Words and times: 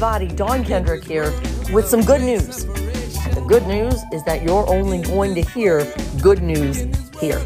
Dawn 0.00 0.64
Kendrick 0.64 1.04
here 1.04 1.30
with 1.74 1.86
some 1.86 2.00
good 2.00 2.22
news. 2.22 2.64
The 2.64 3.44
good 3.46 3.66
news 3.66 4.00
is 4.14 4.24
that 4.24 4.42
you're 4.42 4.66
only 4.66 5.02
going 5.02 5.34
to 5.34 5.42
hear 5.42 5.86
good 6.22 6.42
news 6.42 6.86
here. 7.20 7.38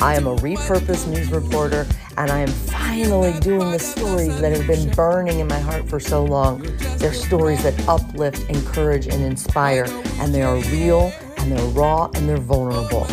I 0.00 0.14
am 0.14 0.26
a 0.26 0.34
repurposed 0.36 1.06
news 1.08 1.30
reporter, 1.30 1.86
and 2.16 2.30
I 2.30 2.38
am 2.38 2.48
finally 2.48 3.38
doing 3.40 3.70
the 3.72 3.78
stories 3.78 4.40
that 4.40 4.56
have 4.56 4.66
been 4.66 4.88
burning 4.92 5.40
in 5.40 5.48
my 5.48 5.58
heart 5.58 5.86
for 5.86 6.00
so 6.00 6.24
long. 6.24 6.62
They're 6.96 7.12
stories 7.12 7.62
that 7.64 7.86
uplift, 7.86 8.48
encourage, 8.48 9.06
and 9.06 9.22
inspire, 9.22 9.84
and 10.14 10.34
they 10.34 10.40
are 10.40 10.56
real, 10.70 11.12
and 11.36 11.52
they're 11.52 11.68
raw, 11.72 12.08
and 12.14 12.26
they're 12.26 12.38
vulnerable. 12.38 13.04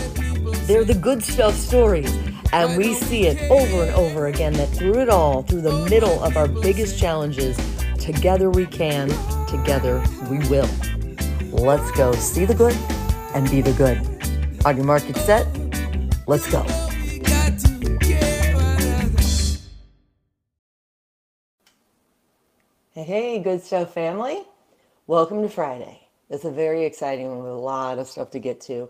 They're 0.68 0.86
the 0.86 0.98
good 0.98 1.22
stuff 1.22 1.54
stories. 1.54 2.16
And 2.54 2.78
we 2.78 2.94
see 2.94 3.28
it 3.28 3.52
over 3.52 3.84
and 3.84 3.94
over 3.94 4.28
again 4.28 4.54
that 4.54 4.70
through 4.70 5.02
it 5.02 5.10
all, 5.10 5.44
through 5.44 5.62
the 5.62 5.86
middle 5.90 6.24
of 6.24 6.38
our 6.38 6.48
biggest 6.48 6.98
challenges, 6.98 7.58
together 8.14 8.50
we 8.50 8.66
can, 8.66 9.08
together 9.48 10.04
we 10.32 10.40
will. 10.50 10.68
Let's 11.52 11.92
go 11.92 12.12
see 12.14 12.44
the 12.44 12.56
good 12.56 12.76
and 13.36 13.48
be 13.52 13.62
the 13.62 13.74
good. 13.74 14.00
On 14.66 14.76
your 14.76 14.86
market 14.86 15.16
set, 15.16 15.46
let's 16.28 16.50
go. 16.52 16.64
Hey, 22.94 23.04
hey, 23.04 23.40
good 23.40 23.62
stuff, 23.62 23.94
family. 23.94 24.42
Welcome 25.06 25.44
to 25.44 25.50
Friday. 25.50 26.02
It's 26.32 26.46
a 26.46 26.52
very 26.52 26.86
exciting 26.86 27.28
one 27.30 27.40
with 27.44 27.52
a 27.52 27.56
lot 27.56 28.00
of 28.00 28.08
stuff 28.08 28.32
to 28.32 28.40
get 28.40 28.60
to. 28.62 28.90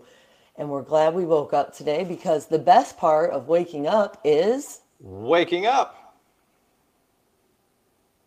And 0.56 0.70
we're 0.70 0.82
glad 0.82 1.14
we 1.14 1.26
woke 1.26 1.52
up 1.52 1.76
today 1.76 2.04
because 2.04 2.46
the 2.46 2.58
best 2.58 2.96
part 2.96 3.30
of 3.32 3.48
waking 3.48 3.86
up 3.86 4.18
is 4.24 4.80
Waking 4.98 5.66
up. 5.66 6.16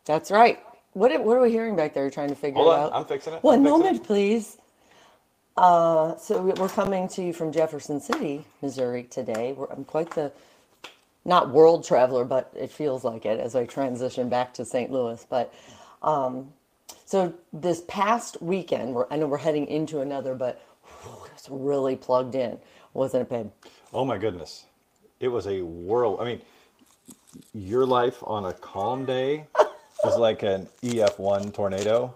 that's 0.06 0.30
right. 0.32 0.60
What, 0.94 1.12
are- 1.12 1.22
what 1.22 1.38
are 1.38 1.42
we 1.42 1.52
hearing 1.52 1.76
back 1.76 1.94
there? 1.94 2.04
You're 2.04 2.12
trying 2.12 2.30
to 2.30 2.36
figure 2.36 2.58
Hold 2.62 2.74
it 2.74 2.80
on, 2.80 2.80
out. 2.80 2.94
I'm 2.94 3.06
fixing 3.06 3.34
it. 3.34 3.44
One 3.44 3.56
I'm 3.56 3.64
fixing 3.64 3.72
moment, 3.72 3.98
it. 3.98 4.04
please. 4.04 4.58
Uh, 5.58 6.18
so 6.18 6.42
we- 6.42 6.54
we're 6.54 6.70
coming 6.70 7.08
to 7.10 7.24
you 7.24 7.34
from 7.34 7.52
Jefferson 7.52 8.00
City, 8.02 8.46
Missouri 8.62 9.04
today. 9.04 9.54
We're, 9.54 9.68
I'm 9.68 9.86
quite 9.86 10.12
the 10.12 10.32
not 11.26 11.50
world 11.52 11.86
traveler, 11.86 12.26
but 12.26 12.52
it 12.56 12.72
feels 12.72 13.04
like 13.04 13.26
it 13.26 13.40
as 13.40 13.56
I 13.56 13.66
transition 13.66 14.30
back 14.30 14.54
to 14.56 14.66
St. 14.66 14.92
Louis. 14.92 15.26
But 15.30 15.54
um, 16.02 16.54
so 17.06 17.34
this 17.54 17.84
past 17.88 18.42
weekend, 18.42 18.94
we're, 18.94 19.08
I 19.12 19.18
know 19.18 19.28
we're 19.28 19.38
heading 19.38 19.68
into 19.68 20.02
another, 20.02 20.36
but 20.36 20.62
whew, 21.04 21.26
it's 21.34 21.50
really 21.50 21.96
plugged 21.96 22.36
in, 22.36 22.60
wasn't 22.94 23.24
it, 23.24 23.30
babe? 23.30 23.52
Oh 23.94 24.06
my 24.06 24.18
goodness. 24.18 24.66
It 25.20 25.30
was 25.30 25.48
a 25.48 25.62
whirl. 25.64 26.18
I 26.20 26.26
mean, 26.26 26.42
your 27.54 27.86
life 27.86 28.20
on 28.24 28.46
a 28.46 28.54
calm 28.54 29.06
day 29.06 29.48
is 30.06 30.18
like 30.18 30.44
an 30.44 30.68
EF1 30.84 31.54
tornado, 31.54 32.14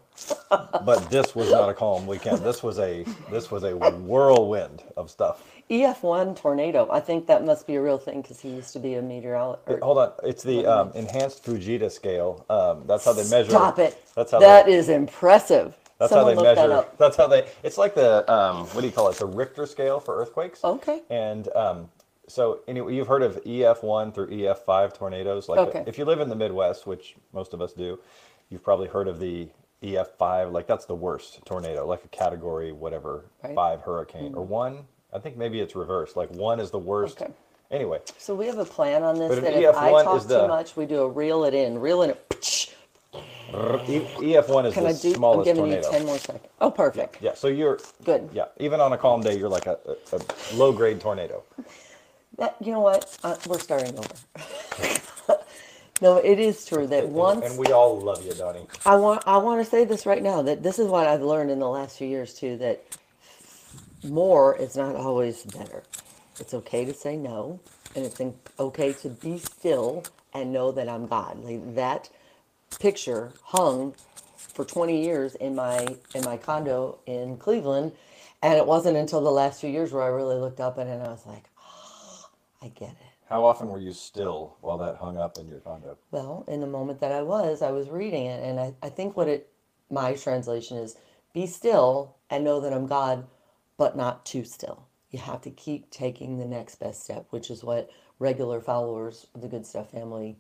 but 0.50 1.10
this 1.10 1.36
was 1.36 1.52
not 1.52 1.70
a 1.70 1.74
calm 1.74 2.08
weekend. 2.08 2.40
This 2.40 2.64
was 2.64 2.80
a 2.80 3.06
this 3.32 3.52
was 3.52 3.64
a 3.64 3.76
whirlwind 3.76 4.84
of 4.96 5.10
stuff. 5.10 5.44
EF1 5.70 6.36
tornado. 6.38 6.88
I 6.92 7.00
think 7.00 7.28
that 7.28 7.46
must 7.46 7.68
be 7.68 7.76
a 7.76 7.82
real 7.82 7.98
thing 7.98 8.22
because 8.22 8.40
he 8.40 8.50
used 8.50 8.74
to 8.74 8.80
be 8.80 8.96
a 8.96 9.02
meteorologist. 9.02 9.82
Hold 9.82 9.98
on, 9.98 10.12
it's 10.24 10.44
the 10.44 10.66
um, 10.66 10.92
enhanced 10.96 11.44
Fujita 11.46 11.92
scale. 11.92 12.46
Um, 12.50 12.84
that's 12.88 13.06
how 13.06 13.14
they 13.14 13.28
measure. 13.30 13.50
Stop 13.52 13.80
it. 13.80 14.02
That's 14.16 14.32
how 14.32 14.40
That 14.40 14.66
they, 14.66 14.74
is 14.74 14.90
impressive. 14.90 15.76
That's 16.00 16.12
Someone 16.12 16.36
how 16.36 16.42
they 16.42 16.48
that 16.56 16.56
measure. 16.56 16.74
up. 16.74 16.98
That's 16.98 17.18
how 17.18 17.28
they. 17.28 17.48
It's 17.64 17.78
like 17.78 17.96
the 17.96 18.32
um, 18.32 18.66
what 18.68 18.82
do 18.82 18.88
you 18.88 18.94
call 18.94 19.10
it? 19.10 19.18
The 19.18 19.26
Richter 19.26 19.66
scale 19.66 20.00
for 20.00 20.22
earthquakes. 20.22 20.64
Okay. 20.64 21.02
And 21.10 21.48
um, 21.56 21.90
so 22.28 22.60
anyway, 22.68 22.94
you've 22.96 23.08
heard 23.08 23.24
of 23.24 23.42
EF1 23.44 24.14
through 24.14 24.28
EF5 24.28 24.94
tornadoes. 24.94 25.48
Like 25.50 25.60
Okay. 25.60 25.84
if 25.88 25.98
you 25.98 26.06
live 26.06 26.20
in 26.20 26.30
the 26.30 26.36
Midwest, 26.36 26.86
which 26.86 27.16
most 27.34 27.54
of 27.54 27.62
us 27.62 27.74
do, 27.74 28.00
you've 28.50 28.64
probably 28.64 28.88
heard 28.88 29.08
of 29.08 29.20
the 29.20 29.48
EF5. 29.82 30.52
Like 30.52 30.68
that's 30.68 30.86
the 30.86 30.96
worst 30.96 31.40
tornado, 31.46 31.86
like 31.86 32.04
a 32.04 32.08
Category 32.10 32.72
whatever 32.72 33.26
Right. 33.44 33.50
Mm-hmm. 33.50 33.56
five 33.56 33.82
hurricane 33.82 34.34
or 34.36 34.44
one. 34.46 34.86
I 35.14 35.20
think 35.20 35.38
maybe 35.38 35.60
it's 35.62 35.76
reversed. 35.76 36.18
Like 36.18 36.30
one 36.32 36.60
is 36.60 36.70
the 36.72 36.80
worst. 36.80 37.22
Okay. 37.22 37.32
Anyway, 37.72 38.00
So 38.18 38.34
we 38.34 38.46
have 38.48 38.60
a 38.60 38.66
plan 38.66 39.04
on 39.04 39.20
this 39.20 39.30
But 39.36 39.44
that 39.44 39.54
if 39.62 39.76
I 39.76 39.92
EF1 39.92 40.04
talk 40.04 40.18
is 40.18 40.24
too 40.24 40.30
the- 40.30 40.48
much, 40.48 40.76
we 40.78 40.86
do 40.86 41.02
a 41.02 41.08
reel 41.10 41.44
it 41.46 41.54
in, 41.54 41.80
reel 41.80 42.02
it 42.02 42.10
in. 42.32 42.38
E- 43.14 44.34
EF1 44.34 44.66
is 44.66 44.74
Can 44.74 44.84
the 44.84 44.90
I 44.90 44.94
do? 44.94 45.14
I'm 45.26 45.44
giving 45.44 45.56
tornado. 45.64 45.88
you 45.88 45.92
ten 45.92 46.06
more 46.06 46.18
seconds. 46.18 46.46
Oh, 46.60 46.70
perfect. 46.70 47.22
Yeah. 47.22 47.34
So 47.34 47.48
you're 47.48 47.80
Good. 48.04 48.30
Yeah. 48.34 48.46
Even 48.60 48.82
on 48.82 48.92
a 48.94 48.98
calm 48.98 49.22
day, 49.22 49.38
you're 49.38 49.48
like 49.50 49.66
a, 49.68 49.78
a, 50.12 50.18
a 50.18 50.56
low 50.56 50.72
grade 50.74 51.00
tornado. 51.00 51.44
That, 52.38 52.56
you 52.62 52.72
know 52.72 52.82
what? 52.82 53.18
Uh, 53.24 53.36
we're 53.48 53.60
starting 53.60 53.98
over. 53.98 55.40
no, 56.02 56.18
it 56.18 56.40
is 56.40 56.66
true 56.66 56.88
that 56.88 57.06
And- 57.06 57.14
once 57.14 57.46
and 57.46 57.58
we 57.60 57.72
all 57.72 58.00
love 58.00 58.26
you, 58.26 58.34
Donnie. 58.34 58.68
I 58.86 58.96
want 58.96 59.24
I 59.28 59.38
want 59.38 59.64
to 59.64 59.70
say 59.70 59.86
this 59.86 60.06
right 60.06 60.22
now 60.22 60.42
that 60.44 60.64
this 60.64 60.80
is 60.80 60.88
what 60.88 61.08
I've 61.08 61.22
learned 61.24 61.50
in 61.52 61.60
the 61.60 61.70
last 61.70 61.98
few 61.98 62.08
years 62.08 62.34
too 62.36 62.58
that 62.58 62.84
more 64.04 64.56
is 64.56 64.76
not 64.78 64.96
always 64.96 65.44
better. 65.44 65.84
It's 66.40 66.54
okay 66.54 66.86
to 66.86 66.94
say 66.94 67.18
no, 67.18 67.60
and 67.96 68.06
it's 68.06 68.20
in- 68.20 68.36
okay 68.60 68.94
to 68.94 69.10
be 69.10 69.40
still 69.40 70.04
and 70.34 70.54
know 70.54 70.72
that 70.72 70.88
I'm 70.88 71.08
God. 71.08 71.44
Like 71.44 71.76
that 71.76 72.10
picture 72.80 73.32
hung 73.44 73.96
for 74.38 74.64
20 74.66 75.04
years 75.04 75.36
in 75.36 75.56
my 75.56 75.88
in 76.14 76.24
my 76.24 76.38
condo 76.38 77.00
in 77.08 77.38
Cleveland, 77.38 77.94
and 78.44 78.54
it 78.58 78.68
wasn't 78.68 78.98
until 78.98 79.22
the 79.22 79.32
last 79.32 79.62
few 79.62 79.70
years 79.72 79.92
where 79.92 80.04
I 80.04 80.08
really 80.08 80.36
looked 80.36 80.60
up 80.60 80.78
at 80.78 80.86
it 80.88 80.92
and 80.92 81.02
I 81.04 81.10
was 81.10 81.26
like, 81.26 81.46
I 82.62 82.70
get 82.70 82.90
it. 82.90 83.18
How 83.30 83.44
often 83.46 83.68
were 83.68 83.80
you 83.80 83.92
still 83.92 84.58
while 84.62 84.78
that 84.78 84.96
hung 84.96 85.18
up 85.18 85.38
in 85.38 85.48
your 85.48 85.60
condo? 85.60 85.98
Well, 86.12 86.46
in 86.48 86.62
the 86.62 86.68
moment 86.68 87.02
that 87.02 87.12
I 87.12 87.22
was, 87.22 87.62
I 87.62 87.72
was 87.72 87.90
reading 87.90 88.26
it, 88.26 88.44
and 88.44 88.60
I, 88.60 88.74
I 88.82 88.90
think 88.90 89.18
what 89.18 89.28
it, 89.28 89.52
my 89.90 90.14
translation 90.14 90.78
is, 90.78 90.96
be 91.34 91.46
still 91.46 92.16
and 92.30 92.44
know 92.44 92.62
that 92.62 92.74
I'm 92.74 92.88
God, 92.88 93.28
but 93.78 93.98
not 93.98 94.26
too 94.26 94.44
still. 94.44 94.88
You 95.12 95.20
have 95.20 95.42
to 95.42 95.52
keep 95.52 95.92
taking 95.92 96.38
the 96.38 96.46
next 96.46 96.76
best 96.76 97.04
step, 97.04 97.28
which 97.30 97.50
is 97.50 97.64
what 97.64 97.90
regular 98.20 98.62
followers 98.62 99.28
of 99.36 99.42
the 99.42 99.48
Good 99.48 99.66
Stuff 99.66 99.92
family, 99.92 100.38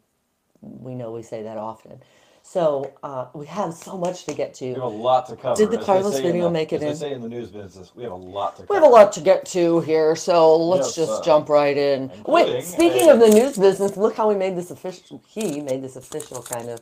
we 0.62 0.96
know 0.96 1.12
we 1.12 1.24
say 1.24 1.44
that 1.44 1.58
often. 1.58 2.02
So 2.50 2.94
uh, 3.04 3.26
we 3.34 3.46
have 3.48 3.74
so 3.74 3.98
much 3.98 4.24
to 4.24 4.34
get 4.34 4.54
to. 4.56 4.68
We 4.68 4.74
have 4.76 4.84
a 4.84 4.88
lot 4.88 5.28
to 5.28 5.36
cover. 5.36 5.58
Did 5.58 5.70
the 5.70 5.84
Carlos 5.84 6.18
video 6.18 6.46
the- 6.46 6.50
make 6.50 6.72
it 6.72 6.78
as 6.78 6.82
in? 6.82 6.88
they 6.88 6.96
say 6.96 7.12
in 7.12 7.22
the 7.22 7.28
news 7.28 7.52
business, 7.52 7.92
we 7.94 8.04
have 8.04 8.14
a 8.14 8.16
lot 8.16 8.56
to 8.56 8.62
cover. 8.62 8.68
We 8.70 8.76
have 8.78 8.86
a 8.86 8.96
lot 8.96 9.12
to 9.14 9.20
get 9.22 9.46
to 9.48 9.82
here, 9.82 10.16
so 10.16 10.56
let's 10.56 10.96
Yes, 10.96 11.08
just 11.08 11.22
uh, 11.22 11.26
jump 11.26 11.50
right 11.50 11.76
in. 11.76 12.10
Wait, 12.26 12.64
speaking 12.64 13.10
a- 13.10 13.14
of 13.14 13.20
the 13.20 13.28
news 13.28 13.58
business, 13.58 13.98
look 13.98 14.16
how 14.16 14.30
we 14.30 14.36
made 14.36 14.56
this 14.56 14.72
official. 14.72 15.22
He 15.28 15.60
made 15.60 15.84
this 15.84 15.98
official 15.98 16.42
kind 16.42 16.70
of 16.70 16.80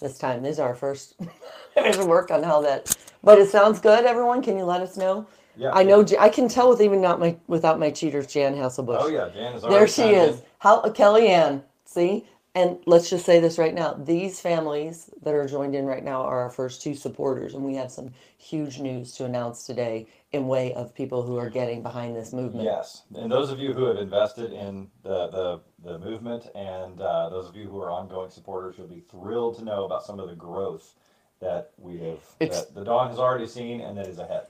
this 0.00 0.18
time. 0.18 0.44
This 0.44 0.52
is 0.52 0.60
our 0.60 0.76
first 0.76 1.16
work 2.06 2.30
on 2.30 2.44
how 2.44 2.60
that. 2.60 2.96
But 3.24 3.40
it 3.40 3.50
sounds 3.50 3.80
good, 3.80 4.04
everyone. 4.04 4.40
Can 4.40 4.56
you 4.56 4.64
let 4.64 4.82
us 4.82 4.96
know? 4.96 5.26
Yeah. 5.56 5.72
I 5.74 5.82
know. 5.82 6.06
I 6.20 6.28
can 6.28 6.46
tell 6.48 6.68
with 6.68 6.80
even 6.80 7.00
not 7.00 7.18
my 7.18 7.36
without 7.48 7.80
my 7.80 7.90
cheaters, 7.90 8.28
Jan 8.28 8.54
Hasselbush. 8.54 8.98
Oh 9.00 9.08
yeah, 9.08 9.30
Jan 9.34 9.54
is 9.54 9.64
already 9.64 9.78
There 9.78 9.88
she 9.88 10.14
is. 10.14 10.42
How 10.60 10.80
Kellyanne. 10.82 11.64
See, 11.86 12.26
and 12.54 12.78
let's 12.86 13.10
just 13.10 13.26
say 13.26 13.40
this 13.40 13.58
right 13.58 13.74
now: 13.74 13.94
these 13.94 14.40
families 14.40 15.10
that 15.22 15.34
are 15.34 15.46
joined 15.46 15.74
in 15.74 15.86
right 15.86 16.04
now 16.04 16.22
are 16.22 16.40
our 16.40 16.50
first 16.50 16.82
two 16.82 16.94
supporters, 16.94 17.54
and 17.54 17.64
we 17.64 17.74
have 17.76 17.90
some 17.90 18.10
huge 18.38 18.80
news 18.80 19.12
to 19.14 19.24
announce 19.24 19.64
today 19.66 20.06
in 20.32 20.48
way 20.48 20.74
of 20.74 20.94
people 20.94 21.22
who 21.22 21.36
are 21.36 21.50
getting 21.50 21.82
behind 21.82 22.16
this 22.16 22.32
movement. 22.32 22.64
Yes, 22.64 23.02
and 23.14 23.30
those 23.30 23.50
of 23.50 23.58
you 23.58 23.72
who 23.72 23.84
have 23.86 23.98
invested 23.98 24.52
in 24.52 24.88
the 25.02 25.28
the, 25.28 25.60
the 25.92 25.98
movement, 25.98 26.48
and 26.54 27.00
uh, 27.00 27.28
those 27.30 27.48
of 27.48 27.56
you 27.56 27.68
who 27.68 27.80
are 27.80 27.90
ongoing 27.90 28.30
supporters, 28.30 28.76
you'll 28.78 28.88
be 28.88 29.00
thrilled 29.10 29.58
to 29.58 29.64
know 29.64 29.84
about 29.84 30.04
some 30.04 30.20
of 30.20 30.28
the 30.28 30.36
growth 30.36 30.94
that 31.40 31.70
we 31.78 31.98
have 31.98 32.18
It's- 32.40 32.64
that 32.64 32.74
the 32.74 32.84
Dawn 32.84 33.10
has 33.10 33.18
already 33.18 33.46
seen 33.46 33.80
and 33.80 33.96
that 33.98 34.06
is 34.08 34.18
ahead. 34.18 34.46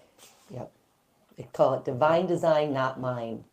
Yep. 0.51 0.73
They 1.37 1.45
call 1.53 1.75
it 1.75 1.85
divine 1.85 2.27
design, 2.27 2.73
not 2.73 3.01
mine. 3.01 3.45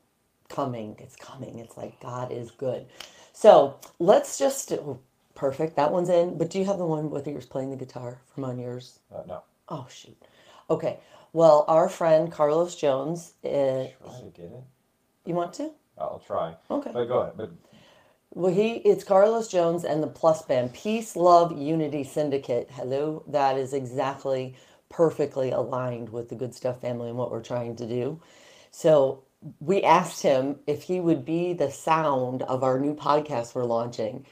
Coming. 0.49 0.95
It's 0.99 1.15
coming. 1.15 1.59
It's 1.59 1.77
like 1.77 1.99
God 1.99 2.31
is 2.31 2.51
good. 2.51 2.85
So 3.35 3.77
let's 3.99 4.39
just. 4.39 4.71
Oh, 4.71 4.99
perfect. 5.35 5.75
That 5.75 5.91
one's 5.91 6.09
in. 6.09 6.37
But 6.37 6.49
do 6.49 6.57
you 6.57 6.65
have 6.65 6.77
the 6.77 6.85
one 6.85 7.09
with 7.11 7.27
yours 7.27 7.45
playing 7.45 7.69
the 7.69 7.75
guitar 7.75 8.21
from 8.33 8.45
on 8.45 8.57
yours? 8.57 8.99
Uh, 9.13 9.23
no, 9.27 9.43
Oh 9.67 9.85
shoot. 9.89 10.17
Okay. 10.69 10.99
Well, 11.33 11.65
our 11.67 11.89
friend 11.89 12.31
Carlos 12.31 12.75
Jones. 12.77 13.33
Uh, 13.43 13.91
supposed 13.99 14.23
to 14.23 14.31
get 14.33 14.45
it. 14.45 14.63
you 15.25 15.35
want 15.35 15.53
to? 15.55 15.71
I'll 15.97 16.23
try. 16.25 16.55
Okay. 16.71 16.91
But 16.93 17.05
go 17.05 17.19
ahead. 17.19 17.33
But 17.35 17.51
Well, 18.33 18.53
he 18.53 18.75
it's 18.77 19.03
Carlos 19.03 19.49
Jones 19.49 19.83
and 19.83 20.01
the 20.01 20.07
Plus 20.07 20.41
Band, 20.41 20.73
Peace, 20.73 21.17
Love, 21.17 21.57
Unity 21.57 22.05
Syndicate. 22.05 22.69
Hello, 22.71 23.21
that 23.27 23.57
is 23.57 23.73
exactly 23.73 24.55
perfectly 24.89 25.51
aligned 25.51 26.07
with 26.07 26.29
the 26.29 26.35
Good 26.35 26.55
Stuff 26.55 26.79
family 26.79 27.09
and 27.09 27.17
what 27.17 27.31
we're 27.31 27.43
trying 27.43 27.75
to 27.75 27.85
do. 27.85 28.21
So 28.71 29.24
we 29.59 29.83
asked 29.83 30.21
him 30.23 30.57
if 30.67 30.83
he 30.83 30.99
would 30.99 31.25
be 31.25 31.53
the 31.53 31.71
sound 31.71 32.41
of 32.43 32.63
our 32.63 32.79
new 32.79 32.95
podcast 32.95 33.55
we're 33.55 33.65
launching, 33.65 34.25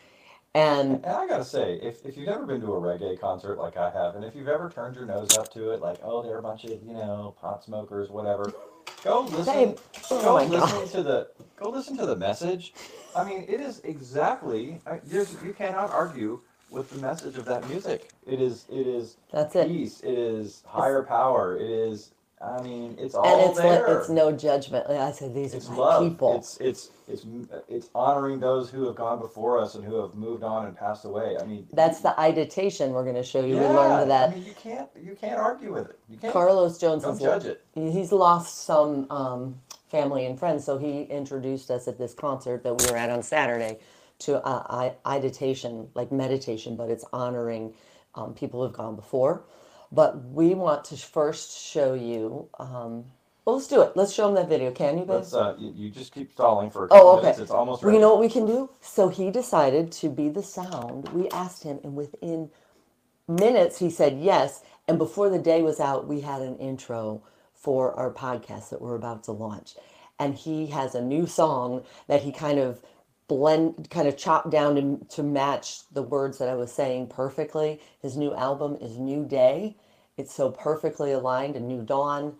and 0.55 1.03
And 1.03 1.05
I 1.05 1.27
gotta 1.27 1.45
say, 1.45 1.79
if, 1.81 2.05
if 2.05 2.17
you've 2.17 2.29
ever 2.29 2.45
been 2.45 2.61
to 2.61 2.73
a 2.73 2.81
reggae 2.81 3.19
concert 3.19 3.57
like 3.57 3.77
I 3.77 3.89
have, 3.91 4.15
and 4.15 4.23
if 4.25 4.35
you've 4.35 4.47
ever 4.47 4.69
turned 4.69 4.95
your 4.95 5.05
nose 5.05 5.37
up 5.37 5.51
to 5.53 5.71
it, 5.71 5.81
like, 5.81 5.97
oh, 6.03 6.21
they're 6.23 6.37
a 6.39 6.43
bunch 6.43 6.63
of, 6.65 6.71
you 6.71 6.93
know, 6.93 7.35
pot 7.41 7.63
smokers, 7.63 8.09
whatever, 8.09 8.53
go 9.03 9.21
listen. 9.21 9.75
Oh 10.11 10.21
go 10.21 10.35
listen 10.45 10.59
God. 10.59 10.89
to 10.91 11.03
the 11.03 11.27
go 11.57 11.69
listen 11.69 11.97
to 11.97 12.05
the 12.05 12.15
message. 12.15 12.73
I 13.15 13.23
mean, 13.23 13.45
it 13.47 13.61
is 13.61 13.81
exactly. 13.83 14.81
I, 14.85 14.99
you 15.11 15.53
cannot 15.57 15.91
argue 15.91 16.41
with 16.69 16.89
the 16.89 16.97
message 16.97 17.37
of 17.37 17.45
that 17.45 17.67
music. 17.69 18.09
It 18.25 18.41
is 18.41 18.65
it 18.69 18.87
is 18.87 19.17
That's 19.31 19.55
it. 19.55 19.67
peace. 19.67 20.01
It 20.01 20.17
is 20.17 20.63
higher 20.67 21.03
power. 21.03 21.55
It 21.57 21.69
is 21.69 22.11
I 22.43 22.61
mean, 22.61 22.95
it's 22.99 23.15
all 23.15 23.25
and 23.25 23.49
it's 23.49 23.59
there. 23.59 23.87
li- 23.87 23.93
it's 23.95 24.09
no 24.09 24.31
judgment. 24.31 24.89
Like 24.89 24.99
I 24.99 25.11
said 25.11 25.33
these 25.33 25.53
It's 25.53 25.69
are 25.69 25.71
my 25.71 25.77
love. 25.77 26.03
people. 26.11 26.35
It's 26.37 26.57
it's 26.59 26.89
it's 27.07 27.25
it's 27.69 27.89
honoring 27.95 28.39
those 28.39 28.69
who 28.69 28.85
have 28.87 28.95
gone 28.95 29.19
before 29.19 29.59
us 29.59 29.75
and 29.75 29.85
who 29.85 29.95
have 30.01 30.13
moved 30.15 30.43
on 30.43 30.65
and 30.65 30.75
passed 30.77 31.05
away. 31.05 31.37
I 31.39 31.45
mean, 31.45 31.67
That's 31.71 32.01
the 32.01 32.13
iditation 32.19 32.91
we're 32.91 33.03
going 33.03 33.15
to 33.15 33.23
show 33.23 33.45
you. 33.45 33.55
yeah, 33.55 33.69
we 33.69 33.75
learned 33.75 34.11
that. 34.11 34.29
I 34.31 34.35
mean, 34.35 34.45
you 34.45 34.53
can't 34.53 34.89
you 35.01 35.15
can't 35.15 35.39
argue 35.39 35.73
with 35.73 35.89
it. 35.89 35.99
You 36.09 36.17
can't. 36.17 36.33
Carlos 36.33 36.77
Jones 36.77 37.03
Don't 37.03 37.13
has 37.13 37.21
judge 37.21 37.45
it. 37.45 37.65
He's 37.75 38.11
lost 38.11 38.63
some 38.65 39.09
um, 39.09 39.55
family 39.89 40.25
and 40.25 40.37
friends, 40.37 40.65
so 40.65 40.77
he 40.77 41.03
introduced 41.03 41.71
us 41.71 41.87
at 41.87 41.97
this 41.97 42.13
concert 42.13 42.63
that 42.63 42.73
we 42.77 42.91
were 42.91 42.97
at 42.97 43.09
on 43.09 43.23
Saturday 43.23 43.79
to 44.19 44.45
uh, 44.45 44.91
I- 45.05 45.17
iditation, 45.17 45.87
like 45.95 46.11
meditation, 46.11 46.75
but 46.75 46.89
it's 46.89 47.05
honoring 47.13 47.73
um, 48.15 48.33
people 48.33 48.61
who've 48.65 48.75
gone 48.75 48.95
before. 48.97 49.43
But 49.93 50.23
we 50.31 50.55
want 50.55 50.85
to 50.85 50.97
first 50.97 51.57
show 51.65 51.93
you. 51.93 52.49
Um, 52.59 53.05
well, 53.45 53.57
let's 53.57 53.67
do 53.67 53.81
it. 53.81 53.93
Let's 53.95 54.13
show 54.13 54.25
them 54.27 54.35
that 54.35 54.49
video. 54.49 54.71
Can 54.71 54.97
you? 54.97 55.05
Let's 55.05 55.33
uh, 55.33 55.55
you, 55.59 55.73
you 55.75 55.89
just 55.91 56.13
keep 56.13 56.31
stalling 56.31 56.71
for 56.71 56.85
a 56.85 56.89
couple 56.89 57.07
Oh, 57.09 57.13
okay. 57.17 57.21
minutes. 57.23 57.39
It's 57.39 57.51
almost 57.51 57.83
ready. 57.83 57.97
you 57.97 58.01
know 58.01 58.09
what 58.11 58.21
we 58.21 58.29
can 58.29 58.45
do? 58.47 58.69
So 58.81 59.09
he 59.09 59.31
decided 59.31 59.91
to 59.93 60.09
be 60.09 60.29
the 60.29 60.43
sound. 60.43 61.09
We 61.09 61.29
asked 61.29 61.63
him, 61.63 61.79
and 61.83 61.95
within 61.95 62.49
minutes, 63.27 63.79
he 63.79 63.89
said 63.89 64.19
yes. 64.19 64.63
And 64.87 64.97
before 64.97 65.29
the 65.29 65.39
day 65.39 65.61
was 65.61 65.79
out, 65.79 66.07
we 66.07 66.21
had 66.21 66.41
an 66.41 66.57
intro 66.57 67.23
for 67.53 67.93
our 67.95 68.11
podcast 68.13 68.69
that 68.71 68.81
we're 68.81 68.95
about 68.95 69.23
to 69.25 69.31
launch. 69.33 69.75
And 70.19 70.35
he 70.35 70.67
has 70.67 70.95
a 70.95 71.01
new 71.01 71.27
song 71.27 71.83
that 72.07 72.23
he 72.23 72.31
kind 72.31 72.59
of 72.59 72.81
blend, 73.27 73.89
kind 73.89 74.07
of 74.07 74.17
chopped 74.17 74.49
down 74.51 74.75
to, 74.75 75.05
to 75.15 75.23
match 75.23 75.81
the 75.91 76.03
words 76.03 76.37
that 76.39 76.49
I 76.49 76.55
was 76.55 76.71
saying 76.71 77.07
perfectly. 77.07 77.81
His 78.01 78.17
new 78.17 78.33
album 78.35 78.77
is 78.81 78.97
New 78.97 79.25
Day. 79.25 79.77
It's 80.17 80.33
so 80.33 80.51
perfectly 80.51 81.11
aligned, 81.11 81.55
a 81.55 81.59
new 81.59 81.81
dawn. 81.81 82.35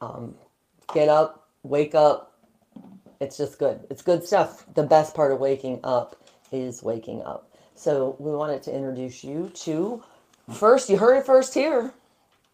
Um, 0.00 0.34
get 0.92 1.08
up, 1.08 1.48
wake 1.62 1.94
up, 1.94 2.38
it's 3.20 3.36
just 3.36 3.58
good. 3.58 3.80
It's 3.90 4.02
good 4.02 4.24
stuff. 4.24 4.64
The 4.74 4.82
best 4.82 5.14
part 5.14 5.32
of 5.32 5.40
waking 5.40 5.80
up 5.82 6.22
is 6.52 6.82
waking 6.82 7.22
up. 7.22 7.50
So 7.74 8.16
we 8.18 8.32
wanted 8.32 8.62
to 8.64 8.74
introduce 8.74 9.24
you 9.24 9.50
to 9.54 10.02
first. 10.52 10.88
You 10.90 10.98
heard 10.98 11.16
it 11.16 11.26
first 11.26 11.54
here, 11.54 11.92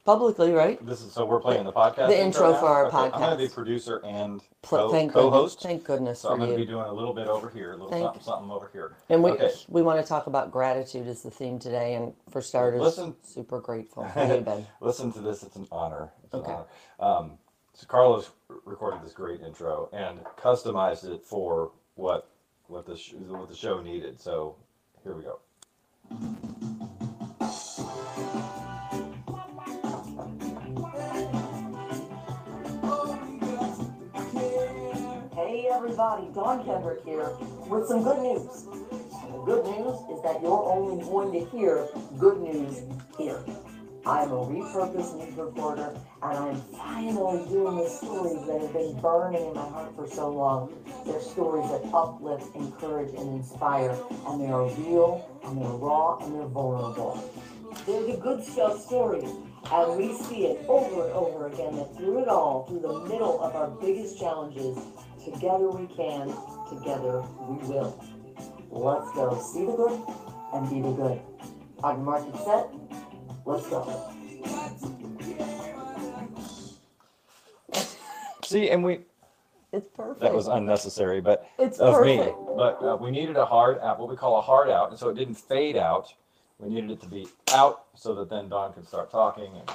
publicly, 0.05 0.53
right? 0.53 0.85
This 0.87 1.01
is 1.01 1.13
so 1.13 1.25
we're 1.25 1.41
playing 1.41 1.65
the 1.65 1.73
podcast. 1.73 2.09
The 2.09 2.21
intro 2.21 2.53
now? 2.53 2.61
for 2.61 2.67
our 2.67 2.87
Okay, 2.87 2.97
I'm 2.97 3.11
going 3.11 3.31
to 3.31 3.37
be 3.37 3.49
podcast. 3.49 3.55
producer 3.55 4.01
and 4.05 4.41
Pl- 4.63 4.79
co- 4.79 4.91
thank 4.91 5.13
co-host. 5.13 5.61
Thank 5.63 5.85
goodness 5.85 6.21
So 6.21 6.29
for 6.29 6.33
I'm 6.35 6.39
going 6.41 6.51
to 6.51 6.57
be 6.57 6.63
you. 6.63 6.69
doing 6.69 6.85
a 6.87 6.93
little 6.93 7.15
bit 7.15 7.27
over 7.27 7.49
here, 7.51 7.71
a 7.73 7.77
little 7.77 7.91
Thank- 7.91 8.05
something, 8.05 8.23
something 8.23 8.51
over 8.51 8.71
here. 8.73 8.97
And 9.09 9.23
we 9.23 9.31
okay. 9.33 9.51
we 9.69 9.83
want 9.83 10.01
to 10.01 10.07
talk 10.07 10.27
about 10.27 10.51
gratitude 10.51 11.07
as 11.09 11.23
the 11.23 11.31
theme 11.31 11.59
today. 11.59 11.95
And 11.95 12.13
for 12.31 12.41
starters, 12.43 12.81
Listen. 12.83 13.15
super 13.23 13.61
grateful 13.61 14.05
for 14.15 14.25
you, 14.35 14.41
Ben. 14.43 14.67
Listen 14.81 15.11
to 15.13 15.21
this. 15.21 15.43
It's 15.43 15.57
an 15.57 15.67
honor. 15.73 16.13
It's 16.25 16.35
an 16.35 16.41
Okay. 16.41 16.53
honor. 17.01 17.19
Um, 17.19 17.39
so 17.73 17.87
Carlos 17.87 18.31
recorded 18.65 19.03
this 19.03 19.13
great 19.13 19.41
intro 19.41 19.89
and 19.93 20.21
customized 20.41 21.05
it 21.13 21.25
for 21.25 21.73
what 21.97 22.29
what 22.69 22.87
the 22.87 22.97
sh- 22.97 23.15
what 23.15 23.49
the 23.49 23.57
show 23.57 23.81
needed. 23.83 24.21
So 24.21 24.57
here 25.03 25.15
we 25.17 25.23
go. 25.25 25.41
Everybody, 35.95 36.27
Dawn 36.35 36.65
Kendrick 36.65 37.05
here 37.05 37.31
with 37.69 37.87
some 37.87 38.03
good 38.03 38.19
news. 38.19 38.65
The 38.65 39.43
good 39.47 39.65
news 39.65 39.95
is 40.11 40.23
that 40.25 40.43
you're 40.43 40.65
only 40.65 41.05
going 41.05 41.31
to 41.31 41.49
hear 41.57 41.87
good 42.19 42.41
news 42.41 42.83
here. 43.17 43.39
I'm 44.05 44.33
a 44.33 44.45
repurposed 44.45 45.17
news 45.17 45.37
reporter 45.37 45.97
and 46.21 46.37
I'm 46.37 46.61
finally 46.77 47.49
doing 47.49 47.77
the 47.77 47.89
stories 47.89 48.45
that 48.45 48.61
have 48.63 48.73
been 48.73 49.01
burning 49.01 49.47
in 49.47 49.55
my 49.55 49.69
heart 49.69 49.95
for 49.95 50.09
so 50.09 50.31
long. 50.31 50.75
They're 51.07 51.21
stories 51.21 51.71
that 51.71 51.89
uplift, 51.95 52.57
encourage, 52.57 53.15
and 53.15 53.41
inspire, 53.41 53.97
and 54.27 54.41
they 54.41 54.49
are 54.49 54.69
real, 54.71 55.31
and 55.45 55.63
they're 55.63 55.69
raw, 55.69 56.19
and 56.25 56.35
they're 56.35 56.49
vulnerable. 56.49 57.23
They're 57.87 58.03
the 58.03 58.17
good 58.17 58.43
stuff 58.43 58.81
stories. 58.81 59.31
And 59.71 59.97
we 59.97 60.13
see 60.13 60.47
it 60.47 60.65
over 60.67 61.07
and 61.07 61.13
over 61.13 61.47
again 61.47 61.77
that 61.77 61.97
through 61.97 62.23
it 62.23 62.29
all, 62.29 62.65
through 62.67 62.81
the 62.81 63.01
middle 63.05 63.41
of 63.41 63.55
our 63.55 63.69
biggest 63.69 64.19
challenges, 64.19 64.77
together 65.25 65.69
we 65.71 65.87
can, 65.95 66.29
together 66.69 67.23
we 67.49 67.57
will. 67.69 68.03
Let's 68.71 69.13
go 69.13 69.41
see 69.41 69.65
the 69.67 69.73
good 69.77 70.01
and 70.55 70.71
be 70.71 70.81
the 70.81 70.93
good. 70.93 71.21
On 71.83 71.97
your 71.97 72.05
market 72.05 72.37
set, 72.45 72.69
let's 73.45 73.69
go. 73.69 74.11
See, 78.45 78.71
and 78.71 78.85
we 78.85 79.01
It's 79.73 79.89
perfect. 79.97 80.21
that 80.21 80.35
was 80.35 80.47
unnecessary, 80.49 81.21
but 81.21 81.49
It's 81.59 81.79
of 81.79 82.05
me. 82.05 82.19
perfect. 82.19 82.37
But 82.57 82.83
uh, 82.83 82.97
we 83.01 83.11
needed 83.11 83.37
a 83.37 83.45
hard 83.47 83.79
out, 83.81 83.99
what 83.99 84.09
we 84.09 84.17
call 84.17 84.39
a 84.39 84.43
hard 84.43 84.69
out, 84.71 84.91
and 84.91 84.99
so 84.99 85.09
it 85.09 85.15
didn't 85.15 85.35
fade 85.37 85.77
out. 85.77 86.13
We 86.59 86.69
needed 86.73 86.93
it 86.93 87.01
to 87.03 87.09
be 87.09 87.27
out 87.53 87.87
so 87.95 88.15
that 88.15 88.31
then 88.31 88.49
Dawn 88.49 88.73
could 88.73 88.87
start 88.87 89.11
talking. 89.11 89.51
And, 89.57 89.71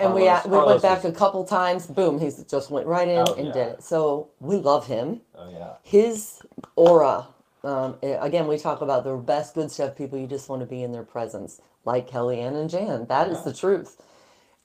and 0.00 0.14
we, 0.14 0.26
Carlos- 0.26 0.44
we 0.46 0.50
Carlos 0.50 0.66
went 0.66 0.82
back 0.82 0.98
is- 1.00 1.04
a 1.04 1.12
couple 1.12 1.44
times. 1.44 1.86
Boom, 1.86 2.18
he 2.18 2.30
just 2.48 2.70
went 2.70 2.86
right 2.86 3.08
in 3.08 3.18
Oh, 3.28 3.34
and 3.34 3.46
yeah. 3.48 3.52
did 3.52 3.68
it. 3.74 3.82
So 3.84 4.28
we 4.40 4.56
love 4.56 4.86
him. 4.86 5.20
Oh 5.36 5.50
yeah. 5.50 5.74
his 5.82 6.40
aura 6.76 7.28
um, 7.62 7.96
eh, 8.02 8.16
again 8.20 8.46
we 8.48 8.56
talk 8.58 8.80
about 8.80 9.04
the 9.04 9.14
best 9.16 9.54
good 9.54 9.70
stuff 9.70 9.94
people 9.96 10.18
you 10.18 10.26
just 10.26 10.48
want 10.48 10.60
to 10.60 10.66
be 10.66 10.82
in 10.82 10.92
their 10.92 11.02
presence 11.02 11.60
like 11.84 12.08
kellyanne 12.10 12.56
and 12.56 12.70
jan 12.70 13.06
That 13.06 13.28
is 13.28 13.42
the 13.42 13.52
truth 13.52 14.00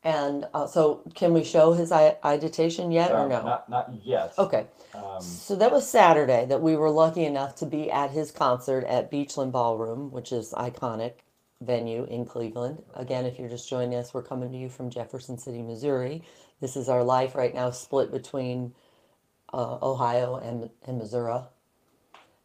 and 0.03 0.45
uh, 0.53 0.67
so 0.67 1.01
can 1.13 1.33
we 1.33 1.43
show 1.43 1.73
his 1.73 1.91
i- 1.91 2.15
agitation 2.23 2.91
yet 2.91 3.11
or 3.11 3.19
Um, 3.23 3.29
no 3.29 3.41
Not 3.43 3.69
not 3.69 3.91
yet. 4.03 4.33
okay 4.37 4.67
Um, 4.93 5.21
so 5.21 5.55
that 5.57 5.71
was 5.71 5.89
saturday 5.89 6.45
that 6.45 6.61
we 6.61 6.75
were 6.77 6.89
lucky 6.89 7.25
enough 7.25 7.55
to 7.55 7.65
be 7.65 7.91
at 7.91 8.11
his 8.11 8.31
concert 8.31 8.85
at 8.85 9.11
beachland 9.11 9.51
ballroom 9.51 10.11
which 10.11 10.31
is 10.31 10.53
iconic 10.53 11.13
venue 11.61 12.05
in 12.05 12.25
cleveland 12.25 12.81
again 12.95 13.25
if 13.25 13.39
you're 13.39 13.49
just 13.49 13.69
joining 13.69 13.95
us 13.97 14.13
we're 14.13 14.21
coming 14.21 14.51
to 14.51 14.57
you 14.57 14.69
from 14.69 14.89
jefferson 14.89 15.37
city 15.37 15.61
missouri 15.61 16.21
this 16.59 16.75
is 16.75 16.89
our 16.89 17.03
life 17.03 17.33
right 17.33 17.55
now 17.55 17.71
split 17.71 18.11
between 18.11 18.73
uh, 19.53 19.77
Ohio 19.81 20.35
and, 20.35 20.69
and 20.85 20.97
Missouri. 20.97 21.39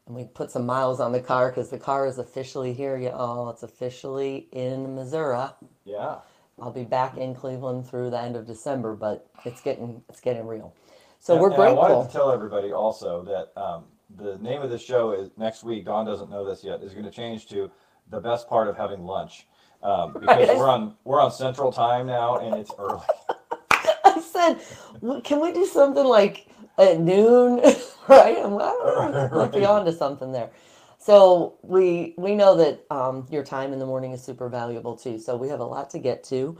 And 0.06 0.16
we 0.16 0.24
put 0.24 0.50
some 0.50 0.64
miles 0.66 1.00
on 1.00 1.12
the 1.12 1.20
car 1.20 1.50
because 1.50 1.70
the 1.70 1.78
car 1.78 2.06
is 2.06 2.18
officially 2.18 2.72
here. 2.72 2.96
Yeah, 2.96 3.10
oh, 3.14 3.48
it's 3.48 3.62
officially 3.62 4.48
in 4.52 4.94
Missouri. 4.94 5.48
yeah. 5.84 6.16
I'll 6.60 6.70
be 6.70 6.84
back 6.84 7.16
in 7.16 7.34
Cleveland 7.34 7.88
through 7.88 8.10
the 8.10 8.20
end 8.20 8.36
of 8.36 8.46
December, 8.46 8.94
but 8.94 9.30
it's 9.46 9.62
getting 9.62 10.02
it's 10.10 10.20
getting 10.20 10.46
real. 10.46 10.74
So 11.18 11.32
And- 11.34 11.42
we're 11.42 11.52
and 11.52 11.62
I 11.62 11.72
wanted 11.72 12.06
to 12.06 12.12
tell 12.12 12.30
everybody 12.30 12.70
also 12.70 13.22
that 13.22 13.58
um, 13.58 13.84
the 14.14 14.36
name 14.38 14.60
of 14.60 14.68
the 14.68 14.78
show 14.78 15.12
is 15.12 15.30
next 15.38 15.64
week. 15.64 15.86
Dawn 15.86 16.04
doesn't 16.04 16.28
know 16.28 16.44
this 16.44 16.62
yet. 16.62 16.82
Is 16.82 16.92
going 16.92 17.06
to 17.06 17.10
change 17.10 17.46
to 17.48 17.70
the 18.10 18.20
best 18.20 18.48
part 18.48 18.68
of 18.68 18.76
having 18.76 19.04
lunch 19.04 19.46
um, 19.82 20.16
because 20.20 20.50
Right. 20.50 20.50
we're 20.52 20.68
on 20.68 20.96
we're 21.04 21.20
on 21.20 21.32
Central 21.32 21.72
Time 21.72 22.06
now 22.06 22.38
and 22.38 22.56
it's 22.56 22.74
early. 22.78 23.06
I 24.04 24.20
said, 24.20 24.60
can 25.24 25.40
we 25.40 25.52
do 25.52 25.66
something 25.66 26.04
like 26.04 26.48
at 26.78 27.00
noon? 27.00 27.60
right? 28.08 28.38
I'm 28.38 28.54
like, 28.54 28.74
"Oh, 28.74 29.30
might 29.32 29.54
be 29.54 29.64
Right. 29.64 29.64
on 29.64 29.84
to 29.86 29.92
something 29.92 30.32
there. 30.32 30.50
So 30.98 31.58
we 31.62 32.14
we 32.18 32.34
know 32.34 32.56
that 32.56 32.86
um, 32.90 33.26
your 33.30 33.44
time 33.44 33.72
in 33.72 33.78
the 33.80 33.86
morning 33.86 34.12
is 34.12 34.22
super 34.22 34.48
valuable 34.48 34.96
too. 34.96 35.18
So 35.18 35.36
we 35.36 35.48
have 35.48 35.60
a 35.60 35.64
lot 35.64 35.90
to 35.90 35.98
get 35.98 36.24
to. 36.24 36.58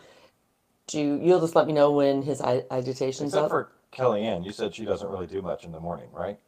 Do 0.88 1.00
you, 1.00 1.20
you'll 1.22 1.40
just 1.40 1.56
let 1.56 1.66
me 1.66 1.72
know 1.74 1.92
when 1.92 2.22
his 2.22 2.40
iditation's 2.70 3.34
Except 3.34 3.44
up. 3.44 3.50
for 3.50 3.72
Kellyanne, 3.92 4.44
you 4.44 4.52
said 4.52 4.74
she 4.74 4.84
doesn't 4.84 5.08
really 5.10 5.26
do 5.26 5.42
much 5.42 5.64
in 5.64 5.72
the 5.72 5.80
morning, 5.80 6.08
right? 6.12 6.38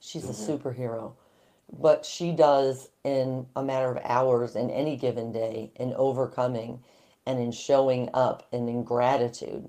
She's 0.00 0.28
a 0.28 0.32
superhero. 0.32 1.14
But 1.72 2.04
she 2.04 2.32
does 2.32 2.88
in 3.04 3.46
a 3.56 3.62
matter 3.62 3.90
of 3.90 3.98
hours 4.04 4.56
in 4.56 4.70
any 4.70 4.96
given 4.96 5.32
day 5.32 5.72
in 5.76 5.92
overcoming 5.94 6.80
and 7.26 7.38
in 7.40 7.52
showing 7.52 8.10
up 8.14 8.46
and 8.52 8.68
in 8.68 8.84
gratitude. 8.84 9.68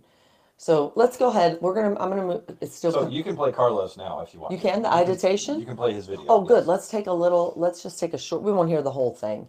So 0.58 0.94
let's 0.96 1.18
go 1.18 1.30
ahead. 1.30 1.58
We're 1.62 1.74
gonna 1.74 2.00
I'm 2.00 2.10
gonna 2.10 2.26
move 2.26 2.44
it's 2.62 2.76
still 2.76 2.92
So 2.92 3.08
you 3.10 3.24
can 3.24 3.36
play 3.36 3.52
Carlos 3.52 3.98
now 3.98 4.22
if 4.22 4.34
you 4.34 4.40
want. 4.40 4.54
you 4.54 4.58
can 4.58 4.82
the 4.84 5.02
iditation? 5.02 5.60
You 5.60 5.66
can 5.66 5.76
play 5.76 5.94
his 5.94 6.08
video. 6.08 6.26
Oh 6.30 6.42
good. 6.42 6.66
Let's 6.66 6.90
take 6.90 7.08
a 7.08 7.14
little 7.14 7.54
let's 7.58 7.84
just 7.84 8.00
take 8.00 8.14
a 8.14 8.18
short 8.18 8.42
we 8.42 8.52
won't 8.52 8.70
hear 8.70 8.82
the 8.82 8.92
whole 8.92 9.14
thing. 9.14 9.48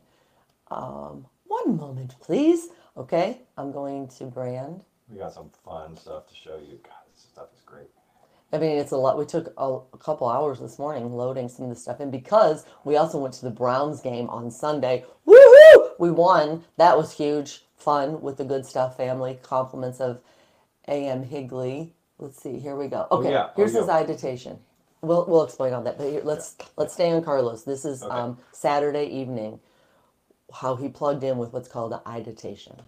Um 0.71 1.27
one 1.47 1.77
moment 1.77 2.17
please. 2.21 2.69
Okay. 2.97 3.43
I'm 3.57 3.73
going 3.73 4.09
to 4.19 4.25
brand. 4.25 4.83
We 5.09 5.19
got 5.19 5.33
some 5.33 5.51
fun 5.65 5.97
stuff 5.97 6.27
to 6.29 6.35
show 6.35 6.57
you. 6.57 6.79
God, 6.83 6.95
this 7.15 7.23
stuff 7.23 7.49
is 7.55 7.61
great. 7.65 7.91
I 8.53 8.59
mean, 8.59 8.79
it's 8.79 8.93
a 8.93 8.97
lot. 8.97 9.19
We 9.19 9.27
took 9.27 9.53
a, 9.59 9.79
a 9.93 9.99
couple 9.99 10.29
hours 10.29 10.61
this 10.61 10.79
morning 10.79 11.13
loading 11.13 11.49
some 11.49 11.65
of 11.67 11.71
the 11.71 11.77
stuff 11.81 12.01
in 12.01 12.11
because 12.11 12.65
we 12.85 12.97
also 12.97 13.19
went 13.19 13.35
to 13.35 13.45
the 13.45 13.51
Browns 13.51 14.01
game 14.01 14.29
on 14.31 14.51
Sunday. 14.51 15.05
Woohoo! 15.27 15.91
We 15.99 16.11
won. 16.11 16.65
That 16.77 16.97
was 16.97 17.13
huge. 17.13 17.63
Fun 17.77 18.21
with 18.23 18.37
the 18.39 18.45
good 18.45 18.65
stuff 18.65 18.97
family. 18.97 19.39
Compliments 19.43 20.01
of 20.01 20.21
A.M. 20.89 21.25
Higley. 21.25 21.93
Let's 22.19 22.41
see. 22.43 22.59
Here 22.59 22.77
we 22.77 22.87
go. 22.89 23.07
Okay. 23.11 23.31
yeah. 23.33 23.47
Oh, 23.49 23.53
Here's 23.57 23.75
his 23.75 23.87
yeah. 23.89 24.01
iditation. 24.01 24.59
We'll 25.03 25.27
we'll 25.27 25.45
explain 25.45 25.73
on 25.75 25.85
that. 25.85 25.99
But 25.99 26.09
here, 26.11 26.23
let's 26.25 26.57
let's 26.77 26.95
stay 26.95 27.11
on 27.13 27.23
Carlos. 27.23 27.65
This 27.65 27.85
is 27.85 28.03
Okay. 28.03 28.13
um, 28.15 28.39
Saturday 28.53 29.07
evening. 29.07 29.61
how 30.53 30.77
he 30.77 30.89
plugged 30.89 31.23
in 31.25 31.37
with 31.39 31.53
what's 31.53 31.69
called 31.69 31.93
an 31.93 32.01
iditation. 32.21 32.81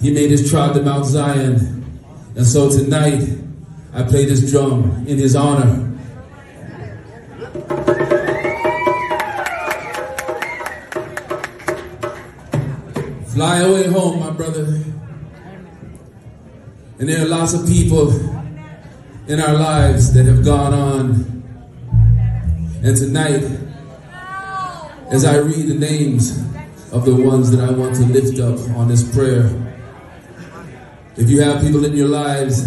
He 0.00 0.10
made 0.12 0.30
his 0.30 0.50
tribe 0.50 0.74
to 0.74 0.82
Mount 0.82 1.04
Zion. 1.06 2.00
And 2.36 2.46
so 2.46 2.68
tonight, 2.70 3.22
I 3.96 4.02
play 4.02 4.24
this 4.24 4.50
drum 4.50 5.04
in 5.06 5.18
his 5.18 5.36
honor. 5.36 5.88
Fly 13.28 13.58
away 13.58 13.86
home, 13.86 14.18
my 14.18 14.30
brother. 14.30 14.64
And 16.98 17.08
there 17.08 17.22
are 17.22 17.28
lots 17.28 17.54
of 17.54 17.68
people 17.68 18.10
in 19.28 19.38
our 19.38 19.54
lives 19.54 20.12
that 20.14 20.26
have 20.26 20.44
gone 20.44 20.74
on. 20.74 21.44
And 22.82 22.96
tonight, 22.96 23.44
as 25.12 25.24
I 25.24 25.36
read 25.36 25.68
the 25.68 25.78
names 25.78 26.36
of 26.90 27.04
the 27.04 27.14
ones 27.14 27.52
that 27.52 27.60
I 27.60 27.70
want 27.70 27.94
to 27.94 28.02
lift 28.06 28.40
up 28.40 28.58
on 28.76 28.88
this 28.88 29.08
prayer, 29.14 29.48
if 31.16 31.30
you 31.30 31.42
have 31.42 31.62
people 31.62 31.84
in 31.84 31.96
your 31.96 32.08
lives 32.08 32.66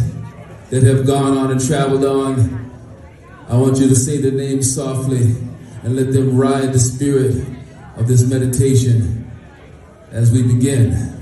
that 0.69 0.83
have 0.83 1.05
gone 1.07 1.37
on 1.37 1.51
and 1.51 1.65
traveled 1.65 2.03
on, 2.05 2.71
I 3.49 3.55
want 3.55 3.77
you 3.77 3.87
to 3.87 3.95
say 3.95 4.17
the 4.17 4.31
names 4.31 4.73
softly 4.73 5.35
and 5.83 5.95
let 5.95 6.11
them 6.11 6.35
ride 6.37 6.73
the 6.73 6.79
spirit 6.79 7.45
of 7.95 8.07
this 8.07 8.23
meditation 8.27 9.31
as 10.11 10.31
we 10.31 10.43
begin. 10.43 11.13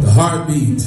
The 0.00 0.10
heartbeat. 0.10 0.82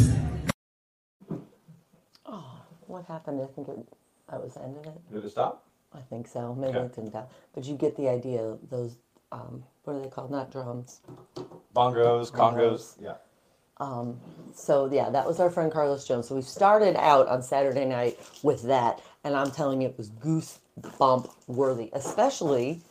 Oh, 2.25 2.61
What 2.87 3.05
happened? 3.05 3.41
I 3.41 3.47
think 3.53 3.67
it, 3.69 3.87
I 4.29 4.37
was 4.37 4.53
the 4.53 4.63
end 4.63 4.77
of 4.77 4.85
it. 4.85 5.13
Did 5.13 5.25
it 5.25 5.29
stop? 5.31 5.68
I 5.93 6.01
think 6.09 6.27
so. 6.27 6.55
Maybe 6.55 6.77
Okay. 6.77 6.85
it 6.87 6.95
didn't. 6.95 7.15
But 7.53 7.65
you 7.65 7.75
get 7.75 7.95
the 7.97 8.09
idea. 8.09 8.57
Those, 8.69 8.97
um, 9.31 9.63
what 9.83 9.95
are 9.95 10.01
they 10.01 10.09
called? 10.09 10.31
Not 10.31 10.51
drums. 10.51 11.01
Bongos, 11.75 12.31
Bongos. 12.31 12.33
congos. 12.33 12.95
Yeah. 13.01 13.15
So 14.53 14.89
yeah, 14.91 15.09
that 15.11 15.27
was 15.27 15.39
our 15.39 15.49
friend 15.49 15.71
Carlos 15.71 16.05
Jones. 16.07 16.27
So 16.27 16.35
we 16.35 16.41
started 16.43 16.95
out 16.97 17.27
on 17.27 17.41
Saturday 17.43 17.85
night 17.85 18.19
with 18.43 18.63
that, 18.63 19.01
and 19.23 19.35
I'm 19.35 19.51
telling 19.51 19.81
you, 19.81 19.89
it 19.89 19.97
was 19.97 20.09
goosebump 20.11 21.31
worthy, 21.47 21.89
especially 21.93 22.81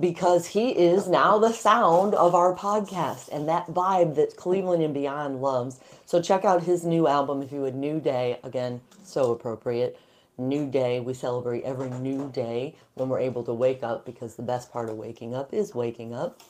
because 0.00 0.46
he 0.48 0.70
is 0.70 1.08
now 1.08 1.38
the 1.38 1.52
sound 1.52 2.14
of 2.14 2.34
our 2.34 2.54
podcast 2.54 3.28
and 3.32 3.48
that 3.48 3.68
vibe 3.68 4.16
that 4.16 4.36
Cleveland 4.36 4.82
and 4.82 4.94
beyond 4.94 5.42
loves. 5.42 5.80
So 6.06 6.22
check 6.22 6.44
out 6.44 6.64
his 6.64 6.84
new 6.84 7.08
album 7.08 7.42
if 7.42 7.52
you 7.52 7.62
would. 7.62 7.74
New 7.76 8.00
Day 8.00 8.38
again, 8.44 8.80
so 9.04 9.32
appropriate. 9.32 9.98
New 10.38 10.68
Day. 10.70 11.00
We 11.00 11.14
celebrate 11.14 11.64
every 11.64 11.90
new 11.90 12.30
day 12.30 12.76
when 12.94 13.08
we're 13.08 13.20
able 13.20 13.44
to 13.44 13.54
wake 13.54 13.82
up 13.82 14.06
because 14.06 14.36
the 14.36 14.42
best 14.42 14.72
part 14.72 14.90
of 14.90 14.96
waking 14.96 15.34
up 15.34 15.54
is 15.54 15.74
waking 15.74 16.14
up. 16.14 16.40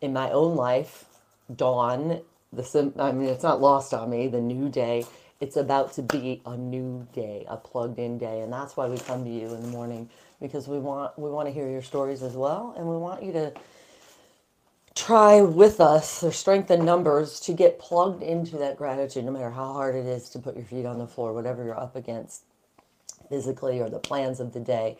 In 0.00 0.12
my 0.12 0.30
own 0.30 0.56
life, 0.56 1.06
dawn 1.54 2.20
the 2.52 2.64
sim 2.64 2.92
i 2.98 3.12
mean 3.12 3.28
it's 3.28 3.42
not 3.42 3.60
lost 3.60 3.94
on 3.94 4.10
me 4.10 4.26
the 4.28 4.40
new 4.40 4.68
day 4.68 5.04
it's 5.40 5.56
about 5.56 5.92
to 5.92 6.02
be 6.02 6.42
a 6.46 6.56
new 6.56 7.06
day 7.12 7.44
a 7.48 7.56
plugged 7.56 7.98
in 7.98 8.18
day 8.18 8.40
and 8.40 8.52
that's 8.52 8.76
why 8.76 8.86
we 8.88 8.98
come 8.98 9.24
to 9.24 9.30
you 9.30 9.52
in 9.54 9.62
the 9.62 9.68
morning 9.68 10.08
because 10.40 10.66
we 10.66 10.78
want 10.78 11.16
we 11.18 11.30
want 11.30 11.46
to 11.46 11.52
hear 11.52 11.68
your 11.68 11.82
stories 11.82 12.22
as 12.22 12.34
well 12.34 12.74
and 12.76 12.86
we 12.88 12.96
want 12.96 13.22
you 13.22 13.32
to 13.32 13.52
try 14.94 15.40
with 15.42 15.80
us 15.80 16.20
there's 16.20 16.36
strength 16.36 16.70
in 16.70 16.84
numbers 16.84 17.38
to 17.40 17.52
get 17.52 17.78
plugged 17.78 18.22
into 18.22 18.56
that 18.56 18.76
gratitude 18.76 19.24
no 19.24 19.32
matter 19.32 19.50
how 19.50 19.72
hard 19.72 19.94
it 19.94 20.06
is 20.06 20.30
to 20.30 20.38
put 20.38 20.56
your 20.56 20.64
feet 20.64 20.86
on 20.86 20.98
the 20.98 21.06
floor 21.06 21.32
whatever 21.32 21.64
you're 21.64 21.78
up 21.78 21.94
against 21.96 22.42
physically 23.28 23.80
or 23.80 23.88
the 23.88 23.98
plans 23.98 24.40
of 24.40 24.52
the 24.52 24.60
day 24.60 24.96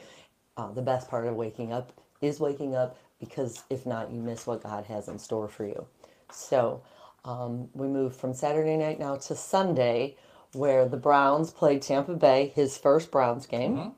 uh, 0.56 0.70
the 0.72 0.82
best 0.82 1.08
part 1.08 1.26
of 1.26 1.34
waking 1.34 1.72
up 1.72 1.92
is 2.20 2.40
waking 2.40 2.74
up 2.74 2.96
because 3.20 3.62
if 3.70 3.86
not 3.86 4.10
you 4.10 4.20
miss 4.20 4.46
what 4.46 4.62
god 4.62 4.84
has 4.84 5.08
in 5.08 5.18
store 5.18 5.48
for 5.48 5.64
you 5.66 5.86
so 6.30 6.82
um, 7.26 7.68
we 7.74 7.88
moved 7.88 8.16
from 8.16 8.32
Saturday 8.32 8.76
night 8.76 9.00
now 9.00 9.16
to 9.16 9.34
Sunday, 9.34 10.16
where 10.52 10.88
the 10.88 10.96
Browns 10.96 11.50
played 11.50 11.82
Tampa 11.82 12.14
Bay, 12.14 12.52
his 12.54 12.78
first 12.78 13.10
Browns 13.10 13.46
game. 13.46 13.92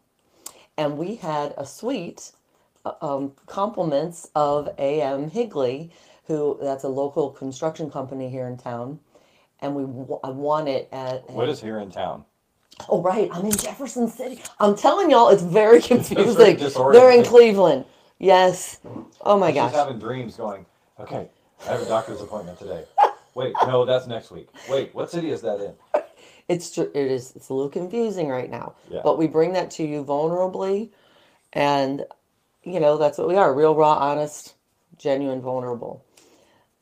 And 0.79 0.97
we 0.97 1.17
had 1.17 1.55
a 1.59 1.67
suite, 1.67 2.33
uh, 2.85 2.95
um, 3.03 3.33
compliments 3.47 4.31
of 4.35 4.69
A.M. 4.79 5.31
Higley, 5.31 5.91
who 6.27 6.59
that's 6.63 6.85
a 6.85 6.89
local 6.89 7.31
construction 7.31 7.91
company 7.91 8.31
here 8.31 8.47
in 8.47 8.57
town. 8.57 9.01
And 9.61 9.75
we 9.75 9.83
w- 9.83 10.21
I 10.23 10.31
won 10.31 10.69
it 10.69 10.89
at. 10.93 11.29
What 11.31 11.49
is 11.49 11.61
here 11.61 11.81
in 11.81 11.91
town? 11.91 12.25
Oh, 12.89 13.03
right. 13.03 13.31
I'm 13.33 13.45
in 13.47 13.53
Jefferson 13.53 14.09
City. 14.09 14.43
I'm 14.61 14.77
telling 14.77 15.11
y'all, 15.11 15.29
it's 15.29 15.43
very 15.43 15.81
confusing. 15.93 16.57
They're 16.59 17.11
in. 17.13 17.25
Cleveland. 17.25 17.85
Yes. 18.19 18.81
Oh, 19.23 19.39
my 19.39 19.49
She's 19.49 19.57
gosh. 19.57 19.73
having 19.73 19.99
dreams 19.99 20.37
going, 20.37 20.67
okay, 21.01 21.29
I 21.67 21.73
have 21.73 21.83
a 21.83 21.87
doctor's 21.87 22.21
appointment 22.21 22.59
today. 22.59 22.85
Wait, 23.35 23.55
no, 23.67 23.85
that's 23.85 24.07
next 24.07 24.31
week. 24.31 24.49
Wait, 24.71 24.95
what 24.95 25.11
city 25.11 25.31
is 25.31 25.43
that 25.43 25.61
in? 25.61 25.75
It's 26.49 26.79
it 26.79 26.97
is 26.97 27.37
it's 27.37 27.51
a 27.51 27.55
little 27.55 27.69
confusing 27.71 28.29
right 28.29 28.51
now, 28.51 28.75
Yeah. 28.91 29.03
but 29.05 29.19
we 29.19 29.27
bring 29.27 29.53
that 29.53 29.71
to 29.73 29.85
you 29.85 30.03
vulnerably, 30.03 30.89
and 31.53 32.07
you 32.65 32.81
know 32.81 32.97
that's 32.97 33.19
what 33.19 33.29
we 33.29 33.37
are: 33.37 33.53
real, 33.55 33.75
raw, 33.75 33.93
honest, 33.95 34.55
genuine, 34.97 35.43
vulnerable. 35.43 36.05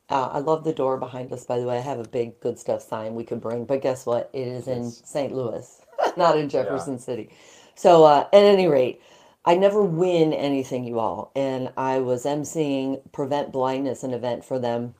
Uh, 0.09 0.29
I 0.33 0.39
love 0.39 0.63
the 0.63 0.73
door 0.73 0.97
behind 0.97 1.33
us. 1.33 1.45
By 1.45 1.59
the 1.59 1.65
way, 1.65 1.77
I 1.77 1.81
have 1.81 1.99
a 1.99 2.07
big 2.07 2.39
good 2.39 2.59
stuff 2.59 2.81
sign 2.81 3.15
we 3.15 3.25
could 3.25 3.41
bring, 3.41 3.65
but 3.65 3.81
guess 3.81 4.05
what? 4.05 4.29
It 4.33 4.47
is 4.47 4.67
in 4.69 4.89
St. 4.89 5.33
Louis, 5.33 5.81
not 6.17 6.37
in 6.37 6.49
Jefferson 6.49 6.99
City. 6.99 7.29
So 7.75 8.05
uh, 8.05 8.27
at 8.33 8.43
any 8.43 8.67
rate, 8.67 9.01
I 9.45 9.55
never 9.57 9.83
win 9.83 10.33
anything, 10.33 10.85
you 10.85 10.99
all, 10.99 11.31
and 11.35 11.71
I 11.77 11.99
was 11.99 12.25
emceeing 12.25 13.01
Prevent 13.13 13.51
Blindness, 13.53 14.03
an 14.03 14.13
event 14.13 14.45
for 14.45 14.59
them 14.59 14.93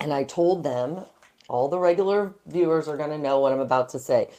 and 0.00 0.12
I 0.12 0.24
told 0.24 0.64
them, 0.64 1.04
all 1.48 1.68
the 1.68 1.78
regular 1.78 2.34
viewers 2.46 2.88
are 2.88 2.96
going 2.96 3.10
to 3.10 3.18
know 3.18 3.40
what 3.40 3.52
I'm 3.52 3.60
about 3.60 3.90
to 3.90 3.98
say. 4.00 4.30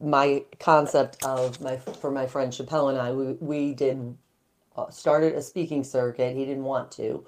My 0.00 0.44
concept 0.60 1.24
of 1.24 1.60
my 1.60 1.76
for 1.78 2.10
my 2.10 2.26
friend 2.26 2.52
Chappelle 2.52 2.90
and 2.90 2.98
I, 3.00 3.12
we, 3.12 3.32
we 3.34 3.74
did 3.74 4.16
uh, 4.76 4.90
started 4.90 5.34
a 5.34 5.42
speaking 5.42 5.84
circuit. 5.84 6.36
He 6.36 6.44
didn't 6.46 6.64
want 6.64 6.92
to, 6.92 7.24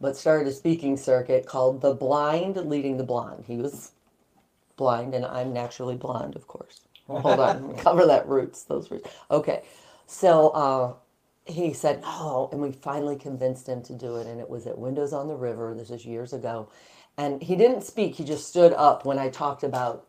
but 0.00 0.16
started 0.16 0.48
a 0.48 0.52
speaking 0.52 0.96
circuit 0.96 1.46
called 1.46 1.82
"The 1.82 1.94
Blind 1.94 2.56
Leading 2.56 2.98
the 2.98 3.04
Blonde." 3.04 3.44
He 3.46 3.56
was 3.58 3.92
blind, 4.76 5.14
and 5.14 5.26
I'm 5.26 5.52
naturally 5.52 5.96
blonde, 5.96 6.36
of 6.36 6.46
course. 6.48 6.85
Hold 7.08 7.40
on, 7.40 7.76
cover 7.78 8.06
that 8.06 8.28
roots, 8.28 8.64
those 8.64 8.90
roots. 8.90 9.10
Okay, 9.30 9.62
so 10.06 10.48
uh, 10.50 10.94
he 11.46 11.72
said 11.72 12.02
no, 12.02 12.48
and 12.52 12.60
we 12.60 12.72
finally 12.72 13.16
convinced 13.16 13.68
him 13.68 13.82
to 13.84 13.94
do 13.94 14.16
it, 14.16 14.26
and 14.26 14.40
it 14.40 14.48
was 14.50 14.66
at 14.66 14.78
Windows 14.78 15.12
on 15.12 15.28
the 15.28 15.36
River. 15.36 15.74
This 15.76 15.90
is 15.90 16.06
years 16.06 16.32
ago, 16.32 16.68
and 17.18 17.42
he 17.42 17.56
didn't 17.56 17.82
speak. 17.82 18.16
He 18.16 18.24
just 18.24 18.48
stood 18.48 18.72
up 18.74 19.04
when 19.04 19.18
I 19.18 19.28
talked 19.30 19.64
about 19.64 20.06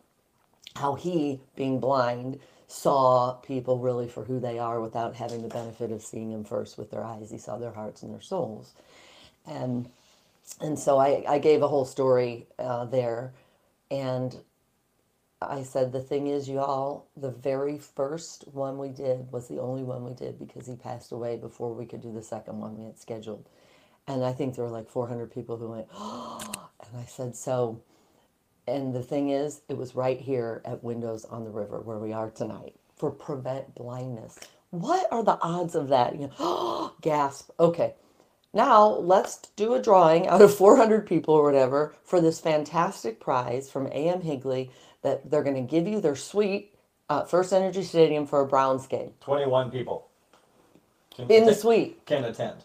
how 0.76 0.94
he, 0.94 1.40
being 1.56 1.80
blind, 1.80 2.40
saw 2.68 3.34
people 3.34 3.78
really 3.78 4.08
for 4.08 4.24
who 4.24 4.40
they 4.40 4.58
are 4.58 4.80
without 4.80 5.16
having 5.16 5.42
the 5.42 5.48
benefit 5.48 5.92
of 5.92 6.02
seeing 6.02 6.30
them 6.32 6.44
first 6.44 6.78
with 6.78 6.90
their 6.90 7.04
eyes. 7.04 7.30
He 7.30 7.38
saw 7.38 7.58
their 7.58 7.72
hearts 7.72 8.02
and 8.02 8.12
their 8.12 8.20
souls, 8.20 8.74
and 9.46 9.88
and 10.60 10.78
so 10.78 10.98
I, 10.98 11.24
I 11.28 11.38
gave 11.38 11.62
a 11.62 11.68
whole 11.68 11.84
story 11.84 12.46
uh, 12.58 12.86
there, 12.86 13.34
and 13.90 14.36
I 15.40 15.62
said 15.62 15.92
the 15.92 16.00
thing 16.00 16.26
is, 16.26 16.48
you 16.48 16.58
all, 16.58 17.06
the 17.16 17.30
very 17.30 17.78
first 17.78 18.44
one 18.52 18.78
we 18.78 18.88
did 18.88 19.30
was 19.30 19.48
the 19.48 19.60
only 19.60 19.82
one 19.84 20.04
we 20.04 20.14
did 20.14 20.38
because 20.38 20.66
he 20.66 20.74
passed 20.74 21.12
away 21.12 21.36
before 21.36 21.72
we 21.74 21.86
could 21.86 22.00
do 22.00 22.12
the 22.12 22.22
second 22.22 22.58
one 22.58 22.76
we 22.76 22.86
had 22.86 22.98
scheduled, 22.98 23.48
and 24.08 24.24
I 24.24 24.32
think 24.32 24.54
there 24.56 24.64
were 24.64 24.70
like 24.70 24.88
400 24.88 25.32
people 25.32 25.56
who 25.56 25.68
went, 25.70 25.86
oh, 25.94 26.70
and 26.84 27.00
I 27.00 27.04
said 27.04 27.36
so. 27.36 27.80
And 28.66 28.94
the 28.94 29.02
thing 29.02 29.30
is, 29.30 29.62
it 29.68 29.76
was 29.76 29.94
right 29.94 30.20
here 30.20 30.60
at 30.64 30.84
Windows 30.84 31.24
on 31.24 31.44
the 31.44 31.50
River 31.50 31.80
where 31.80 31.98
we 31.98 32.12
are 32.12 32.30
tonight 32.30 32.74
for 32.96 33.10
prevent 33.10 33.74
blindness. 33.74 34.38
What 34.70 35.06
are 35.12 35.22
the 35.22 35.38
odds 35.40 35.74
of 35.74 35.88
that? 35.88 36.14
You 36.20 36.30
know, 36.38 36.92
gasp. 37.00 37.50
Okay. 37.60 37.94
Now 38.52 38.88
let's 38.88 39.38
do 39.56 39.74
a 39.74 39.82
drawing 39.82 40.26
out 40.26 40.42
of 40.42 40.54
400 40.54 41.06
people 41.06 41.34
or 41.34 41.44
whatever 41.44 41.94
for 42.02 42.20
this 42.20 42.40
fantastic 42.40 43.20
prize 43.20 43.70
from 43.70 43.88
AM 43.92 44.22
Higley 44.22 44.70
that 45.02 45.30
they're 45.30 45.42
going 45.42 45.56
to 45.56 45.62
give 45.70 45.86
you 45.86 46.00
their 46.00 46.16
suite 46.16 46.74
uh, 47.08 47.24
First 47.24 47.52
Energy 47.52 47.82
Stadium 47.82 48.26
for 48.26 48.40
a 48.40 48.46
Browns 48.46 48.86
game 48.86 49.12
21 49.20 49.70
people. 49.70 50.08
Can 51.14 51.30
in 51.30 51.46
the 51.46 51.54
suite. 51.54 52.04
Can 52.06 52.24
attend. 52.24 52.64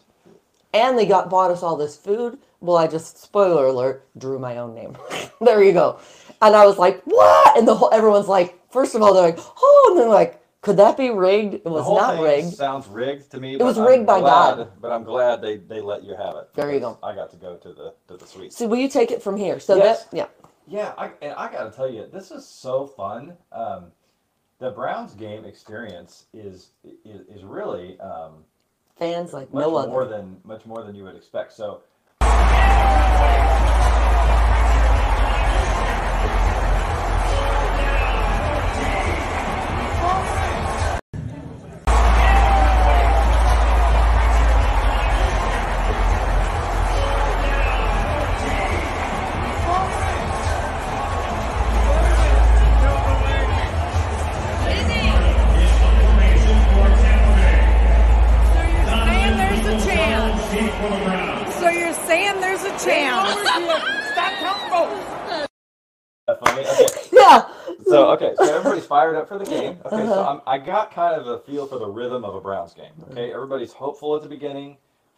And 0.72 0.98
they 0.98 1.06
got 1.06 1.30
bought 1.30 1.50
us 1.50 1.62
all 1.62 1.76
this 1.76 1.96
food. 1.96 2.38
Well, 2.60 2.76
I 2.76 2.86
just 2.86 3.18
spoiler 3.18 3.66
alert 3.66 4.06
drew 4.18 4.38
my 4.38 4.58
own 4.58 4.74
name. 4.74 4.96
there 5.40 5.62
you 5.62 5.72
go. 5.72 5.98
And 6.42 6.54
I 6.54 6.66
was 6.66 6.78
like, 6.78 7.00
what? 7.04 7.56
And 7.56 7.66
the 7.66 7.74
whole 7.74 7.90
everyone's 7.92 8.28
like, 8.28 8.58
first 8.70 8.94
of 8.94 9.02
all, 9.02 9.14
they're 9.14 9.22
like, 9.22 9.38
oh, 9.38 9.88
and 9.90 10.00
they're 10.00 10.08
like, 10.08 10.40
could 10.62 10.76
that 10.78 10.96
be 10.96 11.10
rigged? 11.10 11.54
It 11.54 11.64
was 11.66 11.86
not 11.86 12.20
rigged. 12.22 12.54
Sounds 12.54 12.86
rigged 12.88 13.30
to 13.32 13.40
me. 13.40 13.54
It 13.54 13.62
was 13.62 13.78
I'm 13.78 13.86
rigged 13.86 14.06
by 14.06 14.20
glad- 14.20 14.56
God. 14.56 14.72
But 14.80 14.92
I'm 14.92 15.04
glad 15.04 15.42
they, 15.42 15.58
they 15.58 15.80
let 15.80 16.02
you 16.04 16.16
have 16.16 16.36
it. 16.36 16.48
There 16.54 16.72
you 16.72 16.80
go. 16.80 16.98
I 17.02 17.14
got 17.14 17.30
to 17.30 17.36
go 17.36 17.56
to 17.56 17.68
the 17.72 17.94
to 18.08 18.16
the 18.16 18.26
suite. 18.26 18.52
So 18.52 18.66
will 18.66 18.78
you 18.78 18.88
take 18.88 19.10
it 19.10 19.22
from 19.22 19.36
here? 19.36 19.60
So 19.60 19.76
Yes. 19.76 20.04
that 20.04 20.16
yeah. 20.16 20.26
Yeah, 20.66 20.94
I, 20.96 21.10
and 21.20 21.34
I 21.34 21.52
got 21.52 21.70
to 21.70 21.76
tell 21.76 21.90
you, 21.90 22.08
this 22.12 22.30
is 22.30 22.46
so 22.46 22.86
fun. 22.86 23.36
Um, 23.52 23.92
the 24.58 24.70
Browns 24.70 25.14
game 25.14 25.44
experience 25.44 26.26
is 26.32 26.70
is, 27.04 27.20
is 27.28 27.44
really 27.44 27.98
um, 28.00 28.44
Fans 28.96 29.32
like 29.32 29.52
much 29.52 29.62
no 29.62 29.70
more 29.88 30.02
other. 30.02 30.16
than 30.16 30.40
much 30.44 30.64
more 30.64 30.82
than 30.84 30.94
you 30.94 31.04
would 31.04 31.16
expect. 31.16 31.52
So 31.52 31.82
okay, 68.14 68.34
so 68.36 68.44
everybody's 68.56 68.86
fired 68.86 69.16
up 69.16 69.28
for 69.28 69.38
the 69.38 69.44
game. 69.44 69.78
Okay, 69.86 70.06
so 70.06 70.12
Uh-huh. 70.12 70.40
I'm, 70.46 70.60
I 70.60 70.64
got 70.64 70.92
kind 70.92 71.14
of 71.20 71.26
a 71.26 71.38
feel 71.40 71.66
for 71.66 71.78
the 71.78 71.88
rhythm 71.88 72.24
of 72.24 72.34
a 72.34 72.40
Browns 72.40 72.74
game. 72.74 72.92
Okay, 73.10 73.32
everybody's 73.32 73.72
hopeful 73.72 74.16
at 74.16 74.22
the 74.22 74.28
beginning, 74.28 74.76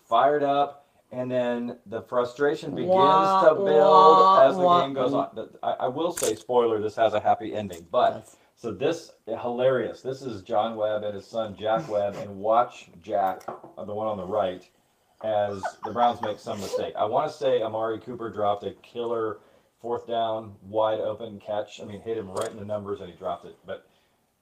fired 0.09 0.43
up, 0.43 0.87
and 1.13 1.31
then 1.31 1.79
the 1.87 2.03
frustration 2.03 2.71
begins 2.75 2.91
Wah, 2.95 3.49
to 3.49 3.55
build 3.55 3.69
wah, 3.69 4.49
as 4.49 4.57
the 4.57 4.63
wah. 4.63 4.81
game 4.83 4.95
goes 4.95 5.15
on. 5.15 5.49
I, 5.63 5.73
I 5.73 5.89
will 5.89 6.13
say, 6.13 6.35
spoiler: 6.35 6.81
this 6.81 6.97
has 6.97 7.15
a 7.15 7.21
happy 7.21 7.55
ending, 7.55 7.87
but. 7.91 8.15
Yes. 8.25 8.37
So 8.59 8.73
this 8.73 9.13
hilarious. 9.27 10.01
This 10.01 10.23
is 10.23 10.41
John 10.41 10.77
Webb 10.77 11.03
and 11.05 11.15
his 11.15 11.27
son 11.27 11.55
Jack 11.59 11.87
Webb, 11.91 12.17
and 12.17 12.37
watch 12.39 12.87
Jack, 13.03 13.43
uh, 13.77 13.85
the 13.85 13.93
one 13.93 14.07
on 14.07 14.17
the 14.17 14.25
right, 14.25 14.67
as 15.23 15.63
the 15.85 15.91
Browns 15.93 16.23
make 16.23 16.39
some 16.39 16.59
mistake. 16.59 16.95
I 16.97 17.05
want 17.05 17.31
to 17.31 17.37
say 17.37 17.61
Amari 17.61 17.99
Cooper 18.01 18.31
dropped 18.31 18.65
a 18.65 18.71
killer 18.83 19.41
fourth 19.81 20.07
down, 20.07 20.55
wide 20.63 21.01
open 21.01 21.41
catch. 21.41 21.81
I 21.81 21.85
mean, 21.85 22.01
hit 22.01 22.19
him 22.19 22.31
right 22.31 22.51
in 22.51 22.57
the 22.57 22.65
numbers, 22.65 23.01
and 23.01 23.11
he 23.11 23.17
dropped 23.17 23.47
it. 23.47 23.57
But 23.67 23.87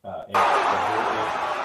uh, 0.05 0.25
anyway, 0.29 1.64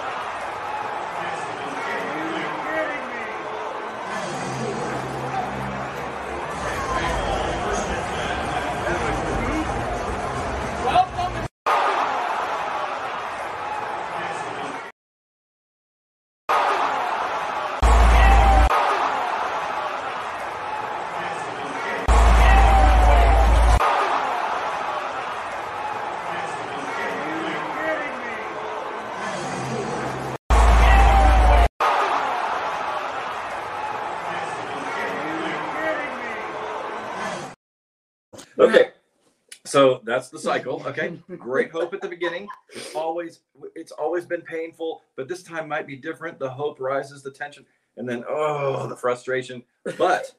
So 39.69 40.01
that's 40.03 40.29
the 40.29 40.39
cycle. 40.39 40.81
Okay. 40.85 41.19
Great 41.37 41.71
hope 41.71 41.93
at 41.93 42.01
the 42.01 42.07
beginning. 42.07 42.47
It's 42.73 42.95
always 42.95 43.41
it's 43.75 43.91
always 43.91 44.25
been 44.25 44.41
painful, 44.41 45.01
but 45.15 45.27
this 45.27 45.43
time 45.43 45.67
might 45.67 45.85
be 45.85 45.95
different. 45.95 46.39
The 46.39 46.49
hope 46.49 46.79
rises, 46.79 47.21
the 47.21 47.31
tension, 47.31 47.65
and 47.97 48.09
then 48.09 48.23
oh 48.27 48.87
the 48.87 48.95
frustration. 48.95 49.63
But 49.97 50.33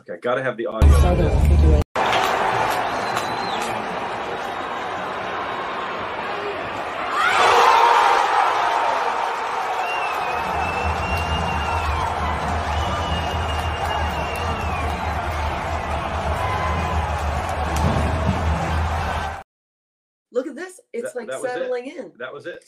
okay, 0.00 0.18
gotta 0.20 0.42
have 0.42 0.56
the 0.56 0.66
audio. 0.66 1.81
So 20.52 20.56
the 20.56 20.60
refrigerator. 20.60 20.60
Look 20.60 20.64
at 20.64 20.68
this. 20.68 20.80
It's 20.92 21.12
That- 21.12 21.18
like 21.18 21.28
that 21.28 21.42
was 21.42 21.50
it. 21.50 21.54
settling 21.54 21.86
in. 21.86 22.12
That 22.18 22.32
was 22.34 22.46
it. 22.46 22.62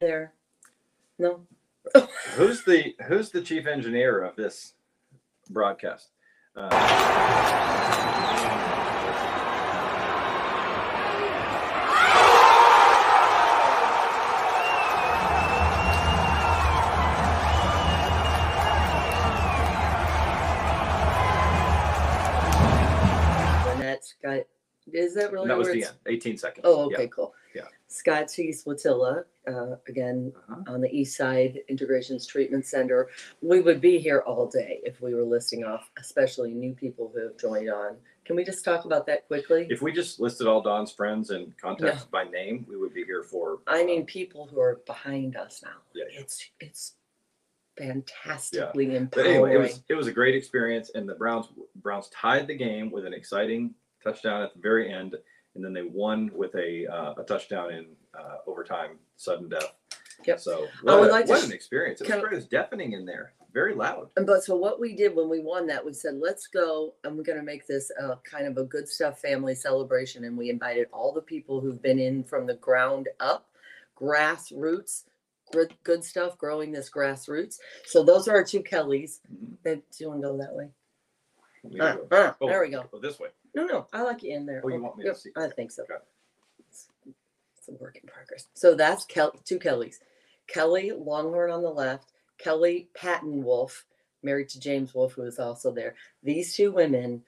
There. 0.00 0.32
No. 1.18 1.40
Who's 2.34 2.62
the 2.64 2.94
who's 3.08 3.30
the 3.30 3.40
chief 3.40 3.66
engineer 3.66 4.22
of 4.22 4.36
this 4.36 4.74
broadcast? 5.48 6.08
Uh, 6.56 6.68
Scott. 24.24 24.44
Is 24.92 25.14
that 25.14 25.32
really 25.32 25.48
that 25.48 25.56
was 25.56 25.68
the 25.68 25.84
end. 25.84 25.94
18 26.06 26.36
seconds. 26.36 26.64
Oh, 26.68 26.90
Yeah. 26.90 26.96
okay, 26.98 27.08
cool. 27.08 27.34
Yeah. 27.54 27.62
Scott 27.88 28.28
T. 28.28 28.50
Swatilla, 28.50 29.24
uh, 29.46 29.76
again, 29.88 30.32
Uh-huh. 30.48 30.62
on 30.74 30.80
the 30.82 30.90
East 30.94 31.16
Side 31.16 31.60
Integrations 31.68 32.26
Treatment 32.26 32.66
Center. 32.66 33.08
We 33.40 33.60
would 33.62 33.80
be 33.80 33.98
here 33.98 34.20
all 34.26 34.46
day 34.46 34.80
if 34.84 35.00
we 35.00 35.14
were 35.14 35.22
listing 35.24 35.64
off, 35.64 35.90
especially 35.98 36.52
new 36.52 36.74
people 36.74 37.10
who 37.14 37.20
have 37.20 37.38
joined 37.38 37.70
on. 37.70 37.96
Can 38.26 38.36
we 38.36 38.44
just 38.44 38.62
talk 38.64 38.84
about 38.84 39.06
that 39.06 39.26
quickly? 39.26 39.66
If 39.70 39.80
we 39.80 39.90
just 39.92 40.20
listed 40.20 40.46
all 40.46 40.60
Dawn's 40.60 40.92
friends 40.92 41.30
and 41.30 41.56
contacts 41.58 42.04
by 42.04 42.24
name, 42.24 42.66
we 42.68 42.76
would 42.76 42.92
be 42.92 43.04
here 43.04 43.22
for. 43.22 43.60
I 43.66 43.84
mean, 43.84 44.04
people 44.04 44.46
who 44.46 44.60
are 44.60 44.80
behind 44.86 45.36
us 45.36 45.62
now. 45.62 45.80
Yeah, 45.94 46.04
yeah. 46.12 46.20
It's 46.20 46.50
it's 46.60 46.94
fantastically 47.78 48.86
But 48.86 48.94
empowering. 48.96 49.30
anyway, 49.34 49.54
it 49.54 49.58
was 49.58 49.82
it 49.88 49.94
was 49.94 50.06
a 50.08 50.12
great 50.12 50.34
experience, 50.34 50.90
and 50.94 51.08
the 51.08 51.14
Browns 51.14 51.48
Browns 51.76 52.08
tied 52.08 52.46
the 52.46 52.54
game 52.56 52.90
with 52.90 53.04
an 53.06 53.12
exciting 53.14 53.74
touchdown 54.04 54.42
at 54.42 54.52
the 54.54 54.60
very 54.60 54.92
end, 54.92 55.16
and 55.54 55.64
then 55.64 55.72
they 55.72 55.82
won 55.82 56.30
with 56.34 56.54
a 56.54 56.86
uh, 56.86 57.14
a 57.18 57.24
touchdown 57.24 57.72
in 57.72 57.86
uh, 58.18 58.36
overtime, 58.46 58.98
sudden 59.16 59.48
death. 59.48 59.72
Yep. 60.26 60.38
So 60.40 60.66
I 60.86 60.92
what, 60.92 61.00
would 61.00 61.08
a- 61.10 61.12
like 61.12 61.28
what 61.28 61.40
sh- 61.42 61.46
an 61.46 61.52
experience! 61.52 62.00
It 62.00 62.08
was 62.08 62.20
great. 62.20 62.32
It 62.32 62.36
was 62.36 62.46
deafening 62.46 62.92
in 62.92 63.04
there, 63.04 63.32
very 63.52 63.74
loud. 63.74 64.10
And 64.16 64.26
but 64.26 64.44
so 64.44 64.54
what 64.56 64.78
we 64.78 64.94
did 64.94 65.14
when 65.14 65.28
we 65.28 65.40
won 65.40 65.66
that, 65.66 65.84
we 65.84 65.92
said, 65.92 66.14
let's 66.14 66.46
go 66.46 66.94
and 67.02 67.16
we're 67.16 67.24
going 67.24 67.38
to 67.38 67.44
make 67.44 67.66
this 67.66 67.90
a 67.98 68.16
kind 68.22 68.46
of 68.46 68.56
a 68.58 68.64
good 68.64 68.88
stuff 68.88 69.20
family 69.20 69.54
celebration. 69.56 70.24
And 70.24 70.36
we 70.38 70.50
invited 70.50 70.86
all 70.92 71.12
the 71.12 71.20
people 71.20 71.60
who've 71.60 71.82
been 71.82 71.98
in 71.98 72.22
from 72.22 72.46
the 72.46 72.54
ground 72.54 73.08
up, 73.18 73.48
grassroots, 74.00 75.04
good, 75.52 75.74
good 75.82 76.04
stuff, 76.04 76.38
growing 76.38 76.70
this 76.72 76.90
grassroots. 76.90 77.58
So 77.86 78.02
those 78.04 78.28
are 78.28 78.36
our 78.36 78.44
two 78.44 78.62
Kellys. 78.62 79.20
Mhm. 79.32 79.56
Babe, 79.64 79.82
Do 79.90 80.04
you 80.04 80.08
want 80.10 80.22
to 80.22 80.28
go 80.28 80.36
that 80.38 80.54
way? 80.54 80.68
Uh, 81.80 81.96
go- 81.96 82.06
uh, 82.16 82.32
oh, 82.40 82.46
there 82.48 82.60
we 82.60 82.68
go. 82.68 82.84
oh, 82.92 82.98
this 83.00 83.18
way. 83.18 83.28
No, 83.54 83.64
no, 83.64 83.86
I 83.92 84.02
like 84.02 84.22
you 84.22 84.34
in 84.34 84.46
there. 84.46 84.62
Oh, 84.64 84.68
you 84.68 84.76
oh, 84.76 84.82
want 84.82 84.96
me 84.96 85.04
to 85.04 85.08
yep, 85.08 85.16
see? 85.16 85.30
I 85.36 85.48
think 85.48 85.70
so. 85.70 85.84
Okay. 85.84 85.94
It's, 86.68 86.88
it's 87.56 87.68
a 87.68 87.72
work 87.72 87.98
in 88.02 88.08
progress. 88.08 88.48
So 88.54 88.74
that's 88.74 89.04
Kel- 89.04 89.38
two 89.44 89.58
Kellys. 89.58 90.00
Kelly 90.46 90.92
Longhorn 90.92 91.50
on 91.50 91.62
the 91.62 91.70
left, 91.70 92.12
Kelly 92.38 92.88
Patton 92.94 93.42
Wolf, 93.42 93.84
married 94.22 94.48
to 94.50 94.60
James 94.60 94.94
Wolf, 94.94 95.12
who 95.12 95.22
is 95.22 95.38
also 95.38 95.72
there. 95.72 95.94
These 96.22 96.54
two 96.54 96.72
women 96.72 97.22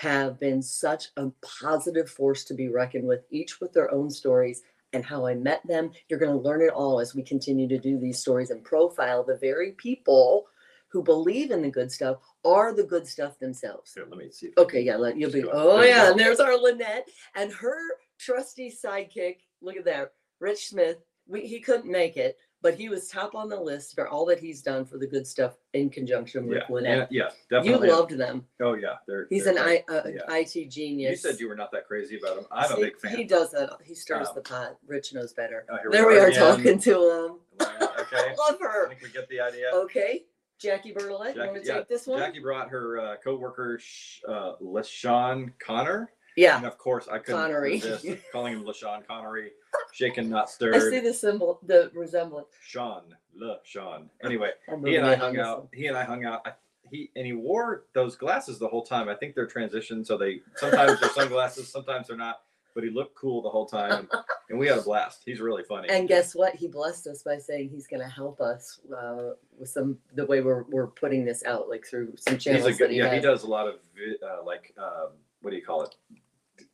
have 0.00 0.40
been 0.40 0.62
such 0.62 1.08
a 1.16 1.30
positive 1.42 2.08
force 2.08 2.44
to 2.44 2.54
be 2.54 2.68
reckoned 2.68 3.06
with, 3.06 3.24
each 3.30 3.60
with 3.60 3.72
their 3.72 3.92
own 3.92 4.08
stories 4.08 4.62
and 4.92 5.04
how 5.04 5.26
I 5.26 5.34
met 5.34 5.66
them. 5.66 5.90
You're 6.08 6.18
going 6.18 6.32
to 6.32 6.48
learn 6.48 6.62
it 6.62 6.70
all 6.70 7.00
as 7.00 7.14
we 7.14 7.22
continue 7.22 7.68
to 7.68 7.78
do 7.78 7.98
these 7.98 8.18
stories 8.18 8.50
and 8.50 8.64
profile 8.64 9.24
the 9.24 9.36
very 9.36 9.72
people 9.72 10.46
who 10.92 11.02
believe 11.02 11.50
in 11.50 11.62
the 11.62 11.70
good 11.70 11.90
stuff 11.90 12.18
are 12.44 12.74
the 12.74 12.84
good 12.84 13.06
stuff 13.06 13.38
themselves. 13.38 13.94
Here, 13.94 14.04
let 14.08 14.18
me 14.18 14.30
see. 14.30 14.50
Okay, 14.58 14.82
yeah, 14.82 14.96
let 14.96 15.16
you'll 15.16 15.32
be. 15.32 15.42
Oh 15.44 15.78
There 15.78 15.88
yeah, 15.88 16.10
and 16.10 16.20
there's 16.20 16.38
our 16.40 16.56
Lynette 16.56 17.08
and 17.34 17.50
her 17.52 17.78
trusty 18.18 18.70
sidekick. 18.70 19.36
Look 19.62 19.76
at 19.76 19.84
that, 19.86 20.12
Rich 20.40 20.68
Smith. 20.68 20.98
We, 21.26 21.46
he 21.46 21.60
couldn't 21.60 21.90
make 21.90 22.16
it, 22.16 22.36
but 22.62 22.74
he 22.74 22.88
was 22.88 23.06
top 23.08 23.34
on 23.36 23.48
the 23.48 23.58
list 23.58 23.94
for 23.94 24.08
all 24.08 24.26
that 24.26 24.40
he's 24.40 24.60
done 24.60 24.84
for 24.84 24.98
the 24.98 25.06
good 25.06 25.24
stuff 25.24 25.54
in 25.72 25.88
conjunction 25.88 26.46
with 26.48 26.58
Yeah, 26.58 26.64
Lynette. 26.74 27.08
yeah, 27.12 27.28
You 27.50 27.58
definitely. 27.60 27.86
You 27.88 27.94
loved 27.94 28.10
them. 28.18 28.44
Oh 28.60 28.74
yeah, 28.74 28.96
they're. 29.06 29.28
He's 29.30 29.44
they're 29.44 29.56
an. 29.56 29.82
I, 29.88 29.92
uh, 29.94 30.02
Yeah. 30.08 30.34
IT 30.36 30.68
genius. 30.68 31.10
You 31.24 31.30
said 31.30 31.40
you 31.40 31.48
were 31.48 31.54
not 31.54 31.70
that 31.72 31.86
crazy 31.86 32.18
about 32.18 32.38
him. 32.38 32.44
I'm 32.50 32.72
a 32.72 32.74
See, 32.74 32.82
big 32.82 32.98
fan. 32.98 33.16
He 33.16 33.24
does 33.24 33.52
that. 33.52 33.70
He 33.84 33.94
stirs 33.94 34.28
Oh. 34.30 34.34
the 34.34 34.40
pot. 34.42 34.76
Rich 34.86 35.14
knows 35.14 35.32
better. 35.32 35.64
Oh, 35.70 35.76
here 35.76 35.90
we 35.90 35.96
there 35.96 36.06
are 36.06 36.10
we 36.10 36.18
are 36.18 36.32
talking 36.32 36.78
to 36.80 36.92
him. 37.60 37.66
Okay. 38.00 38.34
Love 38.38 38.58
her. 38.60 38.86
I 38.86 38.88
think 38.90 39.02
we 39.02 39.08
get 39.10 39.28
the 39.28 39.40
idea. 39.40 39.70
Okay, 39.72 40.24
Jackie 40.62 40.92
Bertolet, 40.92 41.28
you 41.30 41.34
Jackie- 41.34 41.38
want 41.50 41.62
to 41.62 41.68
yeah, 41.68 41.74
take 41.78 41.88
this 41.88 42.06
one? 42.06 42.18
Jackie 42.18 42.38
brought 42.40 42.68
her 42.70 42.98
uh, 43.00 43.16
coworker 43.22 43.78
Sh- 43.80 44.20
uh, 44.28 44.52
LaShawn 44.62 45.52
Connor, 45.58 46.12
yeah, 46.36 46.56
and 46.56 46.66
of 46.66 46.78
course 46.78 47.08
I 47.10 47.18
couldn't 47.18 47.40
Connery. 47.40 47.72
resist 47.72 48.06
calling 48.32 48.54
him 48.54 48.64
LaShawn 48.64 49.06
Connery. 49.06 49.50
Shaken, 49.92 50.28
not 50.30 50.44
I 50.44 50.46
see 50.46 50.52
stirred. 50.54 51.04
the 51.04 51.14
symbol, 51.14 51.58
the 51.66 51.90
resemblance. 51.94 52.48
Sean, 52.64 53.02
LaShawn. 53.40 54.08
Anyway, 54.24 54.50
I'm 54.72 54.84
he 54.84 54.96
and 54.96 55.06
I 55.06 55.14
on 55.14 55.18
hung 55.18 55.32
this 55.34 55.46
out. 55.46 55.58
one. 55.60 55.68
He 55.74 55.86
and 55.86 55.96
I 55.96 56.04
hung 56.04 56.24
out. 56.24 56.42
I, 56.46 56.52
he 56.90 57.10
and 57.16 57.24
he 57.26 57.32
wore 57.32 57.84
those 57.94 58.16
glasses 58.16 58.58
the 58.58 58.68
whole 58.68 58.82
time. 58.84 59.08
I 59.08 59.14
think 59.14 59.34
they're 59.34 59.46
transitioned, 59.48 60.06
so 60.06 60.16
they 60.18 60.40
sometimes 60.56 61.00
they're 61.00 61.10
sunglasses, 61.10 61.68
sometimes 61.68 62.08
they're 62.08 62.16
not. 62.16 62.40
But 62.74 62.84
he 62.84 62.90
looked 62.90 63.14
cool 63.14 63.42
the 63.42 63.50
whole 63.50 63.66
time, 63.66 64.08
and 64.50 64.58
we 64.58 64.66
had 64.66 64.78
a 64.78 64.82
blast. 64.82 65.22
He's 65.24 65.40
really 65.40 65.62
funny. 65.62 65.88
And 65.90 66.08
guess 66.08 66.34
what? 66.34 66.54
He 66.54 66.68
blessed 66.68 67.06
us 67.06 67.22
by 67.22 67.38
saying 67.38 67.70
he's 67.70 67.86
going 67.86 68.00
to 68.00 68.08
help 68.08 68.40
us 68.40 68.80
uh, 68.96 69.30
with 69.58 69.68
some 69.68 69.98
the 70.14 70.26
way 70.26 70.40
we're 70.40 70.64
we're 70.64 70.86
putting 70.86 71.24
this 71.24 71.44
out, 71.44 71.68
like 71.68 71.86
through 71.86 72.14
some 72.16 72.38
channels 72.38 72.66
he's 72.66 72.76
a 72.76 72.78
good. 72.78 72.88
that 72.88 72.92
he 72.92 72.98
Yeah, 72.98 73.14
he 73.14 73.20
does 73.20 73.42
a 73.42 73.48
lot 73.48 73.68
of 73.68 73.74
uh, 74.22 74.44
like 74.44 74.74
um, 74.78 75.10
what 75.42 75.50
do 75.50 75.56
you 75.56 75.64
call 75.64 75.82
it? 75.82 75.94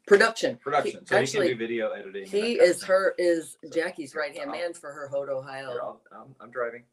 Production. 0.06 0.56
Production. 0.56 1.00
He- 1.00 1.06
so 1.06 1.16
actually, 1.16 1.46
he 1.46 1.50
can 1.50 1.58
do 1.58 1.66
video 1.66 1.90
editing. 1.90 2.26
he 2.26 2.30
that 2.30 2.40
kind 2.40 2.60
of 2.60 2.76
is 2.76 2.82
her 2.84 3.14
is 3.18 3.56
Jackie's 3.72 4.14
right 4.14 4.36
hand 4.36 4.50
man 4.50 4.72
for 4.72 4.92
her 4.92 5.08
Hood, 5.08 5.28
Here, 5.28 5.36
Ohio. 5.36 5.78
I'll, 5.82 6.00
I'm, 6.12 6.34
I'm 6.40 6.50
driving. 6.50 6.84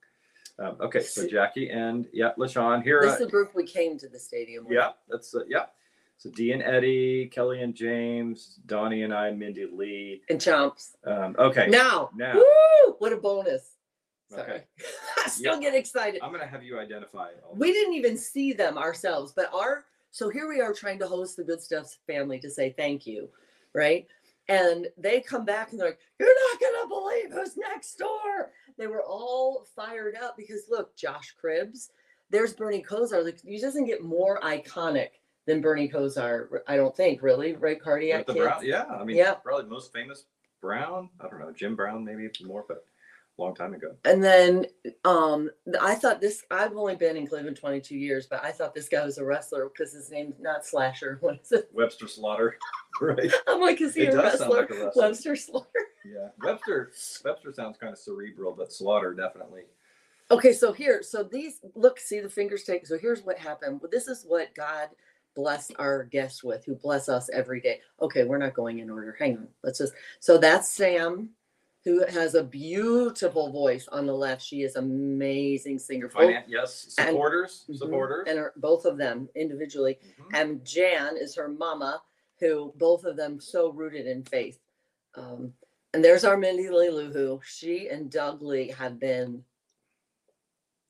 Um, 0.57 0.77
okay, 0.79 1.01
so 1.01 1.27
Jackie 1.27 1.69
and 1.69 2.07
yeah, 2.13 2.31
LaShawn 2.37 2.83
here. 2.83 3.01
This 3.01 3.13
uh, 3.13 3.25
the 3.25 3.27
group 3.27 3.53
we 3.55 3.65
came 3.65 3.97
to 3.99 4.07
the 4.07 4.19
stadium. 4.19 4.65
with. 4.65 4.73
Yeah, 4.73 4.91
that's 5.09 5.35
uh, 5.35 5.39
yeah. 5.47 5.65
So 6.17 6.29
Dee 6.31 6.51
and 6.53 6.63
Eddie, 6.63 7.29
Kelly 7.31 7.61
and 7.61 7.75
James, 7.75 8.59
Donnie 8.65 9.03
and 9.03 9.13
I, 9.13 9.31
Mindy 9.31 9.67
Lee. 9.71 10.21
And 10.29 10.39
Chomps. 10.39 10.91
Um, 11.05 11.35
okay, 11.37 11.67
Now, 11.67 12.09
Now. 12.15 12.35
woo, 12.35 12.95
what 12.99 13.13
a 13.13 13.17
bonus. 13.17 13.73
Sorry. 14.31 14.41
Okay. 14.43 14.63
I 15.25 15.29
still 15.29 15.55
Yeah. 15.55 15.59
get 15.69 15.75
excited. 15.75 16.21
I'm 16.23 16.31
gonna 16.31 16.47
have 16.47 16.63
you 16.63 16.79
identify. 16.79 17.29
All 17.47 17.55
We 17.55 17.71
didn't 17.71 17.93
even 17.93 18.17
see 18.17 18.53
them 18.53 18.77
ourselves, 18.77 19.33
but 19.35 19.53
our 19.53 19.85
so 20.11 20.29
here 20.29 20.47
we 20.47 20.61
are 20.61 20.73
trying 20.73 20.97
to 20.99 21.07
host 21.07 21.35
the 21.35 21.43
Good 21.43 21.61
Stuff 21.61 21.97
family 22.07 22.39
to 22.39 22.49
say 22.49 22.73
thank 22.77 23.05
you, 23.05 23.29
right? 23.73 24.07
And 24.47 24.87
they 24.97 25.19
come 25.19 25.43
back 25.43 25.71
and 25.71 25.79
they're 25.79 25.89
like, 25.89 25.99
You're 26.19 26.33
not 26.51 26.59
gonna 26.61 26.87
believe 26.87 27.31
who's 27.33 27.57
next 27.57 27.95
door. 27.97 28.51
They 28.77 28.87
were 28.87 29.03
all 29.03 29.67
fired 29.75 30.15
up 30.15 30.37
because 30.37 30.63
look, 30.69 30.95
Josh 30.95 31.35
Cribbs, 31.41 31.89
there's 32.31 32.53
Bernie 32.53 32.81
Kosar. 32.83 33.23
Like 33.23 33.41
he 33.41 33.59
doesn't 33.59 33.85
get 33.85 34.01
more 34.03 34.39
iconic 34.41 35.09
than 35.45 35.61
Bernie 35.61 35.87
Kosar, 35.89 36.47
I 36.67 36.75
don't 36.75 36.95
think, 36.95 37.21
really, 37.21 37.53
right? 37.53 37.79
Cardiac 37.81 38.25
kids. 38.27 38.37
Brown, 38.39 38.65
yeah. 38.65 38.85
I 38.85 39.03
mean, 39.03 39.17
Yeah. 39.17 39.33
probably 39.35 39.69
most 39.69 39.93
famous 39.93 40.25
Brown. 40.61 41.09
I 41.19 41.27
don't 41.27 41.39
know, 41.39 41.51
Jim 41.51 41.75
Brown, 41.75 42.03
maybe 42.03 42.29
more, 42.43 42.65
but 42.67 42.83
a 43.37 43.41
long 43.41 43.53
time 43.53 43.73
ago. 43.73 43.95
And 44.05 44.23
then 44.23 44.65
um 45.03 45.49
I 45.79 45.93
thought 45.95 46.21
this 46.21 46.43
I've 46.49 46.75
only 46.75 46.95
been 46.95 47.17
in 47.17 47.27
Cleveland 47.27 47.57
22 47.57 47.95
years, 47.95 48.25
but 48.27 48.43
I 48.43 48.51
thought 48.51 48.73
this 48.73 48.87
guy 48.89 49.03
was 49.05 49.17
a 49.17 49.25
wrestler 49.25 49.69
because 49.69 49.93
his 49.93 50.09
name's 50.09 50.39
not 50.39 50.65
Slasher. 50.65 51.17
What 51.21 51.41
is 51.43 51.51
it? 51.51 51.69
Webster 51.73 52.07
Slaughter, 52.07 52.57
right? 53.01 53.31
I'm 53.47 53.59
like, 53.61 53.81
is 53.81 53.93
he 53.93 54.03
It 54.03 54.13
a 54.13 54.17
wrestler? 54.17 54.61
like 54.61 54.69
a 54.71 54.85
wrestler. 54.85 55.03
Webster 55.03 55.35
Slaughter. 55.35 55.67
Yeah, 56.05 56.29
Webster. 56.41 56.91
Webster 57.25 57.51
sounds 57.53 57.77
kind 57.77 57.91
of 57.93 57.99
cerebral, 57.99 58.53
but 58.57 58.71
Slaughter 58.71 59.13
definitely. 59.13 59.63
Okay, 60.31 60.53
so 60.53 60.71
here, 60.73 61.03
so 61.03 61.21
these 61.21 61.59
look, 61.75 61.99
see 61.99 62.19
the 62.21 62.29
fingers 62.29 62.63
take. 62.63 62.87
So 62.87 62.97
here's 62.97 63.21
what 63.23 63.37
happened. 63.37 63.79
Well, 63.81 63.91
this 63.91 64.07
is 64.07 64.23
what 64.27 64.55
God 64.55 64.89
blessed 65.35 65.73
our 65.77 66.03
guests 66.05 66.43
with, 66.43 66.65
who 66.65 66.75
bless 66.75 67.09
us 67.09 67.29
every 67.31 67.61
day. 67.61 67.81
Okay, 68.01 68.23
we're 68.23 68.37
not 68.37 68.53
going 68.53 68.79
in 68.79 68.89
order. 68.89 69.15
Hang 69.19 69.37
on. 69.37 69.47
Let's 69.63 69.79
just 69.79 69.93
so 70.19 70.37
that's 70.37 70.69
Sam, 70.69 71.29
who 71.83 72.05
has 72.07 72.33
a 72.35 72.43
beautiful 72.43 73.51
voice 73.51 73.87
on 73.89 74.05
the 74.07 74.13
left. 74.13 74.41
She 74.41 74.63
is 74.63 74.75
amazing 74.75 75.77
singer. 75.79 76.07
Both- 76.09 76.33
yes, 76.47 76.95
supporters, 76.97 77.65
Mhm. 77.69 77.77
supporters. 77.77 78.25
and 78.27 78.39
her, 78.39 78.53
both 78.55 78.85
of 78.85 78.97
them 78.97 79.29
individually. 79.35 79.99
Mhm. 80.19 80.29
And 80.33 80.65
Jan 80.65 81.17
is 81.17 81.35
her 81.35 81.47
mama, 81.47 82.01
who 82.39 82.73
both 82.77 83.05
of 83.05 83.15
them 83.15 83.39
so 83.39 83.69
rooted 83.71 84.07
in 84.07 84.23
faith. 84.23 84.59
Um, 85.13 85.53
and 85.93 86.03
there's 86.03 86.25
our 86.25 86.35
Mindy 86.37 86.65
Lilu, 86.65 87.13
who 87.13 87.39
she 87.45 87.87
and 87.89 88.09
Doug 88.11 88.41
Lee 88.41 88.69
have 88.69 88.99
been. 88.99 89.45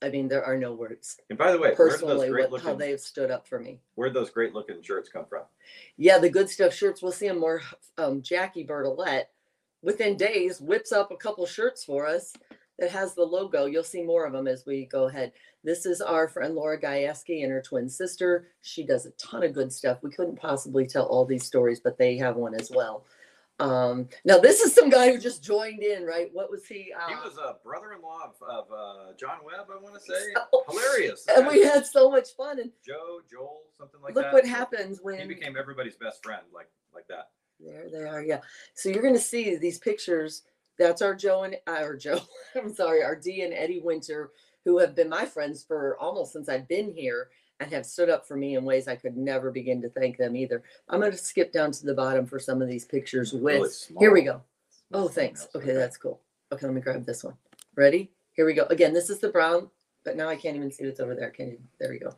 I 0.02 0.10
mean, 0.10 0.28
there 0.28 0.44
are 0.44 0.58
no 0.58 0.74
words 0.74 1.18
And 1.30 1.38
by 1.38 1.52
the 1.52 1.58
way, 1.58 1.70
where 1.70 1.70
did 1.72 1.78
those 1.78 1.92
personally 1.94 2.30
great 2.30 2.52
what, 2.52 2.62
how 2.62 2.74
looking 2.74 2.80
they've 2.80 3.00
stood 3.00 3.32
up 3.32 3.48
for 3.48 3.60
me. 3.60 3.80
where 3.96 4.10
those 4.10 4.30
great 4.30 4.54
looking 4.54 4.82
shirts 4.82 5.10
come 5.10 5.26
from? 5.28 5.44
Yeah, 5.98 6.18
the 6.20 6.30
good 6.30 6.50
stuff 6.50 6.74
shirts. 6.74 7.02
We'll 7.02 7.12
see 7.12 7.28
them 7.28 7.40
more. 7.40 7.62
Um, 7.98 8.22
Jackie 8.22 8.66
Bertolet, 8.66 9.24
within 9.82 10.18
days, 10.18 10.60
whips 10.60 10.92
up 10.92 11.12
a 11.12 11.18
couple 11.18 11.46
shirts 11.46 11.84
for 11.84 12.06
us 12.06 12.34
that 12.78 12.92
has 12.92 13.16
the 13.16 13.24
logo. 13.24 13.66
You'll 13.66 13.84
see 13.84 14.04
more 14.04 14.26
of 14.26 14.34
them 14.34 14.48
as 14.48 14.66
we 14.66 14.86
go 14.86 15.06
ahead. 15.06 15.32
This 15.64 15.86
is 15.86 16.02
our 16.02 16.28
friend 16.28 16.56
Laura 16.56 16.80
Gajewski 16.80 17.44
and 17.44 17.52
her 17.52 17.62
twin 17.62 17.90
sister. 17.90 18.50
She 18.62 18.86
does 18.86 19.06
a 19.06 19.12
ton 19.12 19.44
of 19.44 19.54
good 19.54 19.72
stuff. 19.72 20.00
We 20.04 20.12
couldn't 20.12 20.40
possibly 20.40 20.86
tell 20.86 21.06
all 21.06 21.26
these 21.26 21.46
stories, 21.46 21.80
but 21.80 21.98
they 21.98 22.18
have 22.18 22.36
one 22.36 22.54
as 22.54 22.70
well. 22.70 23.06
Um, 23.60 24.10
now 24.26 24.38
this 24.38 24.60
is 24.60 24.74
some 24.76 24.90
guy 24.90 25.12
who 25.12 25.18
just 25.20 25.44
joined 25.44 25.82
in, 25.82 26.04
right? 26.06 26.30
What 26.34 26.52
was 26.52 26.66
he? 26.66 26.92
Uh, 26.94 27.08
He 27.08 27.16
was 27.16 27.38
a 27.38 27.56
brother-in-law 27.64 28.32
of, 28.42 28.50
of 28.50 28.66
uh, 28.72 29.14
John 29.18 29.38
Webb, 29.46 29.68
I 29.72 29.82
want 29.82 29.96
to 29.96 30.02
say. 30.02 30.34
So- 30.34 30.64
Hilarious. 30.70 31.26
and 31.34 31.48
we 31.48 31.64
had 31.64 31.86
so 31.86 32.10
much 32.12 32.30
fun. 32.36 32.60
And 32.60 32.72
Joe, 32.86 33.20
Joel, 33.32 33.62
something 33.78 34.02
like 34.02 34.14
look 34.16 34.26
that. 34.26 34.34
Look 34.34 34.44
what 34.44 34.50
happens 34.50 35.00
when 35.02 35.20
He 35.20 35.28
became 35.28 35.56
everybody's 35.58 35.96
best 35.96 36.22
friend, 36.24 36.42
like 36.54 36.70
like 36.94 37.08
that. 37.08 37.30
There 37.60 37.88
they 37.90 38.04
are. 38.04 38.22
Yeah. 38.22 38.42
So 38.74 38.90
you're 38.90 39.02
going 39.02 39.14
to 39.14 39.20
see 39.20 39.56
these 39.56 39.80
pictures. 39.80 40.44
That's 40.78 41.02
our 41.02 41.16
Joe 41.16 41.44
and 41.44 41.56
our 41.68 41.96
Joe. 41.96 42.20
I'm 42.56 42.74
sorry, 42.74 43.02
our 43.04 43.16
Dee 43.16 43.44
and 43.44 43.54
Eddie 43.54 43.80
Winter, 43.82 44.32
who 44.66 44.80
have 44.80 44.96
been 44.96 45.08
my 45.08 45.26
friends 45.26 45.64
for 45.64 45.98
almost 46.02 46.34
since 46.34 46.50
I've 46.50 46.68
been 46.68 46.92
here 46.92 47.30
and 47.60 47.72
have 47.72 47.86
stood 47.86 48.10
up 48.10 48.28
for 48.28 48.36
me 48.36 48.56
in 48.56 48.66
ways 48.66 48.88
I 48.88 48.96
could 48.96 49.16
never 49.16 49.52
begin 49.52 49.82
to 49.82 49.90
thank 49.90 50.18
them 50.18 50.36
either. 50.36 50.64
I'm 50.90 51.00
going 51.00 51.12
to 51.12 51.18
skip 51.18 51.54
down 51.54 51.72
to 51.72 51.86
the 51.86 51.94
bottom 51.94 52.26
for 52.26 52.40
some 52.40 52.62
of 52.62 52.68
these 52.68 52.86
pictures 52.86 53.34
with. 53.34 53.92
Here 54.00 54.12
we 54.12 54.24
go. 54.24 54.42
Oh, 54.94 55.08
thanks. 55.08 55.48
Okay, 55.56 55.74
that's 55.74 55.98
cool. 55.98 56.22
Okay, 56.52 56.66
let 56.66 56.76
me 56.76 56.82
grab 56.82 57.06
this 57.06 57.24
one. 57.24 57.36
Ready? 57.76 58.12
Here 58.34 58.46
we 58.46 58.54
go. 58.54 58.66
Again, 58.70 58.94
this 58.94 59.10
is 59.10 59.20
the 59.20 59.30
Brown, 59.30 59.70
but 60.04 60.18
now 60.18 60.28
I 60.28 60.36
can't 60.36 60.56
even 60.56 60.72
see 60.72 60.86
what's 60.86 61.00
over 61.00 61.16
there. 61.16 61.30
Can 61.30 61.50
you? 61.52 61.58
There 61.80 61.90
we 61.90 62.00
go. 62.00 62.16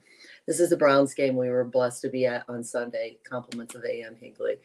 This 0.48 0.60
is 0.60 0.70
the 0.70 0.78
Browns 0.78 1.14
game 1.14 1.36
we 1.36 1.50
were 1.50 1.64
blessed 1.64 2.02
to 2.02 2.10
be 2.10 2.26
at 2.26 2.44
on 2.50 2.64
Sunday. 2.64 3.18
Compliments 3.24 3.76
of 3.76 3.86
A.M. 3.86 4.16
Higley. 4.20 4.56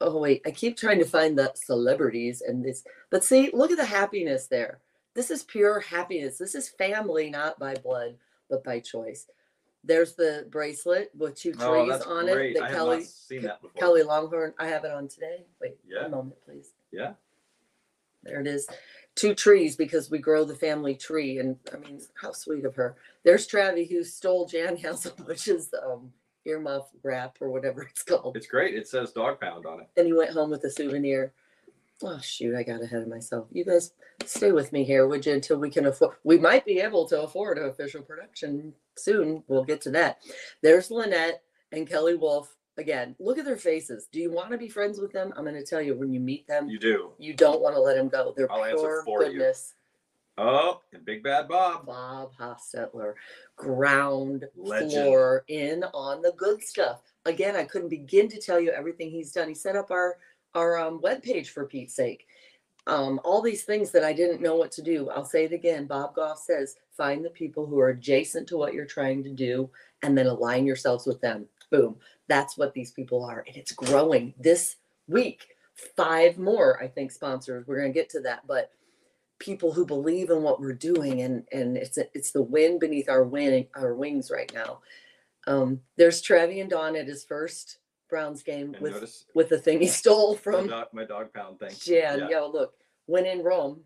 Oh 0.00 0.18
wait, 0.18 0.42
I 0.44 0.50
keep 0.50 0.76
trying 0.76 0.98
to 0.98 1.06
find 1.06 1.38
the 1.38 1.52
celebrities 1.54 2.42
and 2.42 2.62
this, 2.62 2.84
but 3.10 3.24
see, 3.24 3.50
look 3.54 3.70
at 3.70 3.78
the 3.78 3.84
happiness 3.84 4.46
there. 4.46 4.80
This 5.14 5.30
is 5.30 5.42
pure 5.42 5.80
happiness. 5.80 6.36
This 6.36 6.54
is 6.54 6.68
family, 6.68 7.30
not 7.30 7.58
by 7.58 7.76
blood, 7.76 8.16
but 8.50 8.62
by 8.62 8.80
choice. 8.80 9.26
There's 9.86 10.14
the 10.14 10.46
bracelet 10.50 11.10
with 11.16 11.36
two 11.36 11.52
trees 11.52 11.62
Oh, 11.64 11.86
that's 11.88 12.04
on 12.04 12.26
great. 12.26 12.56
it 12.56 12.58
I 12.58 12.60
that 12.60 12.68
have 12.70 12.76
Kelly 12.76 12.96
not 12.98 13.06
seen 13.06 13.42
that 13.42 13.62
before. 13.62 13.80
Kelly 13.80 14.02
Longhorn. 14.02 14.54
I 14.58 14.66
have 14.66 14.84
it 14.84 14.90
on 14.90 15.08
today. 15.08 15.46
Wait, 15.60 15.78
Yeah. 15.86 16.02
one 16.02 16.10
moment, 16.10 16.36
please. 16.44 16.70
Yeah. 16.90 17.12
There 18.22 18.40
it 18.40 18.46
is. 18.46 18.68
Two 19.14 19.34
trees 19.34 19.76
because 19.76 20.10
we 20.10 20.18
grow 20.18 20.44
the 20.44 20.54
family 20.54 20.94
tree. 20.96 21.38
And 21.38 21.56
I 21.72 21.76
mean, 21.78 22.00
how 22.20 22.32
sweet 22.32 22.64
of 22.64 22.74
her. 22.74 22.96
There's 23.24 23.46
Travi 23.46 23.88
who 23.88 24.02
stole 24.02 24.46
Jan 24.46 24.76
Hasselbush's 24.76 25.72
um, 25.84 26.12
earmuff 26.46 26.86
wrap 27.02 27.36
or 27.40 27.50
whatever 27.50 27.82
it's 27.82 28.02
called. 28.02 28.36
It's 28.36 28.46
great. 28.46 28.74
It 28.74 28.88
says 28.88 29.12
dog 29.12 29.40
pound 29.40 29.66
on 29.66 29.80
it. 29.80 29.88
And 29.96 30.06
he 30.06 30.12
went 30.12 30.30
home 30.30 30.50
with 30.50 30.64
a 30.64 30.70
souvenir. 30.70 31.32
Oh, 32.02 32.18
shoot. 32.20 32.54
I 32.54 32.62
got 32.62 32.82
ahead 32.82 33.02
of 33.02 33.08
myself. 33.08 33.46
You 33.50 33.64
guys 33.64 33.92
stay 34.24 34.52
with 34.52 34.72
me 34.72 34.84
here, 34.84 35.06
would 35.06 35.24
you, 35.24 35.32
until 35.32 35.58
we 35.58 35.70
can 35.70 35.86
afford. 35.86 36.16
We 36.24 36.38
might 36.38 36.64
be 36.66 36.78
able 36.80 37.06
to 37.08 37.22
afford 37.22 37.58
an 37.58 37.68
official 37.70 38.02
production 38.02 38.74
soon. 38.96 39.42
We'll 39.48 39.64
get 39.64 39.80
to 39.82 39.90
that. 39.92 40.18
There's 40.62 40.90
Lynette 40.90 41.42
and 41.72 41.88
Kelly 41.88 42.14
Wolf. 42.14 42.54
Again, 42.78 43.16
look 43.18 43.38
at 43.38 43.46
their 43.46 43.56
faces. 43.56 44.06
Do 44.12 44.20
you 44.20 44.30
want 44.30 44.50
to 44.50 44.58
be 44.58 44.68
friends 44.68 45.00
with 45.00 45.10
them? 45.10 45.32
I'm 45.36 45.44
going 45.44 45.54
to 45.56 45.64
tell 45.64 45.80
you 45.80 45.94
when 45.94 46.12
you 46.12 46.20
meet 46.20 46.46
them, 46.46 46.68
You 46.68 46.78
do. 46.78 47.12
you 47.18 47.32
don't 47.32 47.62
want 47.62 47.74
to 47.74 47.80
let 47.80 47.96
them 47.96 48.08
go. 48.08 48.34
They're 48.36 48.52
I'll 48.52 48.64
pure 48.76 49.02
for 49.02 49.22
you. 49.22 49.30
goodness. 49.30 49.72
Oh, 50.36 50.82
and 50.92 51.02
Big 51.02 51.22
Bad 51.22 51.48
Bob. 51.48 51.86
Bob 51.86 52.32
Hostetler, 52.38 53.14
ground 53.56 54.44
Legend. 54.54 54.92
floor 54.92 55.44
in 55.48 55.82
on 55.94 56.20
the 56.20 56.32
good 56.36 56.62
stuff. 56.62 57.00
Again, 57.24 57.56
I 57.56 57.64
couldn't 57.64 57.88
begin 57.88 58.28
to 58.28 58.38
tell 58.38 58.60
you 58.60 58.70
everything 58.70 59.10
he's 59.10 59.32
done. 59.32 59.48
He 59.48 59.54
set 59.54 59.76
up 59.76 59.90
our 59.90 60.18
our 60.56 60.78
um, 60.78 61.00
webpage 61.00 61.48
for 61.48 61.66
Pete's 61.66 61.94
sake. 61.94 62.26
Um, 62.88 63.20
all 63.24 63.42
these 63.42 63.64
things 63.64 63.90
that 63.90 64.04
I 64.04 64.12
didn't 64.12 64.40
know 64.40 64.56
what 64.56 64.70
to 64.72 64.82
do. 64.82 65.10
I'll 65.10 65.24
say 65.24 65.44
it 65.44 65.52
again. 65.52 65.86
Bob 65.86 66.14
Goff 66.14 66.38
says, 66.38 66.76
find 66.96 67.24
the 67.24 67.30
people 67.30 67.66
who 67.66 67.78
are 67.80 67.90
adjacent 67.90 68.48
to 68.48 68.56
what 68.56 68.74
you're 68.74 68.86
trying 68.86 69.22
to 69.24 69.30
do 69.30 69.68
and 70.02 70.16
then 70.16 70.26
align 70.26 70.66
yourselves 70.66 71.04
with 71.06 71.20
them. 71.20 71.46
Boom. 71.70 71.96
That's 72.28 72.56
what 72.56 72.74
these 72.74 72.92
people 72.92 73.24
are. 73.24 73.44
And 73.46 73.56
it's 73.56 73.72
growing 73.72 74.34
this 74.38 74.76
week. 75.08 75.48
Five 75.96 76.38
more, 76.38 76.82
I 76.82 76.88
think, 76.88 77.10
sponsors. 77.10 77.66
We're 77.66 77.80
going 77.80 77.92
to 77.92 77.98
get 77.98 78.08
to 78.10 78.20
that. 78.20 78.46
But 78.46 78.70
people 79.38 79.72
who 79.72 79.84
believe 79.84 80.30
in 80.30 80.42
what 80.42 80.60
we're 80.60 80.72
doing 80.72 81.20
and 81.20 81.44
and 81.52 81.76
it's 81.76 81.98
it's 81.98 82.30
the 82.30 82.40
wind 82.40 82.80
beneath 82.80 83.08
our 83.10 83.22
wing 83.22 83.66
our 83.74 83.94
wings 83.94 84.30
right 84.30 84.50
now. 84.54 84.78
Um, 85.46 85.80
there's 85.96 86.22
Travi 86.22 86.60
and 86.60 86.70
Dawn 86.70 86.96
at 86.96 87.06
his 87.06 87.24
first 87.24 87.78
Browns 88.08 88.42
game 88.42 88.74
And 88.74 88.82
with 88.82 88.94
notice 88.94 89.24
with 89.34 89.48
the 89.48 89.58
thing 89.58 89.80
he 89.80 89.86
stole 89.86 90.34
my 90.34 90.40
from 90.40 90.66
dog, 90.68 90.88
my 90.92 91.04
dog 91.04 91.32
pound 91.32 91.58
thing. 91.58 91.72
Jan. 91.78 92.20
Yeah. 92.20 92.28
Yo, 92.30 92.50
look, 92.50 92.74
when 93.06 93.26
in 93.26 93.42
Rome. 93.42 93.80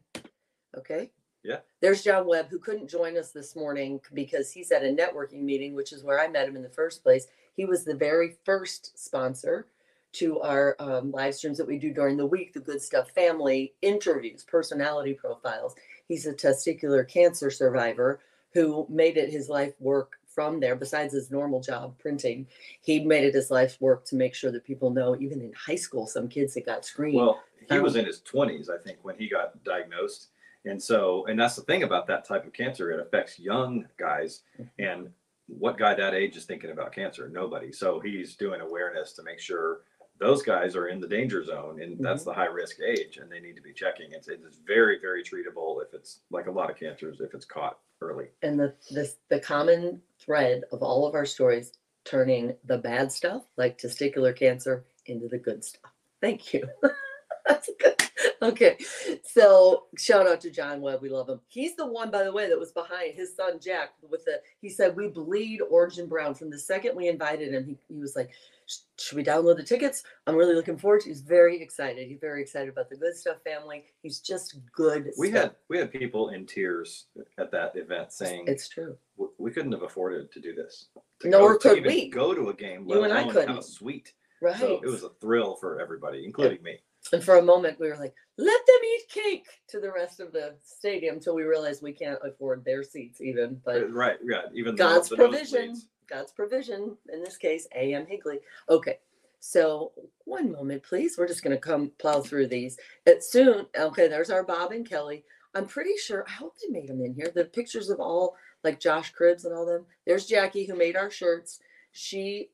Okay. 0.76 1.10
Yeah. 1.42 1.58
There's 1.80 2.02
John 2.02 2.26
Webb, 2.26 2.48
who 2.50 2.58
couldn't 2.58 2.90
join 2.90 3.16
us 3.16 3.32
this 3.32 3.56
morning 3.56 4.00
because 4.12 4.52
he's 4.52 4.70
at 4.70 4.84
a 4.84 4.94
networking 4.94 5.42
meeting, 5.42 5.74
which 5.74 5.92
is 5.92 6.04
where 6.04 6.20
I 6.20 6.28
met 6.28 6.48
him 6.48 6.56
in 6.56 6.62
the 6.62 6.68
first 6.68 7.02
place. 7.02 7.26
He 7.56 7.64
was 7.64 7.84
the 7.84 7.94
very 7.94 8.36
first 8.44 9.02
sponsor 9.02 9.66
to 10.12 10.40
our 10.40 10.76
um, 10.78 11.10
live 11.12 11.34
streams 11.34 11.56
that 11.58 11.66
we 11.66 11.78
do 11.78 11.92
during 11.92 12.16
the 12.16 12.26
week, 12.26 12.52
the 12.52 12.60
Good 12.60 12.82
Stuff 12.82 13.10
family 13.10 13.74
interviews, 13.80 14.44
personality 14.44 15.14
profiles. 15.14 15.74
He's 16.08 16.26
a 16.26 16.34
testicular 16.34 17.08
cancer 17.08 17.50
survivor 17.50 18.20
who 18.52 18.86
made 18.90 19.16
it 19.16 19.30
his 19.30 19.48
life 19.48 19.74
work 19.78 20.19
from 20.34 20.60
there, 20.60 20.76
besides 20.76 21.12
his 21.14 21.30
normal 21.30 21.60
job 21.60 21.98
printing. 21.98 22.46
He 22.82 23.04
made 23.04 23.24
it 23.24 23.34
his 23.34 23.50
life 23.50 23.76
work 23.80 24.04
to 24.06 24.16
make 24.16 24.34
sure 24.34 24.50
that 24.52 24.64
people 24.64 24.90
know, 24.90 25.16
even 25.20 25.40
in 25.40 25.52
high 25.52 25.76
school, 25.76 26.06
some 26.06 26.28
kids 26.28 26.54
that 26.54 26.66
got 26.66 26.84
screened. 26.84 27.16
Well, 27.16 27.42
he 27.70 27.78
was 27.78 27.94
Um, 27.94 28.00
in 28.00 28.06
his 28.06 28.20
twenties, 28.20 28.68
I 28.70 28.78
think, 28.78 28.98
when 29.02 29.16
he 29.16 29.28
got 29.28 29.62
diagnosed. 29.64 30.28
And 30.64 30.82
so, 30.82 31.26
and 31.26 31.38
that's 31.38 31.56
the 31.56 31.62
thing 31.62 31.82
about 31.84 32.06
that 32.08 32.24
type 32.24 32.46
of 32.46 32.52
cancer, 32.52 32.90
it 32.90 33.00
affects 33.00 33.38
young 33.38 33.86
guys. 33.98 34.42
Mm-hmm. 34.60 34.82
And 34.82 35.10
what 35.46 35.78
guy 35.78 35.94
that 35.94 36.14
age 36.14 36.36
is 36.36 36.44
thinking 36.44 36.70
about 36.70 36.92
cancer? 36.92 37.28
Nobody. 37.28 37.72
So 37.72 37.98
he's 37.98 38.36
doing 38.36 38.60
awareness 38.60 39.12
to 39.14 39.22
make 39.22 39.40
sure 39.40 39.82
those 40.18 40.42
guys 40.42 40.76
are 40.76 40.88
in 40.88 41.00
the 41.00 41.08
danger 41.08 41.42
zone 41.42 41.80
and 41.80 41.94
Mm-hmm. 41.94 42.04
that's 42.04 42.24
the 42.24 42.32
high 42.32 42.44
risk 42.44 42.76
age 42.80 43.16
and 43.16 43.32
they 43.32 43.40
need 43.40 43.56
to 43.56 43.62
be 43.62 43.72
checking. 43.72 44.12
It's, 44.12 44.28
it's 44.28 44.58
very, 44.66 45.00
very 45.00 45.24
treatable 45.24 45.82
if 45.82 45.94
it's 45.94 46.20
like 46.30 46.46
a 46.46 46.50
lot 46.50 46.70
of 46.70 46.76
cancers, 46.76 47.20
if 47.20 47.32
it's 47.34 47.46
caught 47.46 47.78
early. 48.00 48.26
and 48.42 48.58
the 48.58 48.74
this 48.90 49.16
the 49.28 49.40
common 49.40 50.00
thread 50.18 50.62
of 50.72 50.82
all 50.82 51.06
of 51.06 51.14
our 51.14 51.26
stories 51.26 51.72
turning 52.04 52.54
the 52.64 52.78
bad 52.78 53.12
stuff 53.12 53.42
like 53.56 53.78
testicular 53.78 54.34
cancer 54.34 54.84
into 55.06 55.28
the 55.28 55.38
good 55.38 55.64
stuff. 55.64 55.92
Thank 56.20 56.54
you. 56.54 56.68
That's 57.46 57.70
good. 57.78 57.94
Okay. 58.42 58.76
So 59.22 59.84
shout 59.98 60.26
out 60.26 60.40
to 60.42 60.50
john 60.50 60.80
webb. 60.80 61.02
We 61.02 61.08
love 61.08 61.28
him. 61.28 61.40
He's 61.48 61.76
the 61.76 61.86
one 61.86 62.10
by 62.10 62.22
the 62.24 62.32
way 62.32 62.48
that 62.48 62.58
was 62.58 62.72
behind 62.72 63.14
his 63.14 63.34
son 63.34 63.58
jack 63.60 63.90
with 64.08 64.24
the 64.24 64.40
he 64.60 64.68
said 64.68 64.96
we 64.96 65.08
bleed 65.08 65.60
and 65.60 66.08
brown. 66.08 66.34
From 66.34 66.50
the 66.50 66.58
second 66.58 66.96
we 66.96 67.08
invited 67.08 67.52
him 67.52 67.64
he, 67.64 67.78
he 67.88 68.00
was 68.00 68.16
like 68.16 68.30
"Sh- 68.32 68.59
should 68.98 69.16
we 69.16 69.24
download 69.24 69.56
the 69.56 69.62
tickets 69.62 70.02
i'm 70.26 70.34
really 70.36 70.54
looking 70.54 70.76
forward 70.76 71.00
to 71.00 71.08
he's 71.08 71.20
very 71.22 71.60
excited 71.60 72.06
he's 72.08 72.20
very 72.20 72.40
excited 72.42 72.68
about 72.68 72.88
the 72.88 72.96
good 72.96 73.16
stuff 73.16 73.36
family 73.42 73.84
he's 74.02 74.20
just 74.20 74.56
good 74.74 75.10
We 75.18 75.30
stuff. 75.30 75.42
had, 75.42 75.50
we 75.68 75.78
had 75.78 75.92
people 75.92 76.28
in 76.30 76.46
tears 76.46 77.06
at 77.38 77.50
that 77.52 77.74
event 77.76 78.12
saying, 78.12 78.44
it's 78.46 78.68
true 78.68 78.96
we 79.38 79.50
couldn't 79.50 79.72
have 79.72 79.82
afforded 79.82 80.30
to 80.32 80.40
do 80.40 80.54
this. 80.54 80.86
To 81.20 81.28
Nor 81.28 81.58
go- 81.58 81.74
could 81.74 81.84
we. 81.84 82.08
Go 82.08 82.32
to 82.34 82.48
a 82.48 82.54
game, 82.54 82.86
You 82.88 83.04
and 83.04 83.12
I 83.12 83.22
alone 83.22 83.34
How 83.34 83.40
couldn't. 83.40 83.62
sweet. 83.64 84.14
right 84.40 84.56
So 84.58 84.80
it 84.82 84.86
was 84.90 85.02
a 85.02 85.10
thrill 85.20 85.56
for 85.56 85.78
everybody, 85.78 86.24
including 86.24 86.62
me. 86.62 86.78
And 87.12 87.22
for 87.22 87.36
a 87.36 87.42
moment, 87.42 87.78
we 87.78 87.88
were 87.88 87.96
like, 87.98 88.14
let 88.38 88.60
them 88.66 88.76
eat 88.96 89.08
cake 89.10 89.46
to 89.68 89.80
the 89.80 89.90
rest 89.92 90.20
of 90.20 90.32
the 90.32 90.54
stadium 90.62 91.16
until 91.16 91.34
we 91.34 91.42
realized 91.42 91.82
we 91.82 91.92
can't 91.92 92.18
afford 92.24 92.64
their 92.64 92.82
seats, 92.82 93.20
even. 93.20 93.60
But 93.64 93.76
Uh, 93.82 93.86
Right, 93.88 94.16
yeah. 94.24 94.42
Even 94.54 94.74
God's 94.76 95.10
the 95.10 95.16
provision. 95.16 95.74
God's 96.10 96.32
provision, 96.32 96.96
in 97.12 97.22
this 97.22 97.36
case, 97.36 97.66
A.M. 97.74 98.06
Higley. 98.06 98.40
Okay. 98.68 98.98
So 99.38 99.92
one 100.24 100.52
moment, 100.52 100.82
please. 100.82 101.16
We're 101.16 101.28
just 101.28 101.42
going 101.42 101.56
to 101.56 101.60
come 101.60 101.92
plow 101.98 102.20
through 102.20 102.48
these. 102.48 102.78
It 103.06 103.24
soon, 103.24 103.66
okay, 103.78 104.06
there's 104.08 104.30
our 104.30 104.42
Bob 104.44 104.72
and 104.72 104.86
Kelly. 104.86 105.24
I'm 105.54 105.66
pretty 105.66 105.96
sure, 105.96 106.24
I 106.28 106.32
hope 106.32 106.54
they 106.58 106.68
made 106.68 106.88
them 106.88 107.02
in 107.02 107.14
here. 107.14 107.32
The 107.34 107.44
pictures 107.46 107.88
of 107.88 108.00
all, 108.00 108.36
like 108.62 108.78
Josh 108.78 109.12
Cribbs 109.14 109.44
and 109.46 109.54
all 109.54 109.64
them. 109.64 109.86
There's 110.06 110.26
Jackie 110.26 110.66
who 110.66 110.76
made 110.76 110.94
our 110.96 111.10
shirts. 111.10 111.60
She 111.92 112.50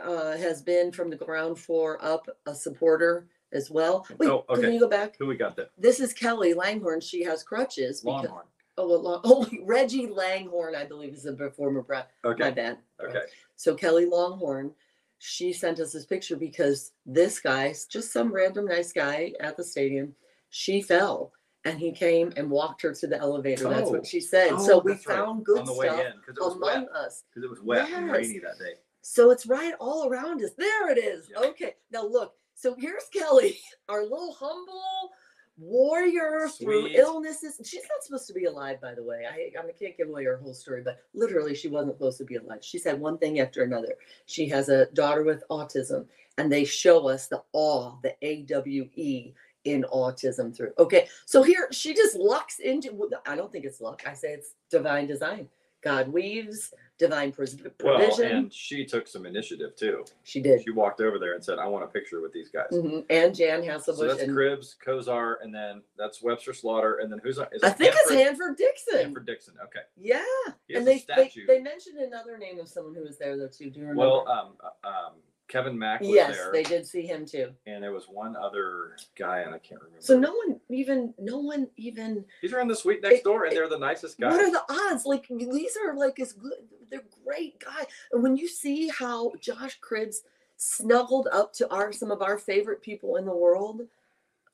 uh, 0.00 0.36
has 0.36 0.62
been 0.62 0.92
from 0.92 1.10
the 1.10 1.16
ground 1.16 1.58
floor 1.58 1.98
up 2.02 2.28
a 2.46 2.54
supporter 2.54 3.26
as 3.52 3.70
well. 3.70 4.06
Wait, 4.18 4.30
Oh, 4.30 4.44
can 4.48 4.58
okay. 4.64 4.72
you 4.74 4.80
go 4.80 4.88
back? 4.88 5.16
Who 5.18 5.26
we 5.26 5.36
got 5.36 5.56
there? 5.56 5.66
This 5.76 5.98
is 6.00 6.12
Kelly 6.12 6.54
Langhorn. 6.54 7.00
She 7.00 7.22
has 7.24 7.42
crutches. 7.42 8.00
Because, 8.00 8.22
Longhorn. 8.24 8.46
Oh, 8.90 9.20
oh, 9.24 9.46
Reggie 9.64 10.06
Langhorn, 10.06 10.74
I 10.74 10.84
believe, 10.84 11.14
is 11.14 11.22
the 11.24 11.52
former 11.56 11.84
My 11.88 12.04
Okay. 12.24 12.50
bad. 12.50 12.78
Okay. 13.04 13.22
So 13.56 13.74
Kelly 13.74 14.06
Longhorn, 14.06 14.72
she 15.18 15.52
sent 15.52 15.78
us 15.80 15.92
this 15.92 16.06
picture 16.06 16.36
because 16.36 16.92
this 17.06 17.38
guy, 17.40 17.74
just 17.90 18.12
some 18.12 18.32
random 18.32 18.66
nice 18.66 18.92
guy 18.92 19.32
at 19.40 19.56
the 19.56 19.64
stadium, 19.64 20.14
she 20.50 20.82
fell 20.82 21.32
and 21.64 21.78
he 21.78 21.92
came 21.92 22.32
and 22.36 22.50
walked 22.50 22.82
her 22.82 22.92
to 22.92 23.06
the 23.06 23.16
elevator. 23.18 23.68
That's 23.68 23.88
Oh. 23.88 23.92
what 23.92 24.06
she 24.06 24.20
said. 24.20 24.50
Oh, 24.52 24.66
so 24.66 24.78
we 24.80 24.92
that's 24.94 25.06
right. 25.06 25.18
found 25.18 25.44
good 25.44 25.60
On 25.60 25.64
the 25.66 25.72
way 25.74 25.86
in 25.88 26.14
because 26.18 26.36
it 26.36 26.42
was 26.42 26.56
among 26.56 26.86
wet. 26.86 26.88
us. 26.96 27.22
Because 27.32 27.44
it 27.44 27.50
was 27.50 27.60
wet 27.60 27.88
and 27.90 28.10
rainy 28.10 28.40
that 28.40 28.58
day. 28.58 28.74
So 29.02 29.30
it's 29.30 29.46
right 29.46 29.74
all 29.80 30.08
around 30.08 30.42
us. 30.42 30.50
There 30.58 30.90
it 30.90 30.98
is. 30.98 31.30
Okay. 31.36 31.74
Now 31.90 32.04
look. 32.06 32.34
So 32.54 32.74
here's 32.78 33.04
Kelly, 33.12 33.58
our 33.88 34.02
little 34.02 34.32
humble 34.32 35.10
warrior 35.58 36.48
through 36.48 36.88
illnesses. 36.88 37.60
She's 37.64 37.82
not 37.82 38.02
supposed 38.02 38.26
to 38.26 38.32
be 38.32 38.46
alive, 38.46 38.80
by 38.80 38.94
the 38.94 39.02
way. 39.02 39.24
I, 39.30 39.50
I 39.58 39.72
can't 39.78 39.96
give 39.96 40.08
away 40.08 40.24
her 40.24 40.38
whole 40.38 40.54
story, 40.54 40.82
but 40.82 40.98
literally, 41.14 41.54
she 41.54 41.68
wasn't 41.68 41.96
supposed 41.96 42.18
to 42.18 42.24
be 42.24 42.36
alive. 42.36 42.60
She's 42.62 42.84
had 42.84 43.00
one 43.00 43.18
thing 43.18 43.40
after 43.40 43.62
another. 43.62 43.94
She 44.26 44.48
has 44.48 44.68
a 44.68 44.86
daughter 44.86 45.24
with 45.24 45.44
autism, 45.50 46.06
and 46.38 46.50
they 46.50 46.64
show 46.64 47.08
us 47.08 47.28
the 47.28 47.42
awe, 47.52 47.96
the 48.02 48.14
A 48.22 48.42
W 48.42 48.88
E 48.96 49.32
in 49.64 49.84
autism 49.92 50.56
through. 50.56 50.72
Okay, 50.78 51.06
so 51.26 51.42
here 51.42 51.68
she 51.70 51.94
just 51.94 52.16
lucks 52.16 52.58
into. 52.58 53.10
I 53.26 53.36
don't 53.36 53.52
think 53.52 53.64
it's 53.64 53.80
luck. 53.80 54.02
I 54.06 54.14
say 54.14 54.32
it's 54.32 54.54
divine 54.70 55.06
design. 55.06 55.48
God 55.82 56.08
weaves 56.08 56.72
divine 56.98 57.32
pros- 57.32 57.56
Well, 57.82 57.98
provision. 57.98 58.36
and 58.36 58.52
she 58.54 58.84
took 58.84 59.08
some 59.08 59.26
initiative 59.26 59.74
too. 59.74 60.04
she 60.22 60.40
did. 60.40 60.62
She 60.62 60.70
walked 60.70 61.00
over 61.00 61.18
there 61.18 61.34
and 61.34 61.44
said, 61.44 61.58
"I 61.58 61.66
want 61.66 61.82
a 61.84 61.88
picture 61.88 62.20
with 62.20 62.32
these 62.32 62.48
guys." 62.50 62.68
Mhm. 62.70 63.04
And 63.10 63.34
Jan 63.34 63.62
So 63.80 63.92
Hasselbush. 63.92 64.08
that's 64.08 64.22
and 64.22 64.32
Cribbs, 64.32 64.76
Kosar, 64.78 65.36
and 65.42 65.52
then 65.54 65.82
that's 65.98 66.22
Webster 66.22 66.52
Slaughter, 66.52 66.98
and 66.98 67.10
then 67.10 67.18
who's? 67.22 67.38
Is 67.52 67.62
I 67.64 67.70
it 67.70 67.76
think 67.78 67.94
it's 67.96 68.10
Hanford? 68.10 68.18
Hanford 68.48 68.56
Dixon. 68.56 68.98
Hanford 68.98 69.26
Dixon. 69.26 69.54
Okay. 69.64 69.80
Yeah. 69.96 70.22
He 70.68 70.74
has 70.74 70.80
And 70.80 70.82
a 70.82 70.84
they, 70.84 70.94
they 70.94 70.98
statue. 71.28 71.46
they 71.46 71.60
mentioned 71.60 71.98
another 71.98 72.38
name 72.38 72.58
of 72.60 72.68
someone 72.68 72.94
who 72.94 73.02
was 73.02 73.18
there 73.18 73.36
though 73.36 73.48
too. 73.48 73.70
Do 73.70 73.80
you 73.80 73.86
remember? 73.86 74.00
well, 74.00 74.28
um, 74.28 74.56
uh, 74.84 74.88
um, 74.88 75.12
Kevin 75.52 75.78
Mack 75.78 76.00
was 76.00 76.08
yes, 76.08 76.34
there, 76.34 76.50
they 76.50 76.62
did 76.62 76.86
see 76.86 77.02
him 77.02 77.26
too. 77.26 77.52
and 77.66 77.82
there 77.84 77.92
was 77.92 78.06
one 78.08 78.34
other 78.36 78.96
guy, 79.18 79.40
and 79.40 79.54
I 79.54 79.58
can't 79.58 79.82
remember. 79.82 80.00
So 80.00 80.18
no 80.18 80.32
one 80.32 80.58
even 80.70 81.12
no 81.18 81.38
one 81.38 81.68
even 81.76 82.24
He's 82.40 82.54
around 82.54 82.68
the 82.68 82.74
suite 82.76 83.02
next 83.02 83.16
It- 83.18 83.24
door, 83.24 83.44
and 83.44 83.54
they're 83.54 83.68
the 83.68 83.78
nicest 83.78 84.18
guys. 84.18 84.32
what 84.32 84.40
are 84.42 84.50
the 84.50 84.64
odds? 84.90 85.04
Like 85.04 85.26
these 85.28 85.76
are 85.76 85.94
like 85.94 86.18
as 86.20 86.32
good 86.32 86.54
they're 86.90 87.04
great 87.24 87.60
guys. 87.60 87.84
And 88.12 88.22
when 88.22 88.36
you 88.36 88.48
see 88.48 88.88
how 88.88 89.32
Josh 89.40 89.78
Cribbs 89.80 90.22
snuggled 90.56 91.28
up 91.32 91.52
to 91.54 91.68
our 91.70 91.92
some 91.92 92.10
of 92.10 92.22
our 92.22 92.38
favorite 92.38 92.80
people 92.80 93.16
in 93.16 93.26
the 93.26 93.36
world. 93.36 93.82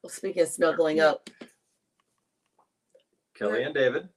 Well, 0.03 0.11
speaking 0.11 0.43
of 0.43 0.49
snuggling 0.49 0.99
up, 1.01 1.29
Kelly 3.35 3.63
and 3.63 3.75
David, 3.75 4.09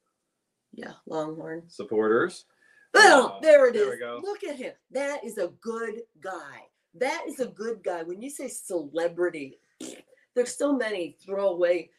yeah, 0.73 0.93
Longhorn. 1.05 1.63
supporters. 1.67 2.45
Oh, 2.93 3.35
Uh, 3.37 3.39
there 3.39 3.67
it 3.67 3.73
there 3.73 3.83
is. 3.85 3.89
we 3.91 3.97
go. 3.99 4.19
Look 4.23 4.43
at 4.43 4.55
him. 4.57 4.73
That 4.91 5.23
is 5.23 5.37
a 5.37 5.47
good 5.61 6.01
guy. 6.19 6.67
That 6.95 7.23
is 7.27 7.39
a 7.39 7.47
good 7.47 7.83
guy. 7.83 8.03
When 8.03 8.21
you 8.21 8.29
say 8.29 8.47
celebrity, 8.47 9.59
there's 10.35 10.55
so 10.57 10.73
many 10.75 11.15
throwaway, 11.25 11.89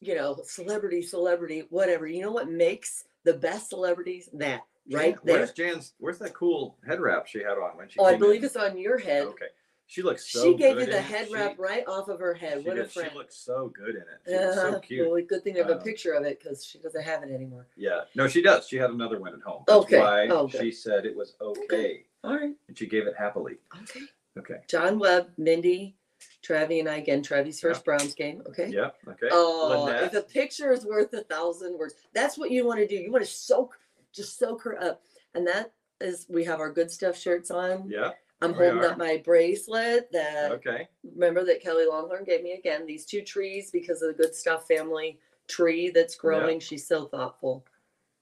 you 0.00 0.14
know, 0.14 0.36
celebrity, 0.44 1.02
celebrity, 1.02 1.64
whatever. 1.70 2.06
You 2.06 2.22
know 2.22 2.32
what 2.32 2.50
makes 2.50 3.04
the 3.24 3.34
best 3.34 3.70
celebrities? 3.70 4.28
That 4.32 4.62
right 4.90 5.14
Jan- 5.14 5.20
there. 5.24 5.36
Where's 5.38 5.52
Jan's? 5.52 5.94
Where's 5.98 6.18
that 6.18 6.34
cool 6.34 6.76
head 6.86 7.00
wrap 7.00 7.26
she 7.26 7.38
had 7.38 7.52
on 7.58 7.76
when 7.76 7.88
she? 7.88 7.98
Oh, 8.00 8.04
I 8.06 8.16
believe 8.16 8.40
in? 8.40 8.46
it's 8.46 8.56
on 8.56 8.76
your 8.76 8.98
head. 8.98 9.22
Okay, 9.28 9.46
she 9.86 10.02
looks 10.02 10.30
so. 10.32 10.42
she 10.42 10.54
gave 10.56 10.78
you 10.80 10.86
the 10.86 10.98
it. 10.98 11.02
head 11.04 11.28
She- 11.28 11.34
wrap 11.34 11.56
right 11.58 11.84
off 11.86 12.08
of 12.08 12.18
her 12.18 12.34
head. 12.34 12.62
She, 12.62 12.68
What 12.68 12.78
a 12.78 12.84
friend. 12.86 13.10
she 13.12 13.18
looks 13.18 13.36
so 13.36 13.68
good 13.72 13.94
in 13.94 14.02
it. 14.02 14.06
She 14.26 14.34
was 14.34 14.54
so 14.56 14.68
Uh, 14.74 14.78
cute. 14.80 15.08
well, 15.08 15.22
good 15.22 15.44
thing 15.44 15.54
I 15.54 15.58
have 15.58 15.70
a 15.70 15.76
Um, 15.76 15.82
picture 15.82 16.12
of 16.14 16.24
it 16.24 16.40
because 16.40 16.64
she 16.64 16.78
doesn't 16.78 17.02
have 17.02 17.22
it 17.22 17.30
anymore. 17.30 17.68
Yeah, 17.76 18.00
no, 18.16 18.26
she 18.26 18.42
does. 18.42 18.66
She 18.66 18.76
had 18.76 18.90
another 18.90 19.20
one 19.20 19.34
at 19.34 19.40
home. 19.42 19.62
That's 19.68 19.84
Okay. 19.84 19.98
why 20.00 20.26
Oh, 20.28 20.48
good. 20.48 20.60
she 20.60 20.72
said 20.72 21.06
it 21.06 21.14
was 21.16 21.36
okay, 21.40 22.06
All 22.24 22.34
right. 22.36 22.54
and 22.68 22.76
she 22.76 22.86
gave 22.86 23.06
it 23.06 23.14
happily. 23.16 23.58
Okay. 23.82 24.00
Okay. 24.38 24.56
John 24.68 24.98
Webb, 24.98 25.28
Mindy, 25.36 25.94
Travi, 26.42 26.80
and 26.80 26.88
I 26.88 26.96
again. 26.96 27.22
Travi's 27.22 27.60
first 27.60 27.84
Browns 27.84 28.14
game. 28.14 28.42
Okay. 28.48 28.68
Yeah. 28.68 28.90
Okay. 29.06 29.28
Oh, 29.30 29.84
Lynette. 29.86 30.04
if 30.04 30.14
a 30.14 30.22
picture 30.22 30.72
is 30.72 30.84
worth 30.84 31.12
a 31.12 31.22
thousand 31.24 31.78
words, 31.78 31.94
that's 32.14 32.38
what 32.38 32.50
you 32.50 32.66
want 32.66 32.80
to 32.80 32.86
do. 32.86 32.96
You 32.96 33.12
want 33.12 33.24
to 33.24 33.30
soak, 33.30 33.78
just 34.12 34.38
soak 34.38 34.62
her 34.62 34.82
up. 34.82 35.02
And 35.34 35.46
that 35.46 35.72
is, 36.00 36.26
we 36.28 36.44
have 36.44 36.60
our 36.60 36.70
good 36.72 36.90
stuff 36.90 37.16
shirts 37.16 37.50
on. 37.50 37.88
Yeah. 37.88 38.10
I'm 38.40 38.50
we 38.52 38.64
holding 38.66 38.78
are. 38.82 38.90
up 38.92 38.98
my 38.98 39.22
bracelet 39.24 40.10
that 40.12 40.50
Okay. 40.50 40.88
remember 41.14 41.44
that 41.44 41.62
Kelly 41.62 41.86
Longhorn 41.86 42.24
gave 42.24 42.42
me 42.42 42.52
again. 42.52 42.86
These 42.86 43.06
two 43.06 43.22
trees 43.22 43.70
because 43.70 44.02
of 44.02 44.08
the 44.08 44.20
good 44.22 44.34
stuff 44.34 44.66
family 44.66 45.18
tree 45.46 45.90
that's 45.90 46.16
growing. 46.16 46.58
She's 46.58 46.86
so 46.86 47.06
thoughtful. 47.06 47.64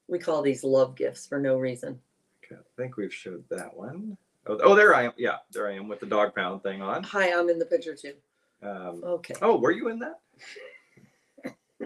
We 0.09 0.19
call 0.19 0.43
these 0.43 0.63
love 0.63 0.95
gifts 0.95 1.27
for 1.27 1.39
no 1.39 1.57
reason. 1.57 1.99
Okay. 2.45 2.61
I 2.61 2.83
think 2.83 2.97
we've 2.99 3.15
showed 3.15 3.45
that 3.49 3.75
one. 3.75 4.19
Oh, 4.51 4.59
oh, 4.65 4.75
there 4.75 4.95
I 4.97 5.05
am. 5.05 5.13
Yeah, 5.17 5.37
there 5.53 5.69
I 5.69 5.75
am 5.75 5.87
with 5.87 6.01
the 6.01 6.07
dog 6.07 6.35
pound 6.35 6.65
thing 6.65 6.83
on. 6.83 7.05
Hi, 7.05 7.33
I'm 7.33 7.49
in 7.49 7.59
the 7.61 7.65
picture 7.67 7.95
too. 7.95 8.15
Um, 8.63 9.03
Okay. 9.05 9.35
oh, 9.43 9.57
were 9.57 9.71
you 9.71 9.89
in 9.89 10.01
that? 10.01 10.19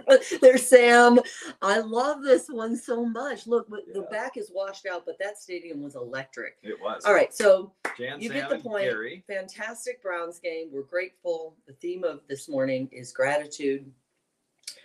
There's 0.40 0.66
Sam. 0.66 1.20
I 1.60 1.78
love 1.78 2.22
this 2.22 2.48
one 2.48 2.74
so 2.76 3.04
much. 3.04 3.46
Look, 3.46 3.68
but 3.68 3.80
the 3.92 4.02
back 4.10 4.36
is 4.38 4.50
washed 4.52 4.86
out, 4.86 5.04
but 5.04 5.18
that 5.20 5.38
stadium 5.38 5.82
was 5.82 5.94
electric. 5.94 6.56
It 6.62 6.80
was. 6.80 7.04
All 7.04 7.12
right, 7.14 7.32
so 7.34 7.72
Jan, 7.98 8.18
you 8.20 8.28
Sam, 8.30 8.38
get 8.38 8.48
the 8.48 8.58
point. 8.58 8.84
Gary. 8.84 9.22
Fantastic 9.28 10.02
Browns 10.02 10.38
game. 10.40 10.68
We're 10.72 10.82
grateful. 10.82 11.54
The 11.66 11.74
theme 11.74 12.02
of 12.02 12.20
this 12.28 12.48
morning 12.48 12.88
is 12.92 13.12
gratitude 13.12 13.84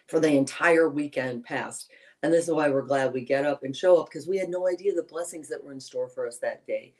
for 0.07 0.19
the 0.19 0.29
entire 0.29 0.89
weekend 0.89 1.45
past. 1.45 1.89
And 2.21 2.31
this 2.33 2.45
is 2.49 2.51
why 2.53 2.69
we're 2.69 2.81
glad 2.81 3.13
we 3.13 3.21
get 3.21 3.45
up 3.45 3.63
and 3.63 3.75
show 3.75 3.97
up 3.97 4.07
because 4.09 4.27
we 4.27 4.37
had 4.37 4.49
no 4.49 4.67
idea 4.67 4.93
the 4.93 5.03
blessings 5.03 5.47
that 5.47 5.63
were 5.63 5.71
in 5.71 5.79
store 5.79 6.09
for 6.09 6.27
us 6.27 6.37
that 6.39 6.67
day. 6.67 6.93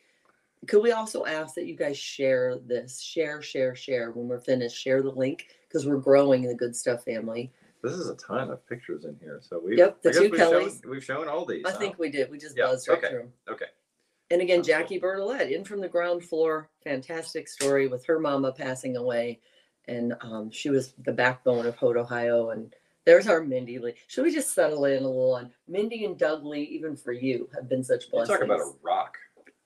Could 0.67 0.83
we 0.83 0.91
also 0.91 1.25
ask 1.25 1.55
that 1.55 1.65
you 1.67 1.75
guys 1.75 1.97
share 1.97 2.57
this? 2.57 2.99
Share, 3.01 3.41
share, 3.41 3.75
share. 3.75 4.11
When 4.11 4.27
we're 4.27 4.39
finished, 4.41 4.75
share 4.77 5.01
the 5.01 5.09
link 5.11 5.47
because 5.67 5.85
we're 5.85 5.97
growing 5.97 6.43
in 6.43 6.49
the 6.49 6.55
Good 6.55 6.75
Stuff 6.75 7.03
family. 7.05 7.51
This 7.81 7.93
is 7.93 8.09
a 8.09 8.15
ton 8.15 8.49
of 8.51 8.67
pictures 8.67 9.05
in 9.05 9.15
here. 9.21 9.39
So 9.41 9.61
we 9.63 9.77
yep, 9.77 10.01
the 10.01 10.11
two 10.11 10.21
we've 10.29 10.35
shown, 10.37 10.51
Kellys. 10.51 10.81
we've 10.87 11.03
shown 11.03 11.29
all 11.29 11.45
these. 11.45 11.63
I 11.65 11.71
huh? 11.71 11.77
think 11.77 11.97
we 11.97 12.09
did. 12.09 12.29
We 12.29 12.37
just 12.37 12.57
Yeah, 12.57 12.65
buzzed 12.65 12.89
right 12.89 12.97
okay. 12.97 13.09
through 13.09 13.19
'em. 13.21 13.33
Okay. 13.49 13.65
And 14.31 14.41
again, 14.41 14.57
Sounds. 14.57 14.67
Jackie 14.67 14.99
Bertolette 14.99 15.51
in 15.51 15.63
from 15.63 15.79
the 15.79 15.87
ground 15.87 16.23
floor. 16.25 16.69
Fantastic 16.83 17.47
story 17.47 17.87
with 17.87 18.05
her 18.05 18.19
mama 18.19 18.51
passing 18.51 18.97
away. 18.97 19.39
And 19.87 20.13
um, 20.21 20.51
she 20.51 20.69
was 20.69 20.93
the 21.05 21.13
backbone 21.13 21.65
of 21.65 21.75
Hode, 21.77 21.97
Ohio. 21.97 22.49
And 22.49 22.75
there's 23.05 23.27
our 23.27 23.41
Mindy 23.41 23.79
Lee. 23.79 23.93
Should 24.07 24.25
we 24.25 24.33
just 24.33 24.53
settle 24.53 24.85
in 24.85 25.01
a 25.03 25.07
little 25.07 25.33
on 25.35 25.51
Mindy 25.67 26.03
and 26.05 26.17
Doug 26.17 26.43
Lee, 26.43 26.63
even 26.63 26.95
for 26.97 27.13
you, 27.13 27.49
have 27.55 27.69
been 27.69 27.83
such 27.83 28.05
You 28.05 28.11
blessings. 28.11 28.37
talk 28.37 28.45
about 28.45 28.59
a 28.59 28.71
rock. 28.83 29.17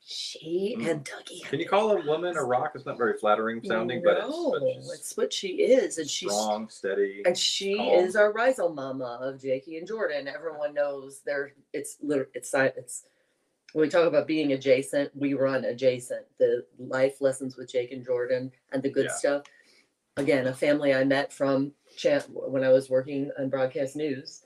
She 0.06 0.76
Mm. 0.80 0.90
and 0.92 1.06
Dougie. 1.06 1.44
Can 1.46 1.60
you 1.60 1.68
call 1.68 1.92
a 1.92 2.06
woman 2.06 2.36
a 2.36 2.44
rock? 2.44 2.74
It's 2.76 2.86
not 2.86 2.98
very 2.98 3.18
flattering 3.18 3.64
sounding, 3.64 4.02
but 4.04 4.18
it's, 4.18 4.28
no, 4.30 4.52
but 4.52 4.62
she's 4.76 4.92
it's 4.92 5.18
what 5.18 5.34
she 5.34 5.48
is. 5.64 5.98
And 5.98 6.10
she's 6.10 6.30
strong, 6.32 6.68
steady. 6.70 7.24
and 7.26 7.38
she 7.38 7.76
calm. 7.78 7.88
is 8.06 8.16
our 8.16 8.34
Rizel 8.34 8.74
mama 8.76 9.18
of 9.22 9.42
Jakey 9.42 9.78
and 9.78 9.88
Jordan. 9.88 10.28
Everyone 10.28 10.74
knows 10.74 11.22
there. 11.26 11.54
It's 11.72 11.98
literally 12.02 12.32
it's 12.34 12.52
si- 12.52 12.58
it's 12.76 13.06
when 13.72 13.84
we 13.84 13.90
talk 13.90 14.06
about 14.08 14.28
being 14.28 14.52
adjacent, 14.54 15.16
we 15.16 15.34
run 15.34 15.66
adjacent. 15.66 16.26
The 16.38 16.66
life 16.78 17.22
lessons 17.22 17.56
with 17.58 17.72
Jake 17.72 17.92
and 17.92 18.04
Jordan 18.06 18.52
and 18.72 18.84
the 18.84 18.90
good 18.90 19.06
Yeah. 19.06 19.14
stuff. 19.16 19.44
Again, 20.18 20.46
a 20.48 20.54
family 20.54 20.94
I 20.94 21.04
met 21.06 21.34
from 21.34 21.74
Chan- 21.96 22.22
when 22.30 22.64
I 22.64 22.70
was 22.70 22.90
working 22.90 23.32
on 23.40 23.50
broadcast 23.50 23.96
news, 23.96 24.43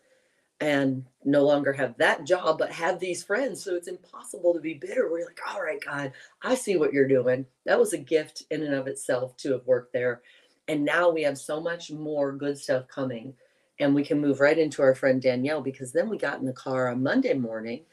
and 0.60 1.06
no 1.24 1.44
longer 1.44 1.72
have 1.74 1.98
that 1.98 2.26
job, 2.26 2.58
but 2.58 2.72
have 2.72 3.00
these 3.00 3.24
friends. 3.24 3.64
So 3.64 3.76
it's 3.76 3.88
impossible 3.88 4.54
to 4.54 4.60
be 4.60 4.74
bitter. 4.74 5.10
We're 5.10 5.26
like, 5.26 5.40
all 5.54 5.62
right, 5.62 5.80
God, 5.84 6.14
I 6.42 6.56
see 6.56 6.78
what 6.78 6.94
you're 6.94 7.08
doing. 7.08 7.46
That 7.66 7.80
was 7.80 7.94
a 7.94 7.98
gift 7.98 8.44
in 8.50 8.64
and 8.64 8.74
of 8.74 8.88
itself 8.88 9.38
to 9.38 9.52
have 9.52 9.68
worked 9.68 9.94
there. 9.94 10.22
And 10.68 10.84
now 10.84 11.10
we 11.10 11.22
have 11.24 11.38
so 11.38 11.62
much 11.62 11.92
more 11.92 12.32
good 12.32 12.58
stuff 12.58 12.88
coming. 12.88 13.34
And 13.80 13.94
we 13.94 14.04
can 14.04 14.20
move 14.20 14.40
right 14.40 14.58
into 14.58 14.82
our 14.82 14.96
friend 14.96 15.22
Danielle 15.22 15.62
because 15.62 15.92
then 15.92 16.10
we 16.10 16.18
got 16.18 16.40
in 16.40 16.46
the 16.46 16.54
car 16.54 16.90
on 16.90 17.04
Monday 17.04 17.36
morning, 17.36 17.84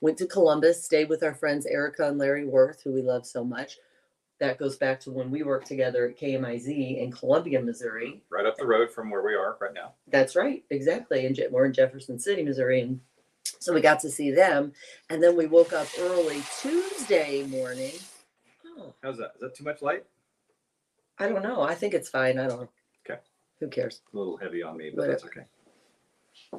went 0.00 0.16
to 0.18 0.26
Columbus, 0.26 0.84
stayed 0.84 1.08
with 1.08 1.24
our 1.24 1.34
friends 1.34 1.66
Erica 1.66 2.06
and 2.06 2.18
Larry 2.18 2.46
Worth, 2.46 2.82
who 2.82 2.92
we 2.92 3.02
love 3.02 3.26
so 3.26 3.42
much. 3.42 3.78
That 4.42 4.58
goes 4.58 4.74
back 4.74 4.98
to 5.02 5.12
when 5.12 5.30
we 5.30 5.44
worked 5.44 5.68
together 5.68 6.08
at 6.08 6.18
KMIZ 6.18 6.98
in 6.98 7.12
Columbia, 7.12 7.62
Missouri. 7.62 8.20
right 8.28 8.44
up 8.44 8.56
the 8.56 8.66
road 8.66 8.90
from 8.90 9.08
where 9.08 9.22
we 9.22 9.36
are 9.36 9.56
right 9.60 9.72
now. 9.72 9.92
That's 10.08 10.34
right, 10.34 10.64
exactly. 10.68 11.26
And 11.26 11.40
we're 11.52 11.66
in 11.66 11.72
Jefferson 11.72 12.18
City, 12.18 12.42
Missouri, 12.42 12.80
and 12.80 12.98
so 13.44 13.72
we 13.72 13.80
got 13.80 14.00
to 14.00 14.10
see 14.10 14.32
them. 14.32 14.72
And 15.10 15.22
then 15.22 15.36
we 15.36 15.46
woke 15.46 15.72
up 15.72 15.86
early 15.96 16.42
Tuesday 16.60 17.44
morning. 17.44 17.92
Oh, 18.76 18.92
How's 19.00 19.18
that? 19.18 19.30
Is 19.36 19.42
that 19.42 19.54
too 19.54 19.62
much 19.62 19.80
light? 19.80 20.04
I 21.20 21.28
don't 21.28 21.44
know. 21.44 21.60
I 21.60 21.76
think 21.76 21.94
it's 21.94 22.08
fine. 22.08 22.36
I 22.40 22.48
don't 22.48 22.62
know. 22.62 22.68
Okay. 23.08 23.20
Who 23.60 23.68
cares? 23.68 24.00
A 24.12 24.16
little 24.18 24.36
heavy 24.36 24.60
on 24.64 24.76
me, 24.76 24.90
but 24.90 25.02
But 25.02 25.06
that's 25.06 25.24
okay. 25.24 25.44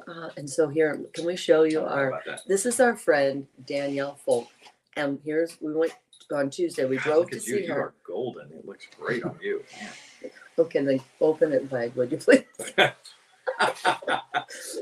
Uh, 0.08 0.30
and 0.38 0.48
so 0.48 0.68
here, 0.68 0.98
can 1.12 1.26
we 1.26 1.36
show 1.36 1.64
you 1.64 1.84
our? 1.84 2.22
This 2.46 2.64
is 2.64 2.80
our 2.80 2.96
friend 2.96 3.46
Danielle 3.66 4.14
Folk, 4.14 4.48
and 4.96 5.18
here's 5.22 5.60
we 5.60 5.74
went 5.74 5.92
on 6.32 6.50
Tuesday. 6.50 6.84
We 6.84 6.98
drove 6.98 7.18
look 7.20 7.30
to 7.30 7.36
at 7.38 7.46
you. 7.46 7.56
see 7.58 7.64
You 7.66 7.72
her. 7.74 7.80
are 7.80 7.94
golden. 8.06 8.50
It 8.52 8.64
looks 8.66 8.86
great 8.98 9.24
on 9.24 9.38
you. 9.42 9.62
Okay, 10.56 10.84
then 10.84 11.00
open 11.20 11.52
it 11.52 11.68
wide, 11.72 11.96
would 11.96 12.12
you 12.12 12.16
please? 12.16 12.44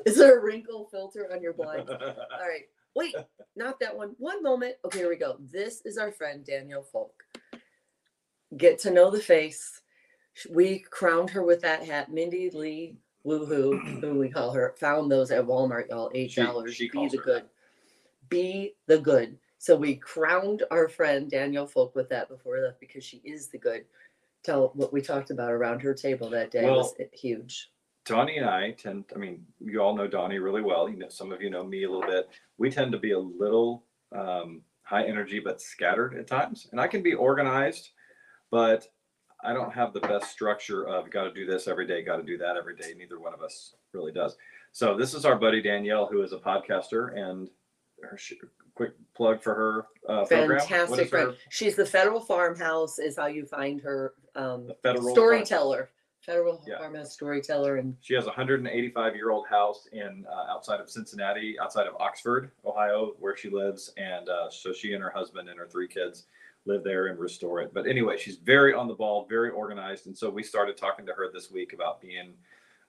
is 0.05 0.16
there 0.18 0.38
a 0.38 0.42
wrinkle 0.42 0.87
filter 0.90 1.31
on 1.33 1.42
your 1.42 1.55
blind? 1.55 1.88
All 1.88 1.96
right. 1.98 2.64
Wait, 2.94 3.14
not 3.57 3.81
that 3.81 3.96
one. 3.96 4.14
One 4.18 4.42
moment. 4.42 4.74
Okay, 4.85 4.98
here 4.98 5.09
we 5.09 5.16
go. 5.16 5.37
This 5.50 5.81
is 5.87 5.96
our 5.96 6.12
friend 6.12 6.44
Danielle 6.44 6.83
Folk. 6.83 7.14
Get 8.59 8.78
to 8.81 8.90
know 8.90 9.11
the 9.11 9.18
face. 9.20 9.81
We 10.50 10.81
crowned 10.90 11.31
her 11.31 11.42
with 11.42 11.62
that 11.62 11.83
hat. 11.85 12.12
Mindy 12.12 12.50
Lee 12.50 12.96
Woohoo, 13.26 14.00
who 14.02 14.18
we 14.18 14.28
call 14.28 14.50
her, 14.52 14.74
found 14.78 15.11
those 15.11 15.31
at 15.31 15.46
Walmart, 15.46 15.88
y'all. 15.88 16.11
Eight 16.14 16.33
She- 16.33 16.42
dollars. 16.42 16.74
she 16.74 16.85
Be 16.85 16.88
calls 16.90 17.12
the 17.12 17.18
her 17.18 17.24
good. 17.24 17.44
Be 18.28 18.74
the 18.88 18.98
good. 18.98 19.38
So 19.62 19.77
we 19.77 19.94
crowned 19.94 20.64
our 20.72 20.88
friend 20.88 21.31
Danielle 21.31 21.68
Folk 21.68 21.94
with 21.94 22.09
that 22.09 22.29
before 22.29 22.55
we 22.55 22.62
left 22.62 22.81
because 22.81 23.05
she 23.05 23.18
is 23.18 23.46
the 23.46 23.59
good. 23.59 23.85
Tell 24.42 24.72
what 24.75 24.92
we 24.92 25.01
talked 25.01 25.31
about 25.31 25.53
around 25.53 25.83
her 25.83 25.94
table 25.94 26.29
that 26.31 26.51
day 26.51 26.68
was 26.68 26.94
huge. 27.12 27.70
Donnie 28.05 28.38
and 28.38 28.51
I 28.51 28.72
tend, 28.72 29.05
I 29.14 29.20
mean, 29.20 29.46
you 29.61 29.81
all 29.81 29.94
know 29.94 30.09
Donnie 30.09 30.40
really 30.40 30.62
well. 30.62 30.88
You 30.88 30.96
know, 30.96 31.09
some 31.09 31.31
of 31.31 31.40
you 31.40 31.48
know 31.48 31.62
me 31.62 31.85
a 31.85 31.88
little 31.88 32.11
bit. 32.11 32.29
We 32.59 32.72
tend 32.72 32.90
to 32.90 32.98
be 32.98 33.12
a 33.12 33.18
little 33.20 33.85
um, 34.11 34.62
high 34.83 35.05
energy, 35.05 35.38
but 35.38 35.62
scattered 35.62 36.18
at 36.18 36.27
times. 36.27 36.66
And 36.72 36.81
I 36.81 36.88
can 36.88 37.01
be 37.01 37.14
organized, 37.14 37.90
but 38.51 38.88
I 39.44 39.53
don't 39.53 39.72
have 39.72 39.92
the 39.92 40.01
best 40.01 40.33
structure 40.33 40.88
of 40.88 41.09
got 41.09 41.22
to 41.22 41.33
do 41.33 41.46
this 41.46 41.68
every 41.68 41.87
day, 41.87 42.03
got 42.03 42.16
to 42.16 42.25
do 42.25 42.37
that 42.38 42.57
every 42.57 42.75
day. 42.75 42.94
Neither 42.98 43.20
one 43.20 43.33
of 43.33 43.42
us 43.42 43.77
really 43.92 44.11
does. 44.11 44.37
So 44.72 44.96
this 44.96 45.14
is 45.14 45.25
our 45.25 45.37
buddy 45.37 45.62
Danielle, 45.62 46.09
who 46.11 46.20
is 46.22 46.33
a 46.33 46.38
podcaster, 46.38 47.16
and 47.16 47.48
her 48.03 48.18
sh- 48.18 48.33
quick 48.83 48.95
plug 49.14 49.42
for 49.42 49.55
her 49.55 49.87
uh, 50.09 50.25
program. 50.27 50.51
What 50.59 50.68
Fantastic 50.68 50.99
is 50.99 51.05
her- 51.05 51.09
friend. 51.25 51.37
She's 51.51 51.77
the 51.77 51.87
Federal 51.87 52.21
Farmhouse, 52.21 52.99
is 52.99 53.16
how 53.16 53.27
you 53.27 53.47
find 53.47 53.81
her. 53.81 54.14
Um, 54.35 54.66
The 54.66 54.75
Federal 54.83 55.11
storyteller. 55.12 55.90
Federal 56.23 56.62
Yeah. 56.66 56.79
Farmhouse 56.79 57.12
storyteller, 57.12 57.77
and 57.77 57.97
She 58.01 58.14
has 58.14 58.25
a 58.25 58.29
185 58.29 59.16
year 59.16 59.31
old 59.31 59.47
house 59.49 59.88
in 59.92 60.25
uh, 60.31 60.53
outside 60.53 60.81
of 60.81 60.88
Cincinnati, 60.88 61.59
outside 61.59 61.88
of 61.88 61.95
Oxford, 61.99 62.53
Ohio, 62.64 63.14
where 63.18 63.37
she 63.37 63.51
lives, 63.51 63.92
and 63.97 64.29
uh, 64.29 64.49
so 64.49 64.73
she 64.73 64.92
and 64.95 65.03
her 65.03 65.11
husband 65.11 65.49
and 65.49 65.59
her 65.59 65.66
three 65.66 65.88
kids 65.88 66.27
live 66.64 66.85
there 66.85 67.09
and 67.09 67.18
restore 67.18 67.61
it. 67.61 67.75
But 67.75 67.88
anyway, 67.88 68.16
she's 68.18 68.37
very 68.37 68.73
on 68.73 68.87
the 68.87 68.95
ball, 68.95 69.27
very 69.29 69.51
organized, 69.51 70.07
and 70.07 70.16
so 70.16 70.31
we 70.31 70.45
started 70.45 70.77
talking 70.77 71.05
to 71.07 71.12
her 71.12 71.27
this 71.33 71.51
week 71.51 71.73
about 71.73 72.01
being 72.01 72.35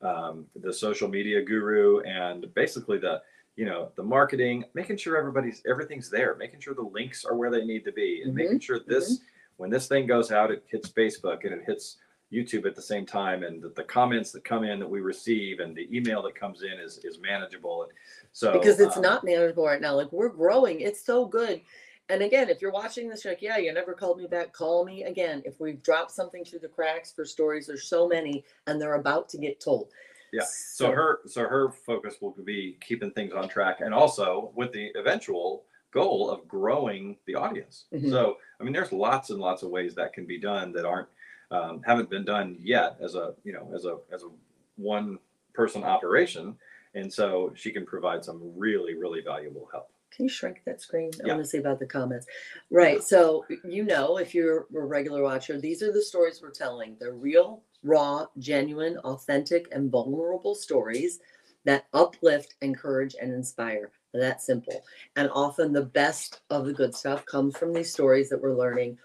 um, 0.03 0.45
the 0.55 0.71
social 0.71 1.07
media 1.07 1.41
guru 1.41 2.01
and 2.01 2.53
basically 2.53 2.99
the 2.99 3.19
you 3.55 3.65
know 3.65 3.91
the 3.95 4.03
marketing, 4.03 4.63
making 4.73 4.97
sure 4.97 5.17
everybody's 5.17 5.61
everything's 5.69 6.09
there, 6.09 6.35
making 6.35 6.59
sure 6.59 6.73
the 6.73 6.81
links 6.81 7.25
are 7.25 7.35
where 7.35 7.51
they 7.51 7.65
need 7.65 7.85
to 7.85 7.91
be, 7.91 8.21
and 8.23 8.33
making 8.33 8.59
sure 8.59 8.79
this 8.87 9.19
when 9.57 9.69
this 9.69 9.87
thing 9.87 10.07
goes 10.07 10.31
out, 10.31 10.51
it 10.51 10.63
hits 10.67 10.89
Facebook 10.89 11.43
and 11.43 11.53
it 11.53 11.63
hits 11.65 11.97
YouTube 12.31 12.65
at 12.65 12.75
the 12.75 12.81
same 12.81 13.05
time, 13.05 13.43
and 13.43 13.61
that 13.61 13.75
the 13.75 13.83
comments 13.83 14.31
that 14.31 14.43
come 14.43 14.63
in 14.63 14.79
that 14.79 14.89
we 14.89 15.01
receive 15.01 15.59
and 15.59 15.75
the 15.75 15.87
email 15.95 16.21
that 16.23 16.35
comes 16.35 16.63
in 16.63 16.79
is 16.79 16.99
is 17.03 17.19
manageable. 17.19 17.83
And 17.83 17.91
so 18.31 18.53
because 18.53 18.79
it's 18.79 18.97
um, 18.97 19.03
not 19.03 19.23
manageable 19.23 19.65
right 19.65 19.81
now. 19.81 19.95
Like 19.95 20.11
we're 20.11 20.29
growing, 20.29 20.81
it's 20.81 21.05
so 21.05 21.25
good. 21.25 21.61
And 22.09 22.21
again, 22.21 22.49
if 22.49 22.61
you're 22.61 22.71
watching 22.71 23.07
this, 23.07 23.23
you're 23.23 23.31
like, 23.33 23.41
yeah, 23.41 23.57
you 23.57 23.71
never 23.71 23.93
called 23.93 24.17
me 24.17 24.27
back. 24.27 24.51
Call 24.51 24.83
me 24.83 25.03
again. 25.03 25.41
If 25.45 25.59
we've 25.61 25.81
dropped 25.81 26.11
something 26.11 26.43
through 26.43 26.59
the 26.59 26.67
cracks 26.67 27.13
for 27.13 27.23
stories, 27.23 27.65
there's 27.65 27.87
so 27.87 28.09
many, 28.09 28.43
and 28.67 28.81
they're 28.81 28.95
about 28.95 29.29
to 29.29 29.37
get 29.37 29.61
told. 29.61 29.87
Yeah. 30.33 30.43
So 30.45 30.91
her 30.91 31.19
so 31.27 31.41
her 31.47 31.69
focus 31.71 32.15
will 32.19 32.31
be 32.43 32.77
keeping 32.81 33.11
things 33.11 33.31
on 33.33 33.47
track, 33.47 33.79
and 33.81 33.93
also 33.93 34.51
with 34.55 34.71
the 34.73 34.91
eventual 34.95 35.65
goal 35.91 36.29
of 36.29 36.47
growing 36.47 37.17
the 37.27 37.35
audience. 37.35 37.85
Mhm. 37.93 38.09
So 38.09 38.37
I 38.59 38.63
mean, 38.63 38.73
there's 38.73 38.91
lots 38.91 39.29
and 39.29 39.39
lots 39.39 39.61
of 39.63 39.69
ways 39.69 39.93
that 39.95 40.11
can 40.11 40.25
be 40.25 40.39
done 40.39 40.71
that 40.73 40.85
aren't 40.85 41.07
um, 41.51 41.83
haven't 41.83 42.09
been 42.09 42.25
done 42.25 42.57
yet 42.59 42.97
as 42.99 43.13
a 43.15 43.35
you 43.43 43.53
know 43.53 43.71
as 43.75 43.85
a 43.85 43.99
as 44.11 44.23
a 44.23 44.29
one 44.75 45.19
person 45.53 45.83
operation, 45.83 46.57
and 46.95 47.13
so 47.13 47.53
she 47.55 47.71
can 47.71 47.85
provide 47.85 48.25
some 48.25 48.41
really 48.57 48.95
really 48.95 49.21
valuable 49.21 49.69
help. 49.71 49.89
Can 50.09 50.25
you 50.25 50.29
shrink 50.29 50.61
that 50.65 50.81
screen? 50.81 51.11
I 51.23 51.27
Yeah. 51.27 51.33
want 51.33 51.45
to 51.45 51.49
see 51.49 51.57
about 51.59 51.79
the 51.79 51.87
comments. 51.87 52.27
Right. 52.69 53.01
So, 53.03 53.45
you 53.63 53.83
know, 53.83 54.17
if 54.19 54.35
you're 54.35 54.67
a 54.75 54.79
regular 54.85 55.23
watcher, 55.23 55.59
these 55.59 55.81
are 55.81 55.91
the 55.91 56.03
stories 56.03 56.39
we're 56.39 56.51
telling. 56.51 56.97
They're 56.99 57.13
real, 57.13 57.63
raw, 57.83 58.25
genuine, 58.37 58.97
authentic, 58.99 59.67
and 59.71 59.91
vulnerable 59.91 60.55
stories 60.55 61.19
that 61.65 61.85
uplift, 61.93 62.55
encourage, 62.61 63.15
and 63.21 63.31
inspire. 63.33 63.91
That 64.13 64.43
simple. 64.43 64.83
And 65.15 65.29
often 65.33 65.73
the 65.73 65.85
best 65.85 66.41
of 66.51 66.65
the 66.65 66.73
good 66.73 66.93
stuff 66.93 67.25
comes 67.25 67.57
from 67.57 67.73
these 67.73 67.91
stories 67.91 68.29
that 68.29 68.39
we're 68.39 68.55
learning. 68.55 68.99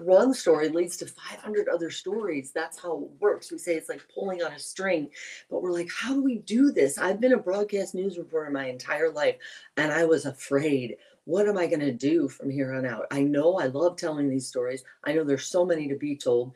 One 0.00 0.34
story 0.34 0.68
leads 0.70 0.96
to 0.98 1.06
500 1.06 1.68
other 1.68 1.88
stories. 1.90 2.50
That's 2.52 2.80
how 2.80 2.96
it 2.96 3.10
works. 3.20 3.52
We 3.52 3.58
say 3.58 3.76
it's 3.76 3.88
like 3.88 4.02
pulling 4.12 4.42
on 4.42 4.52
a 4.52 4.58
string, 4.58 5.08
but 5.48 5.62
we're 5.62 5.70
like, 5.70 5.88
how 5.96 6.14
do 6.14 6.22
we 6.22 6.38
do 6.38 6.72
this? 6.72 6.98
I've 6.98 7.20
been 7.20 7.34
a 7.34 7.38
broadcast 7.38 7.94
news 7.94 8.18
reporter 8.18 8.50
my 8.50 8.66
entire 8.66 9.10
life 9.10 9.36
and 9.76 9.92
I 9.92 10.04
was 10.04 10.26
afraid. 10.26 10.96
What 11.26 11.48
am 11.48 11.56
I 11.56 11.66
going 11.66 11.80
to 11.80 11.92
do 11.92 12.28
from 12.28 12.50
here 12.50 12.74
on 12.74 12.84
out? 12.84 13.06
I 13.12 13.22
know 13.22 13.58
I 13.58 13.66
love 13.66 13.96
telling 13.96 14.28
these 14.28 14.48
stories. 14.48 14.82
I 15.04 15.12
know 15.12 15.22
there's 15.22 15.46
so 15.46 15.64
many 15.64 15.88
to 15.88 15.96
be 15.96 16.16
told. 16.16 16.52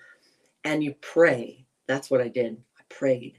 And 0.68 0.84
you 0.84 0.94
pray. 1.00 1.64
That's 1.86 2.10
what 2.10 2.20
I 2.20 2.28
did. 2.28 2.58
I 2.78 2.82
prayed. 2.90 3.38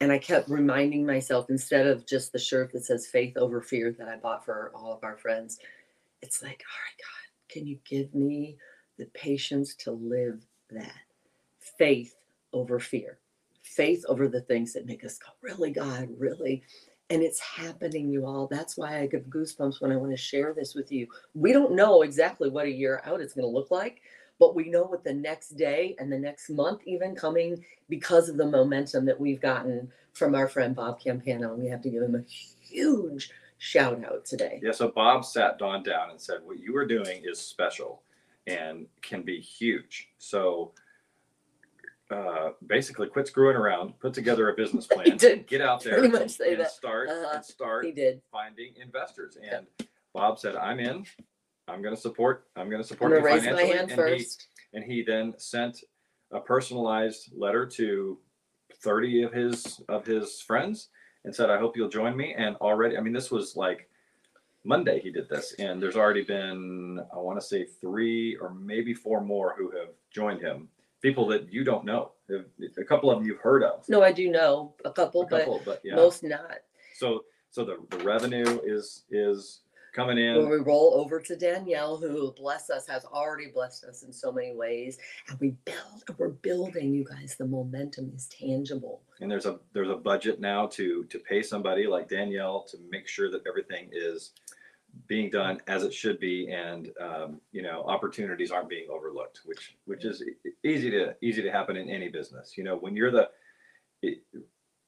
And 0.00 0.10
I 0.10 0.16
kept 0.16 0.48
reminding 0.48 1.04
myself 1.04 1.50
instead 1.50 1.86
of 1.86 2.06
just 2.06 2.32
the 2.32 2.38
shirt 2.38 2.72
that 2.72 2.86
says 2.86 3.06
faith 3.06 3.36
over 3.36 3.60
fear 3.60 3.94
that 3.98 4.08
I 4.08 4.16
bought 4.16 4.42
for 4.42 4.72
all 4.74 4.90
of 4.94 5.04
our 5.04 5.18
friends, 5.18 5.58
it's 6.22 6.42
like, 6.42 6.62
all 6.64 6.80
right, 6.80 6.98
God, 6.98 7.52
can 7.54 7.66
you 7.66 7.76
give 7.84 8.14
me 8.14 8.56
the 8.96 9.04
patience 9.12 9.74
to 9.80 9.90
live 9.90 10.46
that? 10.70 10.94
Faith 11.58 12.16
over 12.54 12.80
fear, 12.80 13.18
faith 13.60 14.02
over 14.08 14.26
the 14.26 14.40
things 14.40 14.72
that 14.72 14.86
make 14.86 15.04
us 15.04 15.18
go, 15.18 15.28
really, 15.42 15.72
God, 15.72 16.08
really? 16.18 16.62
And 17.10 17.22
it's 17.22 17.40
happening, 17.40 18.08
you 18.08 18.24
all. 18.24 18.46
That's 18.46 18.78
why 18.78 18.98
I 18.98 19.06
get 19.06 19.28
goosebumps 19.28 19.82
when 19.82 19.92
I 19.92 19.96
want 19.96 20.12
to 20.12 20.16
share 20.16 20.54
this 20.54 20.74
with 20.74 20.90
you. 20.90 21.06
We 21.34 21.52
don't 21.52 21.76
know 21.76 22.00
exactly 22.00 22.48
what 22.48 22.64
a 22.64 22.72
year 22.72 23.02
out 23.04 23.20
is 23.20 23.34
going 23.34 23.44
to 23.44 23.54
look 23.54 23.70
like, 23.70 24.00
but 24.38 24.54
we 24.54 24.68
know 24.70 24.84
what 24.84 25.04
the 25.04 25.12
next 25.14 25.50
day 25.50 25.94
and 25.98 26.10
the 26.12 26.18
next 26.18 26.50
month, 26.50 26.80
even 26.86 27.14
coming 27.14 27.64
because 27.88 28.28
of 28.28 28.36
the 28.36 28.46
momentum 28.46 29.04
that 29.06 29.18
we've 29.20 29.40
gotten 29.40 29.90
from 30.14 30.34
our 30.34 30.48
friend 30.48 30.74
Bob 30.74 31.00
Campana. 31.00 31.52
And 31.52 31.62
we 31.62 31.68
have 31.68 31.82
to 31.82 31.90
give 31.90 32.02
him 32.02 32.14
a 32.14 32.22
huge 32.28 33.30
shout 33.58 34.04
out 34.04 34.24
today. 34.24 34.58
Yeah, 34.62 34.72
so 34.72 34.88
Bob 34.88 35.24
sat 35.24 35.58
Dawn 35.58 35.82
down 35.82 36.10
and 36.10 36.20
said, 36.20 36.38
What 36.44 36.58
you 36.58 36.76
are 36.76 36.86
doing 36.86 37.22
is 37.24 37.38
special 37.40 38.02
and 38.48 38.86
can 39.02 39.22
be 39.22 39.38
huge. 39.40 40.08
So 40.18 40.72
uh, 42.10 42.50
basically 42.66 43.06
quit 43.08 43.26
screwing 43.28 43.56
around, 43.56 43.98
put 44.00 44.12
together 44.12 44.50
a 44.50 44.54
business 44.54 44.86
plan, 44.90 45.06
He 45.06 45.12
did 45.12 45.46
get 45.46 45.60
out 45.60 45.82
there 45.82 45.94
pretty 45.98 46.12
much 46.12 46.30
say 46.32 46.52
and 46.52 46.60
that. 46.60 46.72
start 46.72 47.08
Uh-huh. 47.08 47.36
and 47.36 47.44
start 47.44 47.84
He 47.86 47.92
did. 47.92 48.20
finding 48.30 48.74
investors. 48.82 49.38
And 49.50 49.66
Bob 50.12 50.38
said, 50.38 50.56
I'm 50.56 50.78
in. 50.80 51.06
I'm 51.68 51.82
going 51.82 51.94
to 51.94 52.00
support. 52.00 52.46
I'm 52.56 52.68
going 52.68 52.82
to 52.82 52.88
I'm 52.88 52.88
support 52.88 53.12
you 53.12 53.18
to 53.18 53.24
raise 53.24 53.44
my 53.44 53.50
financially. 53.50 53.76
hand 53.76 53.90
and 53.90 53.98
first. 53.98 54.48
He, 54.70 54.78
and 54.78 54.84
he 54.84 55.02
then 55.02 55.34
sent 55.38 55.84
a 56.32 56.40
personalized 56.40 57.30
letter 57.36 57.66
to 57.66 58.18
30 58.82 59.22
of 59.22 59.32
his 59.32 59.80
of 59.88 60.04
his 60.04 60.40
friends 60.40 60.88
and 61.24 61.34
said, 61.34 61.50
I 61.50 61.58
hope 61.58 61.76
you'll 61.76 61.88
join 61.88 62.16
me. 62.16 62.34
And 62.36 62.56
already, 62.56 62.96
I 62.96 63.00
mean, 63.00 63.12
this 63.12 63.30
was 63.30 63.54
like 63.56 63.88
Monday 64.64 65.00
he 65.00 65.10
did 65.10 65.28
this, 65.28 65.54
and 65.58 65.82
there's 65.82 65.96
already 65.96 66.22
been, 66.22 67.00
I 67.12 67.18
want 67.18 67.40
to 67.40 67.46
say 67.46 67.64
three 67.64 68.36
or 68.36 68.54
maybe 68.54 68.94
four 68.94 69.20
more 69.20 69.54
who 69.56 69.70
have 69.76 69.88
joined 70.10 70.40
him. 70.40 70.68
People 71.00 71.26
that 71.28 71.52
you 71.52 71.64
don't 71.64 71.84
know. 71.84 72.12
A 72.78 72.84
couple 72.84 73.10
of 73.10 73.18
them 73.18 73.26
you've 73.26 73.40
heard 73.40 73.64
of. 73.64 73.84
No, 73.88 74.02
I 74.02 74.12
do 74.12 74.30
know 74.30 74.74
a 74.84 74.92
couple, 74.92 75.22
A 75.22 75.28
couple, 75.28 75.60
but 75.64 75.64
but 75.64 75.80
yeah. 75.84 75.96
most 75.96 76.22
not. 76.22 76.58
So 76.94 77.24
so 77.50 77.64
the, 77.64 77.78
the 77.90 78.02
revenue 78.04 78.60
is 78.64 79.02
is 79.10 79.62
coming 79.92 80.16
When 80.16 80.36
in. 80.44 80.48
we 80.48 80.56
roll 80.58 80.94
over 80.94 81.20
to 81.20 81.36
Danielle, 81.36 81.96
who 81.96 82.32
bless 82.32 82.70
us, 82.70 82.86
has 82.86 83.04
already 83.04 83.48
blessed 83.48 83.84
us 83.84 84.02
in 84.02 84.12
so 84.12 84.32
many 84.32 84.54
ways, 84.54 84.98
and 85.28 85.38
we 85.40 85.50
build, 85.64 86.04
we're 86.18 86.28
building, 86.28 86.92
you 86.94 87.04
guys. 87.04 87.36
The 87.38 87.46
momentum 87.46 88.12
is 88.14 88.28
tangible. 88.28 89.02
and 89.20 89.30
there's 89.30 89.46
a 89.46 89.58
there's 89.72 89.90
a 89.90 89.96
budget 89.96 90.40
now 90.40 90.66
to 90.68 91.04
to 91.04 91.18
pay 91.18 91.42
somebody 91.42 91.86
like 91.86 92.08
Danielle 92.08 92.64
to 92.70 92.78
make 92.90 93.06
sure 93.08 93.30
that 93.30 93.46
everything 93.46 93.88
is 93.92 94.32
being 95.06 95.30
done 95.30 95.58
as 95.68 95.84
it 95.84 95.94
should 95.94 96.20
be 96.20 96.50
and 96.52 96.90
um, 97.00 97.40
you 97.52 97.62
know 97.62 97.82
opportunities 97.84 98.50
aren't 98.50 98.68
being 98.68 98.86
overlooked 98.90 99.40
which 99.46 99.76
which 99.86 100.04
is 100.04 100.22
easy 100.64 100.90
to 100.90 101.14
easy 101.22 101.40
to 101.40 101.50
happen 101.50 101.76
in 101.76 101.88
any 101.88 102.08
business 102.10 102.58
you 102.58 102.64
know 102.64 102.76
when 102.76 102.94
you're 102.94 103.10
the 103.10 103.30
it, 104.02 104.22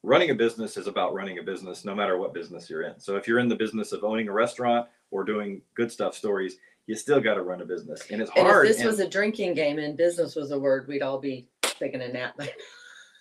running 0.03 0.29
a 0.29 0.35
business 0.35 0.77
is 0.77 0.89
about 0.89 1.15
running 1.15 1.39
a 1.39 1.43
business 1.43 1.87
no 1.87 1.95
matter 1.95 2.19
what 2.19 2.35
business 2.35 2.69
you're 2.69 2.83
in 2.83 3.01
so 3.01 3.17
if 3.17 3.27
you're 3.27 3.39
in 3.39 3.49
the 3.49 3.57
business 3.57 3.93
of 3.93 4.05
owning 4.05 4.29
a 4.29 4.33
restaurant 4.33 4.87
or 5.11 5.25
doing 5.25 5.63
good 5.75 5.91
stuff 5.93 6.15
stories 6.15 6.57
you 6.87 6.95
still 6.95 7.21
got 7.21 7.35
to 7.35 7.43
run 7.43 7.63
a 7.63 7.65
business 7.65 8.03
and 8.11 8.21
it's 8.21 8.31
And 8.37 8.47
hard 8.47 8.67
if 8.67 8.73
this 8.73 8.81
and- 8.81 8.91
was 8.91 9.01
a 9.01 9.09
drinking 9.09 9.55
game 9.55 9.79
and 9.79 9.97
business 9.97 10.37
was 10.37 10.51
a 10.51 10.59
word, 10.59 10.87
we'd 10.87 11.03
all 11.03 11.19
be 11.19 11.49
taking 11.63 12.03
a 12.03 12.09
nap. 12.09 12.39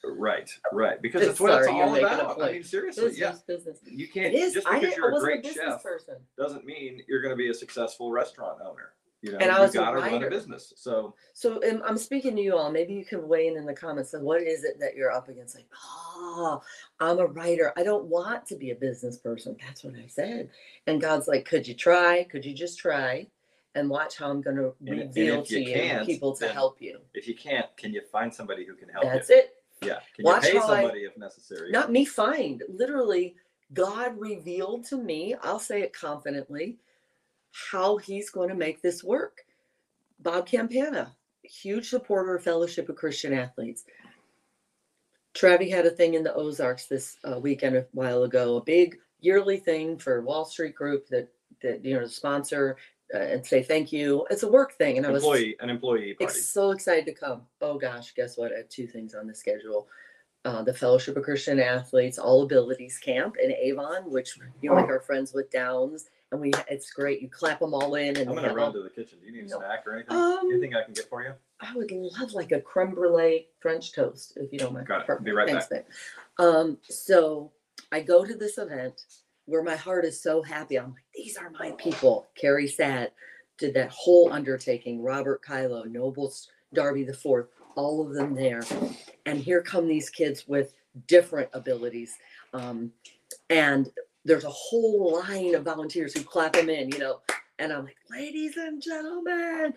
right 0.06 0.50
right 0.74 1.02
because 1.02 1.22
it's 1.22 1.40
what 1.40 1.54
it's 1.60 1.66
Sorry, 1.68 1.78
you're 1.78 1.88
all 1.88 1.96
a 1.96 2.00
about 2.00 2.42
i 2.42 2.52
mean 2.52 2.64
seriously 2.64 3.14
yeah 3.16 3.32
business, 3.48 3.80
business. 3.80 3.80
you 3.86 4.10
can't 4.10 4.34
just 4.34 4.56
because 4.70 4.96
you're 4.98 5.12
a 5.12 5.16
a 5.16 5.20
great 5.22 5.44
business 5.44 5.64
chef 5.66 5.82
person. 5.82 6.16
doesn't 6.38 6.66
mean 6.66 7.00
you're 7.08 7.22
going 7.22 7.32
to 7.32 7.38
be 7.38 7.50
a 7.50 7.54
successful 7.54 8.12
restaurant 8.12 8.60
owner. 8.62 8.92
You 9.24 9.32
know, 9.32 9.38
And 9.40 9.52
I 9.52 9.62
was 9.62 9.74
a 9.74 9.78
got 9.78 9.92
to 9.92 10.00
run 10.02 10.22
a 10.22 10.30
business. 10.30 10.74
So 10.76 11.16
So 11.34 11.62
I'm 11.86 11.98
speaking 11.98 12.36
to 12.36 12.42
you 12.42 12.58
all. 12.58 12.70
Maybe 12.70 12.94
you 12.94 13.06
can 13.06 13.26
weigh 13.26 13.48
in 13.48 13.56
in 13.56 13.66
the 13.66 13.74
comments. 13.74 14.14
And 14.14 14.24
what 14.26 14.42
is 14.42 14.66
it 14.66 14.82
that 14.82 14.98
you're 14.98 15.14
up 15.14 15.30
against? 15.30 15.56
Like, 15.56 15.68
oh, 15.82 16.62
I'm 17.00 17.20
a 17.20 17.26
writer. 17.26 17.72
I 17.78 17.84
don't 17.84 18.04
want 18.04 18.46
to 18.48 18.58
be 18.58 18.72
a 18.72 18.76
business 18.76 19.18
person. 19.18 19.56
That's 19.66 19.82
what 19.86 19.96
I 19.96 20.08
said. 20.08 20.50
And 20.88 21.00
God's 21.00 21.30
like, 21.30 21.46
could 21.46 21.66
you 21.66 21.74
try? 21.74 22.26
Could 22.30 22.44
you 22.44 22.54
just 22.54 22.78
try? 22.78 23.28
And 23.76 23.90
watch 23.90 24.18
how 24.18 24.30
I'm 24.30 24.42
going 24.42 24.58
to 24.58 24.74
reveal 24.82 25.42
to 25.44 25.60
you 25.60 25.82
you 25.82 26.06
people 26.06 26.36
to 26.36 26.48
help 26.50 26.82
you. 26.82 27.00
if 27.14 27.26
you 27.26 27.34
can't, 27.34 27.66
can 27.78 27.94
you 27.94 28.02
find 28.12 28.32
somebody 28.32 28.66
who 28.66 28.76
can 28.76 28.90
help 28.90 29.06
That's 29.06 29.30
you? 29.30 29.38
it. 29.38 29.56
Yeah. 29.82 30.00
Can 30.16 30.26
Watch 30.26 30.44
you 30.44 30.52
pay 30.52 30.58
how 30.58 30.64
I- 30.66 30.82
somebody 30.82 31.00
if 31.06 31.18
necessary? 31.18 31.72
Not 31.72 31.94
me 31.94 32.04
find. 32.04 32.62
Literally, 32.68 33.36
God 33.74 34.20
revealed 34.20 34.84
to 34.88 34.98
me, 34.98 35.34
I'll 35.42 35.60
say 35.60 35.82
it 35.82 35.94
confidently, 35.94 36.78
how 37.54 37.98
he's 37.98 38.30
going 38.30 38.50
to 38.50 38.56
make 38.56 38.82
this 38.82 39.04
work. 39.04 39.42
Bob 40.20 40.48
Campana, 40.48 41.16
huge 41.44 41.90
supporter 41.90 42.36
of 42.36 42.44
Fellowship 42.44 42.90
of 42.90 42.96
Christian 42.96 43.34
Athletes. 43.34 43.86
Travi 45.34 45.70
had 45.70 45.86
a 45.86 45.92
thing 45.92 46.14
in 46.14 46.24
the 46.24 46.34
Ozarks 46.34 46.86
this 46.86 47.18
uh, 47.24 47.40
weekend 47.40 47.76
a 47.76 47.86
while 47.92 48.24
ago, 48.24 48.58
a 48.58 48.64
big 48.64 48.98
yearly 49.20 49.58
thing 49.58 49.98
for 49.98 50.22
Wall 50.22 50.46
Street 50.46 50.76
Group 50.76 51.08
that 51.10 51.30
that 51.62 51.84
you 51.84 51.98
know 51.98 52.06
sponsor 52.06 52.78
uh, 53.14 53.20
and 53.20 53.46
say 53.46 53.64
thank 53.64 53.92
you. 53.92 54.26
It's 54.30 54.44
a 54.44 54.52
work 54.52 54.74
thing, 54.74 54.98
and 54.98 55.06
I 55.06 55.12
was 55.12 55.24
employee, 55.24 55.56
an 55.60 55.70
employee 55.70 56.16
party. 56.20 56.40
So 56.40 56.72
excited 56.72 57.06
to 57.06 57.14
come. 57.14 57.44
Oh 57.62 57.78
gosh, 57.78 58.14
guess 58.14 58.38
what? 58.38 58.52
I 58.54 58.58
have 58.58 58.70
two 58.70 58.88
things 58.88 59.16
on 59.16 59.28
the 59.28 59.36
schedule. 59.36 59.88
Uh, 60.46 60.62
the 60.62 60.74
Fellowship 60.74 61.16
of 61.16 61.24
Christian 61.24 61.60
Athletes 61.60 62.20
All 62.20 62.44
Abilities 62.44 62.98
Camp 62.98 63.36
in 63.42 63.54
Avon, 63.54 64.12
which 64.12 64.38
you 64.62 64.70
know, 64.70 64.76
like 64.76 64.90
our 64.90 65.00
friends 65.00 65.34
with 65.34 65.50
Downs, 65.52 66.10
and 66.34 66.42
we 66.42 66.52
it's 66.68 66.92
great. 66.92 67.22
You 67.22 67.30
clap 67.30 67.60
them 67.60 67.74
all 67.74 67.96
in, 67.96 68.18
and 68.18 68.28
I'm 68.30 68.36
going 68.36 68.48
to 68.50 68.54
run 68.54 68.74
to 68.74 68.82
the 68.82 68.90
kitchen. 68.90 69.20
Do 69.22 69.28
you 69.28 69.32
need 69.34 69.46
a 69.46 69.50
No. 69.50 69.60
snack 69.60 69.86
or 69.88 69.94
anything? 69.94 70.16
Um, 70.16 70.50
anything 70.52 70.76
I 70.76 70.84
can 70.84 70.94
get 70.94 71.08
for 71.08 71.24
you? 71.24 71.34
I 71.62 71.74
would 71.76 71.92
love 71.92 72.34
like 72.34 72.52
a 72.52 72.60
creme 72.60 72.94
brulee 72.96 73.48
French 73.60 73.94
toast 73.94 74.34
if 74.36 74.52
you 74.52 74.60
don't 74.60 74.74
mind. 74.74 74.88
Got 74.88 75.02
it. 75.02 75.08
Perfect. 75.08 75.26
Be 75.26 75.32
right 75.32 75.48
Thanks, 75.48 75.68
babe. 75.68 75.84
Um, 76.40 76.78
so 76.90 77.52
I 77.92 78.02
go 78.02 78.26
to 78.26 78.36
this 78.36 78.58
event 78.58 78.96
where 79.46 79.64
my 79.64 79.76
heart 79.76 80.06
is 80.06 80.20
so 80.20 80.42
happy. 80.42 80.80
I'm 80.80 80.88
like, 80.92 81.04
these 81.14 81.38
are 81.38 81.52
my 81.52 81.72
people. 81.72 82.28
Carrie 82.36 82.68
Sad 82.68 83.12
did 83.60 83.76
that 83.76 83.92
whole 83.92 84.34
undertaking. 84.34 85.04
Robert 85.04 85.44
Kylo, 85.44 85.86
Nobles 85.90 86.50
Darby 86.74 87.04
the 87.04 87.14
Fourth, 87.14 87.50
all 87.76 88.02
of 88.02 88.16
them 88.16 88.34
there. 88.34 88.64
And 89.28 89.38
here 89.40 89.62
come 89.62 89.88
these 89.88 90.10
kids 90.10 90.48
with 90.48 90.74
different 91.08 91.50
abilities. 91.54 92.18
Um, 92.54 92.92
and 93.50 93.90
there's 94.26 94.46
a 94.46 94.50
whole 94.50 95.22
line 95.28 95.56
of 95.56 95.64
volunteers 95.64 96.14
who 96.14 96.24
clap 96.24 96.54
them 96.54 96.70
in, 96.70 96.90
you 96.90 97.00
know. 97.00 97.22
And 97.60 97.72
I'm 97.72 97.86
like, 97.86 97.98
ladies 98.10 98.58
and 98.58 98.82
gentlemen, 98.82 99.74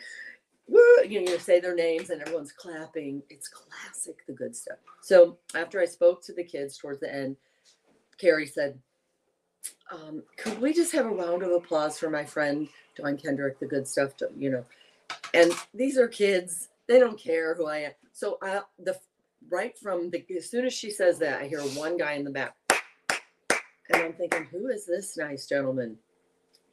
woo, 0.66 0.80
you 1.07 1.24
know, 1.24 1.32
you 1.32 1.38
say 1.38 1.61
their 1.61 1.74
names 1.74 2.11
and 2.11 2.22
everyone's 2.22 2.53
clapping. 2.53 3.22
It's 3.28 3.49
classic, 3.49 4.26
the 4.26 4.32
good 4.32 4.57
stuff. 4.57 4.78
So 5.03 5.36
after 5.55 5.80
I 5.80 5.84
spoke 5.84 6.22
to 6.24 6.32
the 6.32 6.44
kids 6.44 6.78
towards 6.78 7.01
the 7.01 7.12
end, 7.12 7.36
Carrie 8.18 8.47
said, 8.47 8.78
um, 9.92 10.22
could 10.36 10.61
we 10.61 10.72
just 10.72 10.92
have 10.92 11.07
a 11.07 11.11
round 11.11 11.42
of 11.42 11.51
applause 11.51 11.99
for 11.99 12.11
my 12.11 12.24
friend 12.24 12.68
Dawn 12.97 13.16
Kendrick, 13.16 13.59
the 13.61 13.66
good 13.66 13.86
stuff, 13.86 14.16
to, 14.18 14.30
you 14.36 14.51
know? 14.51 14.64
And 15.34 15.53
these 15.74 15.99
are 15.99 16.09
kids; 16.09 16.68
they 16.86 16.99
don't 16.99 17.18
care 17.18 17.55
who 17.55 17.66
I 17.66 17.78
am. 17.78 17.92
So 18.12 18.38
I, 18.42 18.61
the 18.78 18.99
right 19.49 19.76
from 19.78 20.11
the 20.11 20.24
as 20.36 20.51
soon 20.51 20.66
as 20.66 20.72
she 20.72 20.90
says 20.90 21.18
that, 21.18 21.40
I 21.40 21.47
hear 21.47 21.61
one 21.61 21.97
guy 21.97 22.12
in 22.12 22.24
the 22.24 22.30
back, 22.30 22.55
and 23.91 24.03
I'm 24.03 24.12
thinking, 24.14 24.45
who 24.51 24.68
is 24.68 24.87
this 24.87 25.16
nice 25.16 25.47
gentleman? 25.47 25.97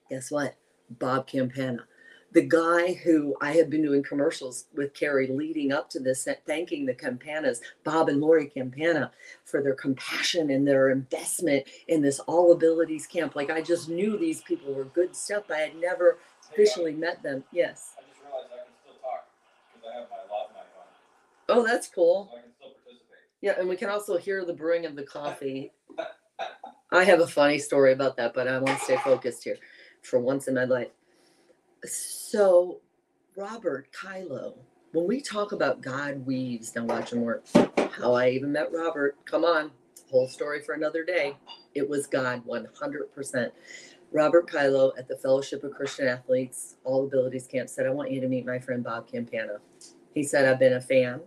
Guess 0.09 0.32
what? 0.32 0.55
Bob 0.89 1.28
Campana 1.28 1.86
the 2.34 2.41
guy 2.41 2.93
who 2.93 3.36
I 3.41 3.51
had 3.51 3.70
been 3.70 3.84
doing 3.84 4.01
commercials 4.01 4.66
with 4.74 4.93
Carrie 4.93 5.28
leading 5.28 5.72
up 5.72 5.89
to 5.91 5.99
this, 5.99 6.28
thanking 6.47 6.86
the 6.86 6.93
Campanas, 6.93 7.61
Bob 7.84 8.09
and 8.09 8.20
Lori 8.20 8.47
Campana, 8.47 9.11
for 9.45 9.61
their 9.61 9.76
compassion 9.76 10.49
and 10.49 10.68
their 10.68 10.89
investment 10.89 11.66
in 11.88 12.01
this 12.01 12.20
all 12.22 12.51
abilities 12.51 13.05
camp. 13.05 13.36
Like 13.36 13.51
I 13.51 13.61
just 13.61 13.88
knew 13.88 14.18
these 14.18 14.41
people 14.41 14.74
were 14.74 14.86
good 14.86 15.16
stuff. 15.16 15.51
I 15.51 15.59
had 15.59 15.76
never 15.80 16.18
officially 16.51 16.93
met 16.93 17.22
them. 17.22 17.43
Yes. 17.51 17.93
I 17.97 18.01
just 18.01 18.22
realized 18.24 18.49
I 18.51 18.66
can 18.66 18.74
still 18.82 18.93
talk 19.01 19.28
because 19.74 19.89
I 19.89 19.99
have 19.99 20.09
my 20.09 20.34
lav 20.34 20.49
mic 20.49 21.55
on. 21.55 21.59
Oh, 21.59 21.66
that's 21.66 21.88
cool. 21.88 22.30
So 22.32 22.38
I 22.38 22.41
can 22.41 22.51
still 22.57 22.70
participate. 22.70 23.18
Yeah, 23.41 23.59
and 23.59 23.70
we 23.70 23.76
can 23.76 23.89
also 23.89 24.18
hear 24.18 24.43
the 24.43 24.53
brewing 24.53 24.86
of 24.86 24.95
the 24.95 25.03
coffee. 25.03 25.72
I 26.93 27.05
have 27.05 27.21
a 27.21 27.27
funny 27.27 27.57
story 27.57 27.91
about 27.91 28.17
that, 28.17 28.35
but 28.35 28.47
I 28.47 28.59
want 28.59 28.77
to 28.77 28.85
stay 28.85 28.97
focused 28.97 29.43
here 29.43 29.57
for 30.03 30.19
once 30.19 30.47
in 30.47 30.53
my 30.53 30.65
life. 30.65 30.89
So, 31.83 32.81
Robert 33.35 33.87
Kylo, 33.91 34.59
when 34.91 35.07
we 35.07 35.19
talk 35.19 35.53
about 35.53 35.81
God 35.81 36.23
weaves, 36.23 36.75
now 36.75 36.85
watch 36.85 37.11
him 37.11 37.21
work. 37.21 37.45
How 37.97 38.13
I 38.13 38.29
even 38.29 38.51
met 38.51 38.71
Robert, 38.71 39.17
come 39.25 39.43
on, 39.43 39.71
whole 40.11 40.27
story 40.27 40.61
for 40.61 40.75
another 40.75 41.03
day. 41.03 41.35
It 41.73 41.89
was 41.89 42.05
God 42.05 42.43
100%. 42.45 43.51
Robert 44.11 44.47
Kylo 44.47 44.91
at 44.95 45.07
the 45.07 45.17
Fellowship 45.17 45.63
of 45.63 45.71
Christian 45.71 46.07
Athletes 46.07 46.75
All 46.83 47.07
Abilities 47.07 47.47
Camp 47.47 47.69
said, 47.69 47.87
I 47.87 47.89
want 47.89 48.11
you 48.11 48.21
to 48.21 48.27
meet 48.27 48.45
my 48.45 48.59
friend 48.59 48.83
Bob 48.83 49.11
Campana. 49.11 49.57
He 50.13 50.21
said, 50.21 50.45
I've 50.45 50.59
been 50.59 50.73
a 50.73 50.81
fan 50.81 51.21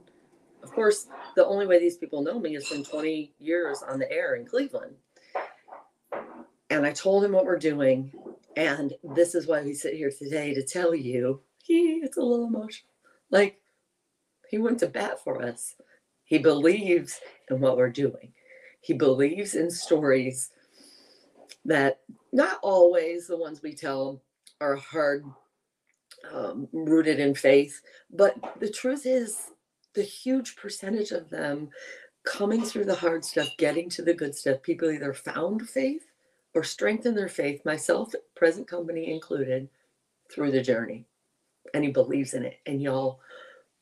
of 0.63 0.73
course, 0.73 1.07
the 1.37 1.47
only 1.47 1.65
way 1.65 1.79
these 1.79 1.97
people 1.97 2.23
know 2.23 2.41
me 2.41 2.57
is 2.57 2.67
from 2.67 2.83
20 2.83 3.33
years 3.39 3.85
on 3.89 4.01
the 4.01 4.11
air 4.11 4.35
in 4.35 4.45
Cleveland. 4.45 4.97
And 6.71 6.85
I 6.85 6.93
told 6.93 7.25
him 7.25 7.33
what 7.33 7.45
we're 7.45 7.59
doing. 7.59 8.13
And 8.57 8.95
this 9.03 9.35
is 9.35 9.47
why 9.47 9.63
we 9.63 9.75
sit 9.75 9.95
here 9.95 10.11
today 10.11 10.55
to 10.55 10.63
tell 10.63 10.95
you 10.95 11.41
he 11.63 12.01
it's 12.03 12.17
a 12.17 12.23
little 12.23 12.47
emotional. 12.47 12.91
Like 13.31 13.61
he 14.49 14.59
went 14.59 14.79
to 14.81 14.87
bat 14.87 15.23
for 15.23 15.43
us. 15.43 15.75
He 16.25 16.39
believes 16.39 17.21
in 17.51 17.61
what 17.61 17.77
we're 17.77 17.91
doing. 17.91 18.33
He 18.81 18.95
believes 18.95 19.55
in 19.55 19.71
stories 19.71 20.51
that 21.65 22.01
not 22.33 22.59
always 22.63 23.27
the 23.27 23.37
ones 23.37 23.63
we 23.63 23.75
tell 23.75 24.23
are 24.61 24.77
hard 24.77 25.25
um, 26.33 26.69
rooted 26.73 27.21
in 27.21 27.35
faith, 27.35 27.81
but 28.11 28.37
the 28.61 28.71
truth 28.71 29.07
is, 29.07 29.51
the 29.95 30.03
huge 30.03 30.57
percentage 30.57 31.11
of 31.11 31.31
them 31.31 31.71
coming 32.25 32.63
through 32.63 32.85
the 32.85 32.95
hard 32.95 33.25
stuff, 33.25 33.49
getting 33.59 33.89
to 33.91 34.03
the 34.03 34.15
good 34.15 34.35
stuff, 34.35 34.63
people 34.63 34.91
either 34.91 35.15
found 35.15 35.69
faith 35.69 36.03
or 36.57 36.65
strengthen 36.65 37.15
their 37.15 37.29
faith, 37.29 37.63
myself, 37.67 38.15
present 38.35 38.67
company 38.67 39.13
included, 39.13 39.69
through 40.33 40.51
the 40.51 40.63
journey. 40.63 41.05
And 41.75 41.85
he 41.85 41.91
believes 41.91 42.33
in 42.33 42.47
it. 42.47 42.59
And 42.65 42.81
y'all, 42.81 43.21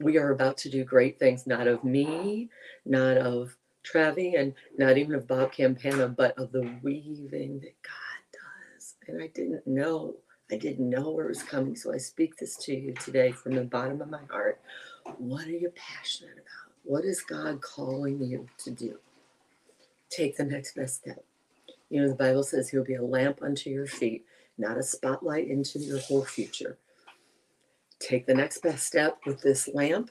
we 0.01 0.19
are 0.19 0.33
about 0.33 0.57
to 0.59 0.69
do 0.69 0.83
great 0.83 1.21
things, 1.21 1.47
not 1.47 1.69
of 1.69 1.85
me, 1.85 2.51
not 2.85 3.17
of 3.17 3.57
Travi, 3.85 4.39
and 4.39 4.55
not 4.77 4.99
even 4.99 5.15
of 5.15 5.29
Bob 5.29 5.53
Campana, 5.53 6.09
but 6.09 6.37
of 6.37 6.51
the 6.51 6.69
weaving 6.83 7.61
that 7.61 7.81
God 7.83 8.33
does. 8.33 8.95
And 9.07 9.23
I 9.23 9.29
didn't 9.29 9.67
know 9.67 10.17
I 10.53 10.57
didn't 10.57 10.91
know 10.91 11.11
where 11.11 11.25
it 11.25 11.29
was 11.29 11.43
coming. 11.43 11.75
So 11.75 11.95
I 11.95 11.97
speak 11.97 12.37
this 12.37 12.57
to 12.57 12.75
you 12.75 12.93
today 12.93 13.33
from 13.33 13.55
the 13.55 13.63
bottom 13.63 14.03
of 14.03 14.11
my 14.11 14.21
heart. 14.31 14.61
What 15.17 15.47
are 15.47 15.51
you 15.51 15.73
passionate 15.75 16.35
about? 16.35 16.75
What 16.83 17.05
is 17.05 17.23
God 17.23 17.63
calling 17.63 18.23
you 18.23 18.47
to 18.59 18.71
do? 18.71 18.99
Take 20.11 20.37
the 20.37 20.45
next 20.45 20.77
best 20.77 20.97
step. 20.97 21.25
You 21.95 22.03
know, 22.03 22.09
the 22.09 22.17
Bible 22.17 22.43
says 22.43 22.69
he'll 22.69 22.83
be 22.83 22.97
a 22.97 23.05
lamp 23.05 23.41
unto 23.41 23.71
your 23.71 23.87
feet, 23.87 24.25
not 24.59 24.77
a 24.77 24.83
spotlight 24.83 25.47
into 25.47 25.79
your 25.79 26.01
whole 26.01 26.25
future. 26.25 26.77
Take 28.01 28.27
the 28.27 28.35
next 28.35 28.63
best 28.63 28.85
step 28.85 29.19
with 29.25 29.41
this 29.43 29.69
lamp, 29.73 30.11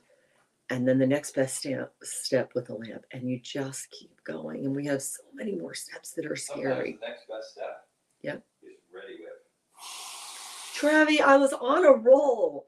and 0.69 0.87
then 0.87 0.97
the 0.97 1.05
next 1.05 1.35
best 1.35 1.57
step, 1.57 1.93
step 2.01 2.51
with 2.55 2.69
a 2.69 2.73
lamp. 2.73 3.03
And 3.11 3.29
you 3.29 3.37
just 3.37 3.91
keep 3.91 4.11
going. 4.23 4.63
And 4.63 4.73
we 4.73 4.85
have 4.85 5.01
so 5.01 5.23
many 5.33 5.57
more 5.57 5.73
steps 5.73 6.11
that 6.11 6.25
are 6.25 6.37
scary. 6.37 6.97
next 7.05 7.27
best 7.27 7.51
step. 7.51 7.85
Yep. 8.21 8.41
Is 8.61 8.69
ready 8.95 9.17
with. 9.19 9.43
Travi, 10.79 11.19
I 11.19 11.35
was 11.35 11.51
on 11.51 11.85
a 11.85 11.91
roll. 11.91 12.67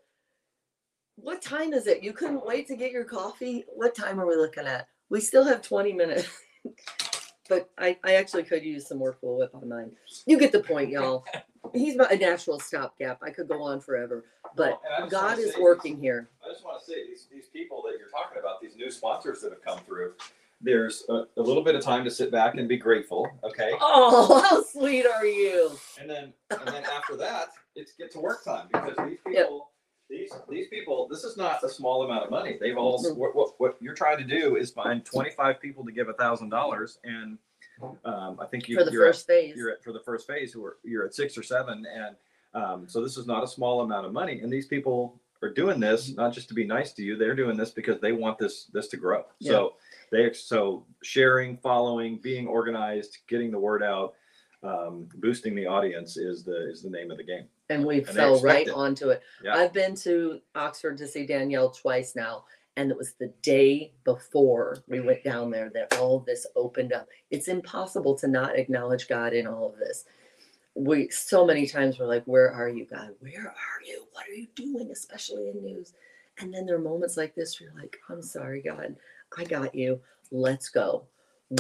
What 1.15 1.41
time 1.41 1.71
is 1.71 1.87
it? 1.87 2.03
You 2.03 2.11
couldn't 2.11 2.45
wait 2.45 2.67
to 2.67 2.75
get 2.75 2.91
your 2.91 3.05
coffee? 3.05 3.63
What 3.73 3.95
time 3.95 4.19
are 4.19 4.27
we 4.27 4.35
looking 4.35 4.67
at? 4.67 4.87
We 5.09 5.21
still 5.21 5.45
have 5.45 5.61
20 5.61 5.93
minutes. 5.93 6.27
but 7.49 7.69
I, 7.77 7.97
I 8.03 8.15
actually 8.15 8.43
could 8.43 8.63
use 8.63 8.87
some 8.87 8.97
more 8.97 9.15
Cool 9.21 9.37
Whip 9.37 9.53
on 9.53 9.67
mine. 9.69 9.91
You 10.25 10.37
get 10.39 10.51
the 10.51 10.59
point, 10.61 10.89
y'all. 10.89 11.25
He's 11.73 11.95
a 11.95 12.15
natural 12.15 12.59
stopgap. 12.59 13.19
I 13.23 13.31
could 13.31 13.47
go 13.47 13.61
on 13.63 13.81
forever, 13.81 14.25
but 14.55 14.69
Well, 14.69 14.81
and 14.85 14.93
I 14.95 14.99
just 15.01 15.11
God 15.11 15.23
wanna 15.37 15.41
is 15.41 15.53
say- 15.55 15.61
working 15.61 15.99
here. 15.99 16.29
I 16.45 16.51
just 16.51 16.63
want 16.63 16.79
to 16.79 16.85
say 16.85 17.05
these, 17.07 17.27
these 17.31 17.47
people 17.47 17.81
that 17.87 17.97
you're 17.99 18.09
talking 18.09 18.39
about, 18.39 18.61
these 18.61 18.75
new 18.75 18.91
sponsors 18.91 19.41
that 19.41 19.51
have 19.51 19.63
come 19.63 19.79
through, 19.79 20.13
there's 20.61 21.03
a, 21.09 21.23
a 21.37 21.41
little 21.41 21.63
bit 21.63 21.75
of 21.75 21.81
time 21.83 22.03
to 22.05 22.11
sit 22.11 22.31
back 22.31 22.55
and 22.55 22.67
be 22.69 22.77
grateful, 22.77 23.27
okay? 23.43 23.71
Oh, 23.81 24.41
how 24.47 24.63
sweet 24.63 25.05
are 25.07 25.25
you? 25.25 25.71
And 25.99 26.09
then 26.09 26.33
and 26.51 26.67
then 26.67 26.83
after 26.85 27.15
that, 27.17 27.49
it's 27.75 27.93
get 27.93 28.11
to 28.11 28.19
work 28.19 28.43
time 28.45 28.67
because 28.71 28.93
these 29.07 29.17
Yep. 29.27 29.43
people, 29.45 29.69
these 30.09 30.31
these 30.49 30.67
people, 30.67 31.07
this 31.09 31.23
is 31.23 31.37
not 31.37 31.63
a 31.63 31.69
small 31.69 32.03
amount 32.03 32.25
of 32.25 32.31
money. 32.31 32.57
They've 32.59 32.77
all 32.77 33.01
what, 33.15 33.35
what 33.35 33.53
what 33.57 33.77
you're 33.79 33.95
trying 33.95 34.17
to 34.17 34.23
do 34.23 34.55
is 34.55 34.71
find 34.71 35.03
25 35.03 35.59
people 35.59 35.85
to 35.85 35.91
give 35.91 36.09
a 36.09 36.13
thousand 36.13 36.49
dollars, 36.49 36.99
and 37.03 37.37
um, 38.05 38.37
I 38.39 38.45
think 38.45 38.69
you, 38.69 38.77
For 38.77 38.85
the 38.85 38.91
you're 38.91 39.07
first 39.07 39.27
phase. 39.27 39.51
at, 39.51 39.57
you're 39.57 39.71
at 39.71 39.83
for 39.83 39.91
the 39.91 39.99
first 39.99 40.27
phase 40.27 40.53
who 40.53 40.63
are 40.63 40.77
you're 40.83 41.05
at 41.05 41.13
six 41.13 41.37
or 41.37 41.43
seven, 41.43 41.85
and 41.91 42.15
um, 42.53 42.87
so 42.87 43.01
this 43.01 43.17
is 43.17 43.25
not 43.25 43.43
a 43.43 43.47
small 43.47 43.81
amount 43.81 44.05
of 44.05 44.13
money. 44.13 44.39
And 44.39 44.51
these 44.51 44.67
people 44.67 45.19
are 45.41 45.49
doing 45.51 45.79
this 45.79 46.13
not 46.15 46.33
just 46.33 46.47
to 46.49 46.53
be 46.53 46.65
nice 46.65 46.93
to 46.93 47.03
you; 47.03 47.17
they're 47.17 47.35
doing 47.35 47.57
this 47.57 47.71
because 47.71 47.99
they 47.99 48.11
want 48.11 48.37
this 48.37 48.65
this 48.73 48.87
to 48.89 48.97
grow. 48.97 49.25
So 49.41 49.73
they 50.11 50.31
so 50.33 50.85
sharing, 51.03 51.57
following, 51.57 52.17
being 52.17 52.47
organized, 52.47 53.17
getting 53.27 53.51
the 53.51 53.59
word 53.59 53.83
out 53.83 54.13
um, 54.63 55.07
boosting 55.15 55.55
the 55.55 55.67
audience 55.67 56.17
is 56.17 56.43
the 56.43 56.69
is 56.69 56.81
the 56.81 56.89
name 56.89 57.11
of 57.11 57.17
the 57.17 57.23
game. 57.23 57.45
And 57.69 57.85
we 57.85 57.99
they 57.99 58.13
fell 58.13 58.33
expect 58.33 58.53
right 58.53 58.67
it. 58.67 58.73
onto 58.73 59.09
it. 59.09 59.21
Yeah. 59.43 59.55
I've 59.55 59.73
been 59.73 59.95
to 59.97 60.39
Oxford 60.55 60.97
to 60.97 61.07
see 61.07 61.25
Danielle 61.25 61.71
twice 61.71 62.15
now, 62.15 62.45
and 62.77 62.91
it 62.91 62.97
was 62.97 63.13
the 63.13 63.33
day 63.41 63.93
before 64.03 64.83
we 64.87 64.97
mm-hmm. 64.97 65.07
went 65.07 65.23
down 65.23 65.49
there 65.49 65.71
that 65.73 65.97
all 65.97 66.17
of 66.17 66.25
this 66.25 66.45
opened 66.55 66.93
up. 66.93 67.07
It's 67.31 67.47
impossible 67.47 68.15
to 68.15 68.27
not 68.27 68.57
acknowledge 68.57 69.07
God 69.07 69.33
in 69.33 69.47
all 69.47 69.69
of 69.69 69.79
this. 69.79 70.05
We 70.75 71.09
so 71.09 71.45
many 71.45 71.67
times 71.67 71.99
we're 71.99 72.07
like, 72.07 72.25
"Where 72.25 72.51
are 72.51 72.69
you, 72.69 72.85
God? 72.85 73.11
Where 73.19 73.47
are 73.47 73.81
you? 73.85 74.05
What 74.11 74.27
are 74.27 74.33
you 74.33 74.47
doing?" 74.55 74.91
Especially 74.91 75.49
in 75.49 75.63
news. 75.63 75.93
And 76.39 76.53
then 76.53 76.65
there 76.65 76.75
are 76.75 76.79
moments 76.79 77.15
like 77.15 77.33
this 77.33 77.59
where 77.59 77.69
you're 77.69 77.79
like, 77.79 77.97
"I'm 78.09 78.21
sorry, 78.21 78.61
God, 78.61 78.97
I 79.37 79.45
got 79.45 79.73
you. 79.73 80.01
Let's 80.31 80.69
go." 80.69 81.07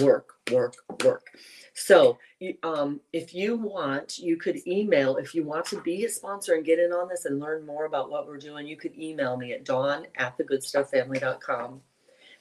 Work, 0.01 0.29
work, 0.51 0.75
work. 1.03 1.27
So, 1.75 2.17
um, 2.63 3.01
if 3.13 3.35
you 3.35 3.55
want, 3.55 4.17
you 4.17 4.37
could 4.37 4.65
email, 4.67 5.17
if 5.17 5.35
you 5.35 5.43
want 5.43 5.65
to 5.67 5.81
be 5.81 6.05
a 6.05 6.09
sponsor 6.09 6.55
and 6.55 6.65
get 6.65 6.79
in 6.79 6.91
on 6.91 7.07
this 7.07 7.25
and 7.25 7.39
learn 7.39 7.65
more 7.65 7.85
about 7.85 8.09
what 8.09 8.27
we're 8.27 8.37
doing, 8.37 8.65
you 8.65 8.77
could 8.77 8.97
email 8.97 9.37
me 9.37 9.53
at 9.53 9.63
dawn 9.63 10.07
at 10.17 10.37
thegoodstufffamily.com. 10.37 11.81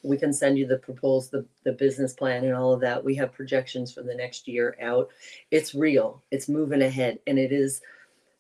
We 0.03 0.19
can 0.19 0.33
send 0.33 0.59
you 0.59 0.67
the 0.67 0.79
proposed, 0.79 1.31
the, 1.33 1.47
the 1.65 1.73
business 1.73 2.15
plan 2.15 2.45
and 2.45 2.55
all 2.55 2.73
of 2.73 2.81
that. 2.81 3.03
We 3.03 3.15
have 3.17 3.33
projections 3.33 3.93
for 3.93 4.03
the 4.03 4.15
next 4.15 4.47
year 4.47 4.77
out. 4.81 5.11
It's 5.51 5.75
real, 5.75 6.23
it's 6.31 6.49
moving 6.49 6.83
ahead. 6.83 7.19
And 7.27 7.39
it 7.39 7.53
is, 7.53 7.81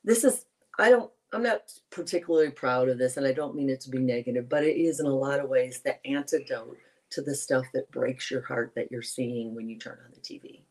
this 0.04 0.24
is, 0.24 0.46
I 0.78 0.90
don't, 0.90 1.10
I'm 1.32 1.42
not 1.42 1.72
particularly 1.90 2.50
proud 2.50 2.88
of 2.88 2.98
this 2.98 3.16
and 3.16 3.26
I 3.26 3.32
don't 3.32 3.56
mean 3.56 3.68
it 3.68 3.80
to 3.82 3.90
be 3.90 3.98
negative, 3.98 4.48
but 4.48 4.62
it 4.62 4.76
is 4.76 5.00
in 5.00 5.06
a 5.06 5.14
lot 5.14 5.40
of 5.40 5.48
ways 5.48 5.80
the 5.80 6.06
antidote 6.06 6.76
to 7.14 7.22
the 7.22 7.34
stuff 7.34 7.66
that 7.72 7.90
breaks 7.90 8.30
your 8.30 8.42
heart 8.42 8.72
that 8.76 8.90
you're 8.90 9.02
seeing 9.02 9.54
when 9.54 9.68
you 9.68 9.78
turn 9.78 9.98
on 10.04 10.12
the 10.12 10.20
TV 10.20 10.62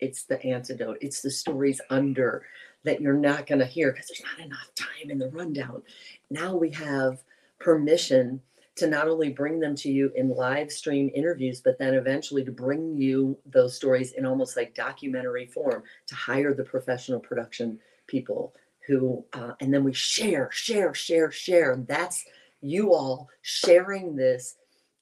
it's 0.00 0.24
the 0.24 0.42
antidote. 0.44 0.98
It's 1.00 1.22
the 1.22 1.30
stories 1.30 1.80
under 1.90 2.44
that 2.84 3.00
you're 3.00 3.14
not 3.14 3.46
going 3.46 3.58
to 3.58 3.66
hear 3.66 3.92
because 3.92 4.08
there's 4.08 4.22
not 4.22 4.44
enough 4.44 4.70
time 4.76 5.10
in 5.10 5.18
the 5.18 5.30
rundown. 5.30 5.82
Now 6.30 6.54
we 6.54 6.70
have 6.70 7.22
permission 7.58 8.40
to 8.76 8.86
not 8.86 9.08
only 9.08 9.30
bring 9.30 9.58
them 9.58 9.74
to 9.74 9.90
you 9.90 10.12
in 10.14 10.28
live 10.28 10.70
stream 10.70 11.10
interviews 11.14 11.62
but 11.62 11.78
then 11.78 11.94
eventually 11.94 12.44
to 12.44 12.52
bring 12.52 12.94
you 12.94 13.38
those 13.46 13.74
stories 13.74 14.12
in 14.12 14.26
almost 14.26 14.54
like 14.54 14.74
documentary 14.74 15.46
form 15.46 15.82
to 16.06 16.14
hire 16.14 16.52
the 16.52 16.62
professional 16.62 17.18
production 17.18 17.78
people 18.06 18.54
who 18.86 19.24
uh, 19.32 19.52
and 19.60 19.72
then 19.72 19.82
we 19.82 19.92
share 19.92 20.50
share 20.52 20.94
share 20.94 21.30
share. 21.30 21.72
And 21.72 21.86
that's 21.88 22.24
you 22.60 22.92
all 22.92 23.28
sharing 23.42 24.14
this 24.14 24.56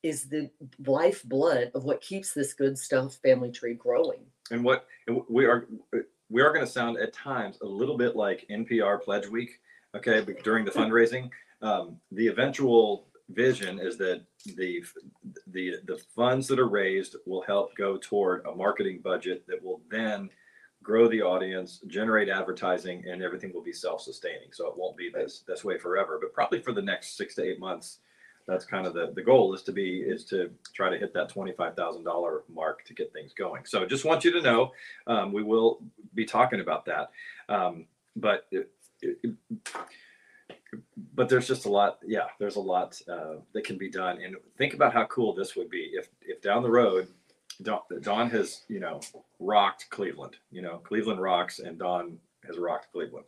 is 0.05 0.29
the 0.29 0.51
lifeblood 0.87 1.71
of 1.75 1.85
what 1.85 2.03
keeps 2.03 2.35
this 2.35 2.53
good 2.53 2.79
stuff 2.79 3.15
family 3.25 3.51
tree 3.51 3.73
growing 3.75 4.21
And 4.51 4.63
what 4.63 4.87
we 5.29 5.47
are 5.47 5.67
we 6.29 6.43
are 6.43 6.53
going 6.53 6.65
to 6.65 6.71
sound 6.71 6.99
at 6.99 7.13
times 7.13 7.59
a 7.63 7.67
little 7.67 7.97
bit 7.97 8.15
like 8.15 8.47
NPR 8.51 9.03
Pledge 9.03 9.27
Week, 9.27 9.61
okay, 9.97 10.21
but 10.21 10.43
during 10.45 10.65
the 10.65 10.71
fundraising. 10.81 11.31
Um, 11.63 11.99
the 12.13 12.29
eventual 12.29 13.07
vision 13.31 13.79
is 13.79 13.97
that 13.97 14.23
the 14.57 14.85
the 15.47 15.77
the 15.87 15.99
funds 16.15 16.47
that 16.49 16.59
are 16.59 16.69
raised 16.69 17.17
will 17.27 17.43
help 17.43 17.75
go 17.77 17.97
toward 17.97 18.45
a 18.45 18.55
marketing 18.55 19.01
budget 19.03 19.47
that 19.49 19.63
will 19.65 19.81
then 19.91 20.29
grow 20.83 21.09
the 21.09 21.23
audience, 21.23 21.81
generate 21.87 22.29
advertising, 22.29 23.05
and 23.09 23.23
everything 23.23 23.51
will 23.55 23.63
be 23.63 23.73
self-sustaining. 23.73 24.53
So 24.53 24.69
it 24.69 24.77
won't 24.77 24.99
be 24.99 25.09
this 25.09 25.45
this 25.49 25.65
way 25.65 25.79
forever, 25.79 26.19
but 26.21 26.35
probably 26.35 26.61
for 26.61 26.73
the 26.73 26.83
next 26.83 27.17
six 27.17 27.35
to 27.37 27.43
eight 27.43 27.59
months. 27.59 28.01
That's 28.47 28.65
kind 28.65 28.87
of 28.87 28.93
the, 28.93 29.13
the 29.15 29.23
goal 29.23 29.55
is 29.55 29.63
to 29.63 29.73
be 29.73 30.01
is 30.01 30.25
to 30.27 30.51
try 30.75 30.91
to 30.91 30.99
hit 30.99 31.15
that 31.15 31.29
twenty 31.29 31.53
five 31.53 31.75
thousand 31.75 32.05
dollar 32.05 32.43
mark 32.53 32.85
to 32.85 32.95
get 32.95 33.13
things 33.13 33.33
going. 33.33 33.65
So 33.65 33.87
just 33.87 34.05
want 34.05 34.25
you 34.25 34.33
to 34.33 34.43
know 34.43 34.73
um, 35.07 35.33
we 35.33 35.43
will 35.43 35.81
be 36.15 36.27
talking 36.27 36.61
about 36.61 36.85
that, 36.87 37.11
um, 37.49 37.87
but 38.17 38.47
it, 38.51 38.71
it, 39.01 39.35
but 41.15 41.29
there's 41.29 41.49
just 41.49 41.65
a 41.65 41.71
lot. 41.71 41.99
Yeah, 42.07 42.27
there's 42.39 42.57
a 42.57 42.61
lot 42.61 43.01
uh, 43.09 43.37
that 43.53 43.65
can 43.65 43.79
be 43.79 43.91
done. 43.91 44.21
And 44.23 44.37
think 44.59 44.75
about 44.75 44.93
how 44.93 45.07
cool 45.07 45.35
this 45.35 45.57
would 45.57 45.71
be 45.71 45.93
if 45.95 46.09
if 46.21 46.43
down 46.43 46.63
the 46.63 46.71
road, 46.71 47.09
Dawn, 47.63 47.81
Dawn 48.03 48.31
has 48.31 48.63
you 48.69 48.81
know 48.81 49.01
rocked 49.41 49.89
Cleveland. 49.91 50.37
You 50.51 50.63
know 50.63 50.79
Cleveland 50.79 51.21
rocks, 51.21 51.61
and 51.61 51.79
Dawn 51.79 52.19
has 52.47 52.59
rocked 52.59 52.93
Cleveland. 52.93 53.27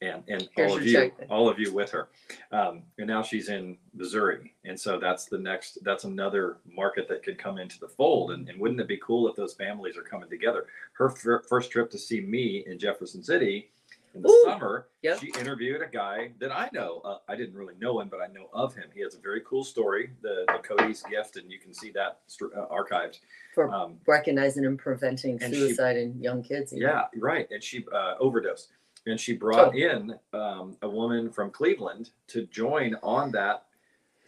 And, 0.00 0.22
and 0.28 0.48
Here's 0.54 0.70
all 0.70 0.78
of 0.78 0.86
you, 0.86 0.92
check 0.92 1.12
all 1.28 1.48
of 1.48 1.58
you 1.58 1.72
with 1.72 1.90
her, 1.90 2.08
um, 2.52 2.82
and 2.98 3.08
now 3.08 3.20
she's 3.20 3.48
in 3.48 3.76
Missouri, 3.94 4.54
and 4.64 4.78
so 4.78 4.96
that's 5.00 5.24
the 5.24 5.38
next. 5.38 5.78
That's 5.82 6.04
another 6.04 6.58
market 6.72 7.08
that 7.08 7.24
could 7.24 7.36
come 7.36 7.58
into 7.58 7.80
the 7.80 7.88
fold. 7.88 8.30
And, 8.30 8.48
and 8.48 8.60
wouldn't 8.60 8.80
it 8.80 8.86
be 8.86 8.98
cool 8.98 9.28
if 9.28 9.34
those 9.34 9.54
families 9.54 9.96
are 9.96 10.02
coming 10.02 10.28
together? 10.30 10.66
Her 10.92 11.10
fir- 11.10 11.42
first 11.48 11.72
trip 11.72 11.90
to 11.90 11.98
see 11.98 12.20
me 12.20 12.62
in 12.68 12.78
Jefferson 12.78 13.24
City 13.24 13.70
in 14.14 14.22
the 14.22 14.28
Ooh, 14.30 14.42
summer, 14.46 14.86
yep. 15.02 15.18
she 15.20 15.30
interviewed 15.38 15.82
a 15.82 15.86
guy 15.86 16.30
that 16.40 16.50
I 16.50 16.70
know. 16.72 17.00
Uh, 17.04 17.18
I 17.28 17.34
didn't 17.36 17.54
really 17.56 17.74
know 17.78 18.00
him, 18.00 18.08
but 18.08 18.20
I 18.20 18.28
know 18.28 18.48
of 18.54 18.74
him. 18.74 18.84
He 18.94 19.02
has 19.02 19.14
a 19.16 19.18
very 19.20 19.42
cool 19.42 19.62
story, 19.64 20.10
the, 20.22 20.44
the 20.46 20.60
Cody's 20.66 21.02
gift, 21.02 21.36
and 21.36 21.50
you 21.52 21.58
can 21.58 21.74
see 21.74 21.90
that 21.90 22.20
st- 22.26 22.52
uh, 22.56 22.66
archived. 22.72 23.18
For 23.54 23.68
Um, 23.70 23.98
recognizing 24.06 24.64
and 24.64 24.78
preventing 24.78 25.42
and 25.42 25.52
she- 25.52 25.60
suicide 25.60 25.96
in 25.98 26.18
young 26.22 26.42
kids. 26.42 26.72
yeah, 26.74 27.06
right. 27.18 27.46
And 27.50 27.62
she 27.62 27.84
uh, 27.92 28.14
overdosed, 28.18 28.68
and 29.06 29.18
she 29.18 29.34
brought 29.34 29.76
in 29.76 30.14
um, 30.32 30.76
a 30.82 30.88
woman 30.88 31.30
from 31.30 31.50
Cleveland 31.50 32.10
to 32.28 32.46
join 32.46 32.96
on 33.02 33.30
that 33.32 33.64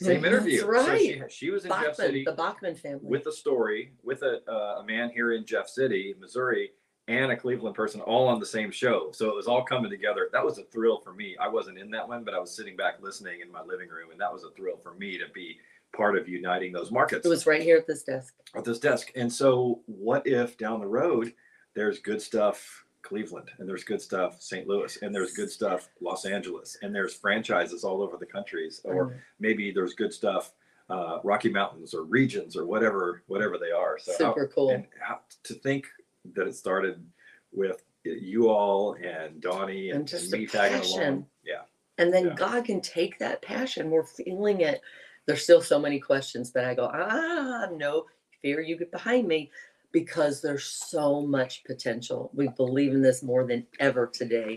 same 0.01 0.23
That's 0.23 0.35
interview. 0.35 0.61
So 0.61 0.97
she, 0.97 1.19
right. 1.21 1.33
she 1.33 1.51
was 1.51 1.65
in 1.65 1.71
Jeff 1.71 1.95
City 1.95 2.25
the 2.25 2.33
Bachman 2.33 2.75
family. 2.75 3.01
with 3.03 3.27
a 3.27 3.33
story 3.33 3.93
with 4.03 4.23
a, 4.23 4.41
uh, 4.51 4.81
a 4.81 4.85
man 4.85 5.11
here 5.11 5.33
in 5.33 5.45
Jeff 5.45 5.69
City, 5.69 6.15
Missouri, 6.19 6.71
and 7.09 7.33
a 7.33 7.37
Cleveland 7.37 7.75
person 7.75 8.01
all 8.01 8.29
on 8.29 8.41
the 8.41 8.47
same 8.47 8.71
show. 8.71 9.11
So 9.13 9.29
it 9.29 9.37
was 9.37 9.47
all 9.47 9.63
coming 9.63 9.91
together. 9.91 10.29
That 10.33 10.45
was 10.45 10.59
a 10.59 10.65
thrill 10.65 11.01
for 11.01 11.13
me. 11.13 11.37
I 11.41 11.49
wasn't 11.49 11.79
in 11.79 11.91
that 11.91 12.09
one, 12.09 12.25
but 12.25 12.35
I 12.35 12.39
was 12.39 12.55
sitting 12.55 12.77
back 12.77 13.03
listening 13.03 13.41
in 13.41 13.53
my 13.53 13.63
living 13.63 13.89
room, 13.89 14.11
and 14.11 14.21
that 14.21 14.33
was 14.33 14.45
a 14.45 14.51
thrill 14.51 14.77
for 14.77 14.95
me 14.95 15.19
to 15.19 15.25
be 15.35 15.59
part 15.93 16.17
of 16.17 16.29
uniting 16.29 16.73
those 16.73 16.93
markets 16.93 17.27
it 17.27 17.29
was 17.29 17.47
right 17.47 17.63
here 17.63 17.77
at 17.77 17.85
this 17.85 18.05
desk. 18.05 18.35
at 18.55 18.65
this 18.65 18.79
desk. 18.79 19.11
And 19.17 19.31
so, 19.31 19.81
what 19.87 20.27
if 20.27 20.57
down 20.57 20.81
the 20.81 20.87
road 20.87 21.35
there's 21.75 21.99
good 21.99 22.21
stuff 22.21 22.85
Cleveland, 23.03 23.51
and 23.59 23.69
there's 23.69 23.85
good 23.85 24.01
stuff 24.01 24.41
St. 24.41 24.67
Louis, 24.69 24.97
and 25.03 25.15
there's 25.15 25.33
good 25.33 25.51
stuff 25.51 25.89
Los 26.01 26.25
Angeles, 26.25 26.77
and 26.83 26.95
there's 26.95 27.15
franchises 27.15 27.85
all 27.85 28.03
over 28.03 28.17
the 28.17 28.27
countries, 28.27 28.81
or 28.85 29.07
Mm. 29.11 29.21
maybe 29.39 29.71
there's 29.73 29.95
good 29.95 30.13
stuff 30.13 30.53
uh, 30.89 31.21
Rocky 31.23 31.49
Mountains 31.51 31.95
or 31.95 32.03
regions 32.03 32.57
or 32.57 32.67
whatever 32.67 33.23
whatever 33.29 33.59
they 33.59 33.71
are. 33.71 33.97
So 33.99 34.11
how- 34.13 34.35
Super 34.35 34.49
cool. 34.49 34.71
and 34.71 34.87
how, 34.99 35.21
to 35.45 35.55
think 35.55 35.87
that 36.35 36.49
it 36.49 36.55
started 36.57 37.09
with 37.53 37.85
you 38.05 38.49
all 38.49 38.95
and 38.95 39.41
Donnie 39.41 39.91
and, 39.91 40.01
And 40.01 40.09
just 40.09 40.33
and 40.33 40.43
me 40.43 40.47
tagging 40.49 40.83
along. 40.99 41.27
Yeah. 41.45 41.63
And 41.99 42.13
then 42.13 42.27
Yeah. 42.29 42.35
God 42.35 42.65
can 42.65 42.81
take 42.81 43.19
that 43.21 43.41
passion. 43.41 43.91
We're 43.91 44.03
feeling 44.05 44.63
it. 44.63 44.81
There's 45.27 45.45
still 45.45 45.61
so 45.63 45.79
many 45.79 46.01
questions, 46.01 46.51
but 46.51 46.65
I 46.65 46.75
go, 46.75 46.91
ah, 46.93 47.69
no 47.73 48.07
fear, 48.43 48.61
you 48.61 48.77
get 48.77 48.91
behind 48.91 49.29
me 49.29 49.53
because 49.93 50.41
there's 50.41 50.65
so 50.65 51.23
much 51.23 51.65
potential. 51.65 52.31
We 52.35 52.49
believe 52.49 52.93
in 52.93 53.03
this 53.03 53.23
more 53.23 53.47
than 53.47 53.67
ever 53.79 54.07
today. 54.07 54.57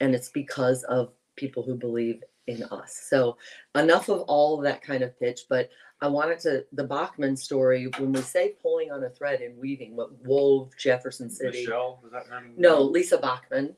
And 0.00 0.14
it's 0.14 0.30
because 0.30 0.82
of 0.84 1.12
people 1.36 1.62
who 1.62 1.74
believe 1.76 2.22
in 2.46 2.62
us. 2.64 3.06
So, 3.08 3.36
enough 3.74 4.08
of 4.08 4.20
all 4.22 4.58
of 4.58 4.64
that 4.64 4.82
kind 4.82 5.02
of 5.02 5.18
pitch, 5.18 5.42
but 5.48 5.70
I 6.00 6.08
wanted 6.08 6.38
to, 6.40 6.64
the 6.72 6.84
Bachman 6.84 7.36
story, 7.36 7.90
when 7.98 8.12
we 8.12 8.20
say 8.20 8.56
pulling 8.60 8.90
on 8.90 9.02
a 9.04 9.10
thread 9.10 9.40
and 9.40 9.56
weaving, 9.56 9.96
what 9.96 10.10
wove 10.24 10.72
Jefferson 10.78 11.30
City. 11.30 11.60
Michelle, 11.60 12.00
was 12.02 12.12
that 12.12 12.26
her 12.26 12.40
name? 12.42 12.54
No, 12.58 12.82
Lisa 12.82 13.16
Bachman 13.16 13.74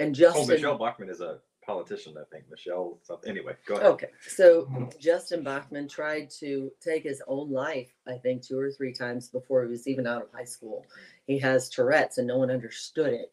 and 0.00 0.20
Oh, 0.20 0.46
Michelle 0.46 0.78
Bachman 0.78 1.10
is 1.10 1.20
a 1.20 1.38
politician, 1.68 2.14
I 2.18 2.24
think. 2.32 2.50
Michelle 2.50 2.98
something. 3.02 3.30
Anyway, 3.30 3.54
go 3.66 3.74
ahead. 3.74 3.86
Okay, 3.88 4.08
so 4.26 4.88
Justin 4.98 5.44
Bachman 5.44 5.86
tried 5.86 6.30
to 6.40 6.72
take 6.80 7.04
his 7.04 7.22
own 7.28 7.52
life, 7.52 7.90
I 8.06 8.14
think, 8.14 8.42
two 8.42 8.58
or 8.58 8.72
three 8.72 8.92
times 8.92 9.28
before 9.28 9.64
he 9.64 9.70
was 9.70 9.86
even 9.86 10.06
out 10.06 10.22
of 10.22 10.32
high 10.32 10.44
school. 10.44 10.86
He 11.26 11.38
has 11.40 11.68
Tourette's 11.68 12.18
and 12.18 12.26
no 12.26 12.38
one 12.38 12.50
understood 12.50 13.12
it. 13.12 13.32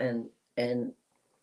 And 0.00 0.26
and 0.56 0.92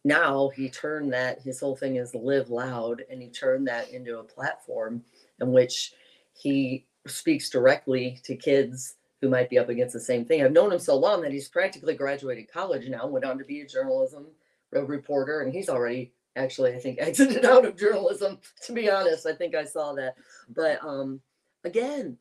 now 0.03 0.49
he 0.55 0.67
turned 0.67 1.13
that 1.13 1.41
his 1.41 1.59
whole 1.59 1.75
thing 1.75 1.97
is 1.97 2.15
live 2.15 2.49
loud 2.49 3.03
and 3.09 3.21
he 3.21 3.29
turned 3.29 3.67
that 3.67 3.91
into 3.91 4.17
a 4.17 4.23
platform 4.23 5.03
in 5.39 5.51
which 5.51 5.93
he 6.33 6.87
speaks 7.05 7.51
directly 7.51 8.19
to 8.23 8.35
kids 8.35 8.95
who 9.21 9.29
might 9.29 9.51
be 9.51 9.59
up 9.59 9.69
against 9.69 9.93
the 9.93 9.99
same 9.99 10.25
thing. 10.25 10.43
I've 10.43 10.51
known 10.51 10.73
him 10.73 10.79
so 10.79 10.97
long 10.97 11.21
that 11.21 11.31
he's 11.31 11.47
practically 11.47 11.93
graduated 11.93 12.51
college 12.51 12.89
now, 12.89 13.05
went 13.05 13.25
on 13.25 13.37
to 13.37 13.45
be 13.45 13.61
a 13.61 13.67
journalism 13.67 14.25
reporter, 14.71 15.41
and 15.41 15.53
he's 15.53 15.69
already 15.69 16.11
actually 16.35 16.73
I 16.73 16.79
think 16.79 16.99
exited 17.01 17.45
out 17.45 17.65
of 17.65 17.77
journalism. 17.77 18.39
To 18.65 18.73
be 18.73 18.89
honest, 18.89 19.25
I 19.25 19.33
think 19.33 19.55
I 19.55 19.65
saw 19.65 19.93
that. 19.93 20.15
But 20.49 20.83
um, 20.83 21.21
again, 21.63 22.17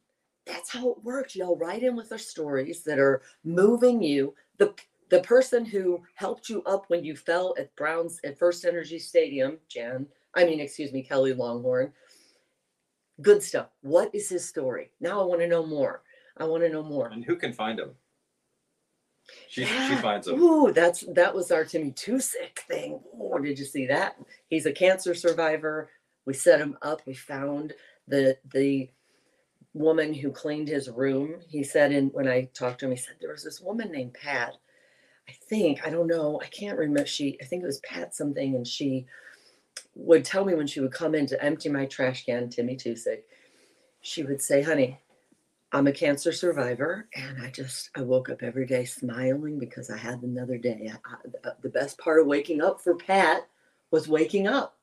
that's 0.47 0.71
how 0.71 0.91
it 0.91 1.05
works. 1.05 1.37
Y'all 1.37 1.57
write 1.57 1.83
in 1.83 1.97
with 1.97 2.09
their 2.09 2.19
stories 2.19 2.83
that 2.85 2.99
are 2.99 3.23
moving 3.45 4.03
you. 4.03 4.35
The 4.59 4.75
the 5.11 5.21
person 5.21 5.65
who 5.65 6.01
helped 6.15 6.49
you 6.49 6.63
up 6.65 6.85
when 6.89 7.05
you 7.05 7.17
fell 7.17 7.55
at 7.59 7.75
Browns 7.77 8.21
at 8.25 8.39
First 8.39 8.65
Energy 8.65 8.99
Stadium, 8.99 9.59
Jan. 9.69 10.07
I 10.35 10.45
mean, 10.45 10.61
excuse 10.61 10.93
me, 10.93 11.03
Kelly 11.03 11.35
Longhorn. 11.35 11.93
Good 13.21 13.43
stuff. 13.43 13.67
What 13.83 14.15
is 14.15 14.29
his 14.29 14.49
story? 14.49 14.93
Now 15.01 15.21
I 15.21 15.25
want 15.25 15.41
to 15.41 15.49
know 15.49 15.67
more. 15.67 16.03
I 16.37 16.45
want 16.45 16.63
to 16.63 16.69
know 16.69 16.83
more. 16.83 17.09
And 17.09 17.25
who 17.25 17.37
can 17.37 17.53
find 17.53 17.79
him? 17.79 17.91
She 19.49 19.65
she 19.65 19.95
finds 19.97 20.29
him. 20.29 20.41
Ooh, 20.41 20.73
that's 20.73 21.01
that 21.15 21.35
was 21.35 21.51
our 21.51 21.65
Timmy 21.65 21.93
Tusick 21.93 22.61
thing. 22.69 23.01
Oh, 23.21 23.39
did 23.39 23.59
you 23.59 23.65
see 23.65 23.87
that? 23.87 24.17
He's 24.49 24.67
a 24.67 24.73
cancer 24.73 25.15
survivor. 25.15 25.91
We 26.27 26.35
set 26.35 26.61
him 26.61 26.77
up. 26.83 27.03
We 27.07 27.15
found 27.15 27.75
the 28.07 28.37
the 28.53 28.91
woman 29.75 30.13
who 30.15 30.31
cleaned 30.31 30.69
his 30.69 30.89
room. 30.89 31.37
He 31.49 31.63
said, 31.63 31.93
in 31.93 32.09
when 32.09 32.29
I 32.29 32.49
talked 32.55 32.81
to 32.81 32.87
him, 32.87 32.93
he 32.93 32.97
said 32.97 33.17
there 33.21 33.33
was 33.33 33.45
this 33.45 33.61
woman 33.61 33.91
named 33.93 34.15
Pat. 34.15 34.55
I 35.29 35.33
think 35.49 35.87
I 35.87 35.91
don't 35.91 36.09
know. 36.09 36.41
I 36.43 36.47
can't 36.47 36.79
remember. 36.79 37.07
She 37.07 37.37
I 37.41 37.45
think 37.45 37.63
it 37.63 37.67
was 37.67 37.81
Pat 37.81 38.15
something, 38.15 38.55
and 38.55 38.67
she 38.67 39.07
would 39.95 40.25
tell 40.25 40.45
me 40.45 40.55
when 40.55 40.67
she 40.67 40.81
would 40.81 40.93
come 40.93 41.15
in 41.15 41.27
to 41.27 41.43
empty 41.43 41.69
my 41.69 41.87
trash 41.87 42.25
can. 42.25 42.49
Timmy 42.49 42.77
Tusick. 42.77 43.23
She 44.03 44.23
would 44.23 44.41
say, 44.41 44.63
"Honey, 44.63 44.99
I'm 45.73 45.87
a 45.87 45.93
cancer 45.93 46.33
survivor, 46.33 47.09
and 47.15 47.41
I 47.41 47.51
just 47.51 47.91
I 47.97 48.03
woke 48.03 48.29
up 48.29 48.43
every 48.43 48.67
day 48.67 48.85
smiling 48.85 49.59
because 49.59 49.89
I 49.89 49.97
had 49.97 50.23
another 50.23 50.59
day. 50.59 50.91
I, 50.93 51.15
I, 51.15 51.51
the 51.63 51.69
best 51.69 51.99
part 51.99 52.21
of 52.21 52.27
waking 52.27 52.61
up 52.61 52.81
for 52.81 52.97
Pat 52.97 53.47
was 53.93 54.09
waking 54.09 54.49
up, 54.49 54.77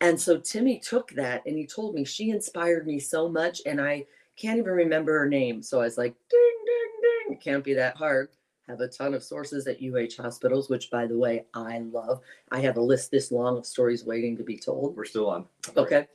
and 0.00 0.20
so 0.20 0.38
Timmy 0.38 0.78
took 0.78 1.10
that 1.12 1.42
and 1.46 1.56
he 1.56 1.66
told 1.66 1.94
me 1.94 2.04
she 2.04 2.30
inspired 2.30 2.86
me 2.86 2.98
so 2.98 3.28
much, 3.28 3.62
and 3.64 3.80
I 3.80 4.04
can't 4.36 4.58
even 4.58 4.72
remember 4.72 5.18
her 5.18 5.28
name. 5.28 5.62
So 5.62 5.80
I 5.80 5.84
was 5.84 5.98
like, 5.98 6.14
ding, 6.30 6.58
ding, 6.66 6.90
ding. 7.02 7.36
It 7.36 7.40
can't 7.42 7.64
be 7.64 7.74
that 7.74 7.96
hard. 7.96 8.28
Have 8.68 8.80
a 8.80 8.88
ton 8.88 9.14
of 9.14 9.24
sources 9.24 9.66
at 9.66 9.82
UH 9.82 10.22
hospitals, 10.22 10.68
which 10.68 10.90
by 10.90 11.06
the 11.06 11.16
way 11.16 11.46
I 11.54 11.78
love. 11.78 12.20
I 12.52 12.60
have 12.60 12.76
a 12.76 12.82
list 12.82 13.10
this 13.10 13.32
long 13.32 13.56
of 13.56 13.64
stories 13.64 14.04
waiting 14.04 14.36
to 14.36 14.44
be 14.44 14.58
told. 14.58 14.94
We're 14.94 15.06
still 15.06 15.30
on. 15.30 15.46
Okay, 15.74 16.06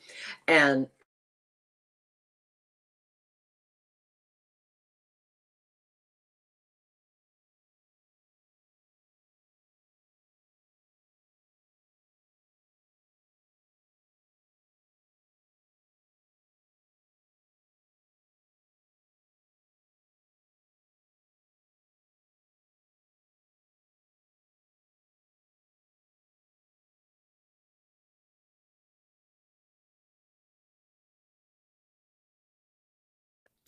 and 0.47 0.87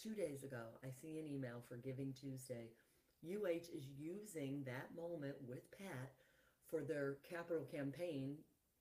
two 0.05 0.13
days 0.13 0.43
ago, 0.43 0.61
I 0.83 0.89
see 1.01 1.17
an 1.17 1.25
email 1.25 1.63
for 1.67 1.77
Giving 1.77 2.13
Tuesday. 2.13 2.69
UH 3.25 3.73
is 3.73 3.89
using 3.97 4.61
that 4.65 4.93
moment 4.95 5.33
with 5.47 5.65
Pat 5.71 6.13
for 6.69 6.81
their 6.81 7.17
capital 7.27 7.65
campaign 7.65 8.37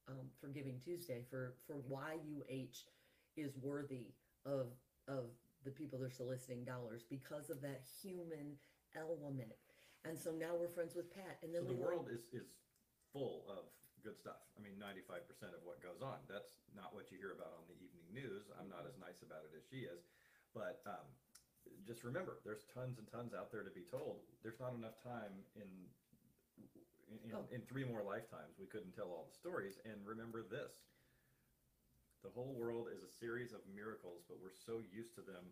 um, 0.09 0.29
for 0.39 0.49
Giving 0.49 0.77
Tuesday 0.85 1.25
for 1.31 1.55
for 1.67 1.81
why 1.89 2.21
UH 2.21 2.85
is 3.41 3.57
worthy 3.63 4.13
of 4.45 4.69
of 5.09 5.33
the 5.65 5.71
people 5.71 5.99
they're 5.99 6.13
soliciting 6.13 6.65
dollars 6.65 7.05
because 7.09 7.49
of 7.49 7.63
that 7.63 7.81
human 8.03 8.61
element. 8.93 9.57
And 10.05 10.19
so 10.19 10.29
now 10.29 10.53
we're 10.53 10.69
friends 10.69 10.93
with 10.93 11.09
Pat. 11.09 11.41
And 11.41 11.55
then 11.55 11.65
So 11.65 11.73
the 11.73 11.81
we 11.81 11.81
world 11.81 12.13
is 12.13 12.29
is 12.37 12.53
full 13.17 13.49
of 13.49 13.65
good 14.05 14.21
stuff. 14.21 14.45
I 14.53 14.61
mean, 14.61 14.77
ninety 14.77 15.01
five 15.09 15.25
percent 15.25 15.57
of 15.57 15.65
what 15.65 15.81
goes 15.81 16.05
on. 16.05 16.21
That's 16.29 16.61
not 16.77 16.93
what 16.93 17.09
you 17.09 17.17
hear 17.17 17.33
about 17.33 17.57
on 17.57 17.65
the 17.65 17.81
evening 17.81 18.05
news. 18.13 18.53
I'm 18.61 18.69
not 18.69 18.85
as 18.85 19.01
nice 19.01 19.25
about 19.25 19.49
it 19.49 19.57
as 19.57 19.65
she 19.65 19.89
is, 19.89 20.05
but 20.55 20.81
um, 20.87 21.05
just 21.87 22.07
remember, 22.07 22.39
there's 22.47 22.65
tons 22.73 22.97
and 23.03 23.07
tons 23.11 23.35
out 23.35 23.51
there 23.51 23.67
to 23.67 23.75
be 23.75 23.83
told. 23.91 24.23
There's 24.47 24.59
not 24.63 24.73
enough 24.79 24.97
time 25.03 25.35
in. 25.59 25.67
In, 27.11 27.31
Oh. 27.31 27.47
in 27.53 27.61
three 27.71 27.85
more 27.85 28.03
lifetimes, 28.03 28.57
we 28.59 28.67
couldn't 28.67 28.91
tell 28.97 29.07
all 29.13 29.29
the 29.31 29.37
stories. 29.37 29.79
And 29.87 30.03
remember 30.07 30.43
this 30.43 30.73
the 32.25 32.33
whole 32.33 32.57
world 32.57 32.89
is 32.89 33.05
a 33.05 33.13
series 33.21 33.53
of 33.53 33.61
miracles, 33.71 34.25
but 34.27 34.41
we're 34.41 34.57
so 34.57 34.81
used 34.89 35.13
to 35.15 35.23
them, 35.23 35.45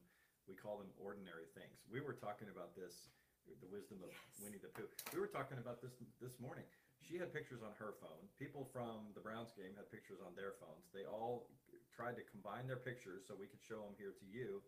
we 0.48 0.56
call 0.56 0.80
them 0.80 0.88
ordinary 0.96 1.44
things. 1.52 1.76
We 1.92 2.00
were 2.00 2.16
talking 2.16 2.48
about 2.48 2.72
this, 2.74 3.12
the 3.60 3.68
wisdom 3.68 4.00
of 4.02 4.08
Yes. 4.10 4.40
Winnie 4.42 4.58
the 4.64 4.72
Pooh. 4.72 4.88
We 5.12 5.20
were 5.20 5.28
talking 5.30 5.58
about 5.60 5.84
this 5.84 5.92
this 6.18 6.40
morning. 6.40 6.64
She 7.04 7.20
had 7.20 7.28
pictures 7.30 7.60
on 7.62 7.76
her 7.76 7.92
phone. 8.00 8.24
People 8.40 8.64
from 8.72 9.12
the 9.12 9.20
Browns 9.20 9.52
game 9.52 9.76
had 9.76 9.86
pictures 9.92 10.18
on 10.24 10.32
their 10.34 10.56
phones. 10.58 10.88
They 10.96 11.04
all 11.04 11.46
tried 11.94 12.16
to 12.16 12.24
combine 12.32 12.66
their 12.66 12.80
pictures 12.80 13.28
so 13.28 13.36
we 13.36 13.46
could 13.46 13.60
show 13.60 13.84
them 13.84 13.94
here 14.00 14.16
to 14.16 14.24
you. 14.26 14.62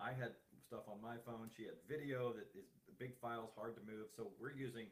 I 0.00 0.16
had 0.16 0.32
stuff 0.64 0.88
on 0.88 0.98
my 1.04 1.20
phone. 1.28 1.52
She 1.52 1.68
had 1.68 1.76
video 1.84 2.32
that 2.32 2.48
is 2.56 2.72
big 2.98 3.16
files, 3.20 3.52
hard 3.56 3.76
to 3.76 3.84
move. 3.84 4.08
So 4.16 4.32
we're 4.40 4.56
using 4.56 4.88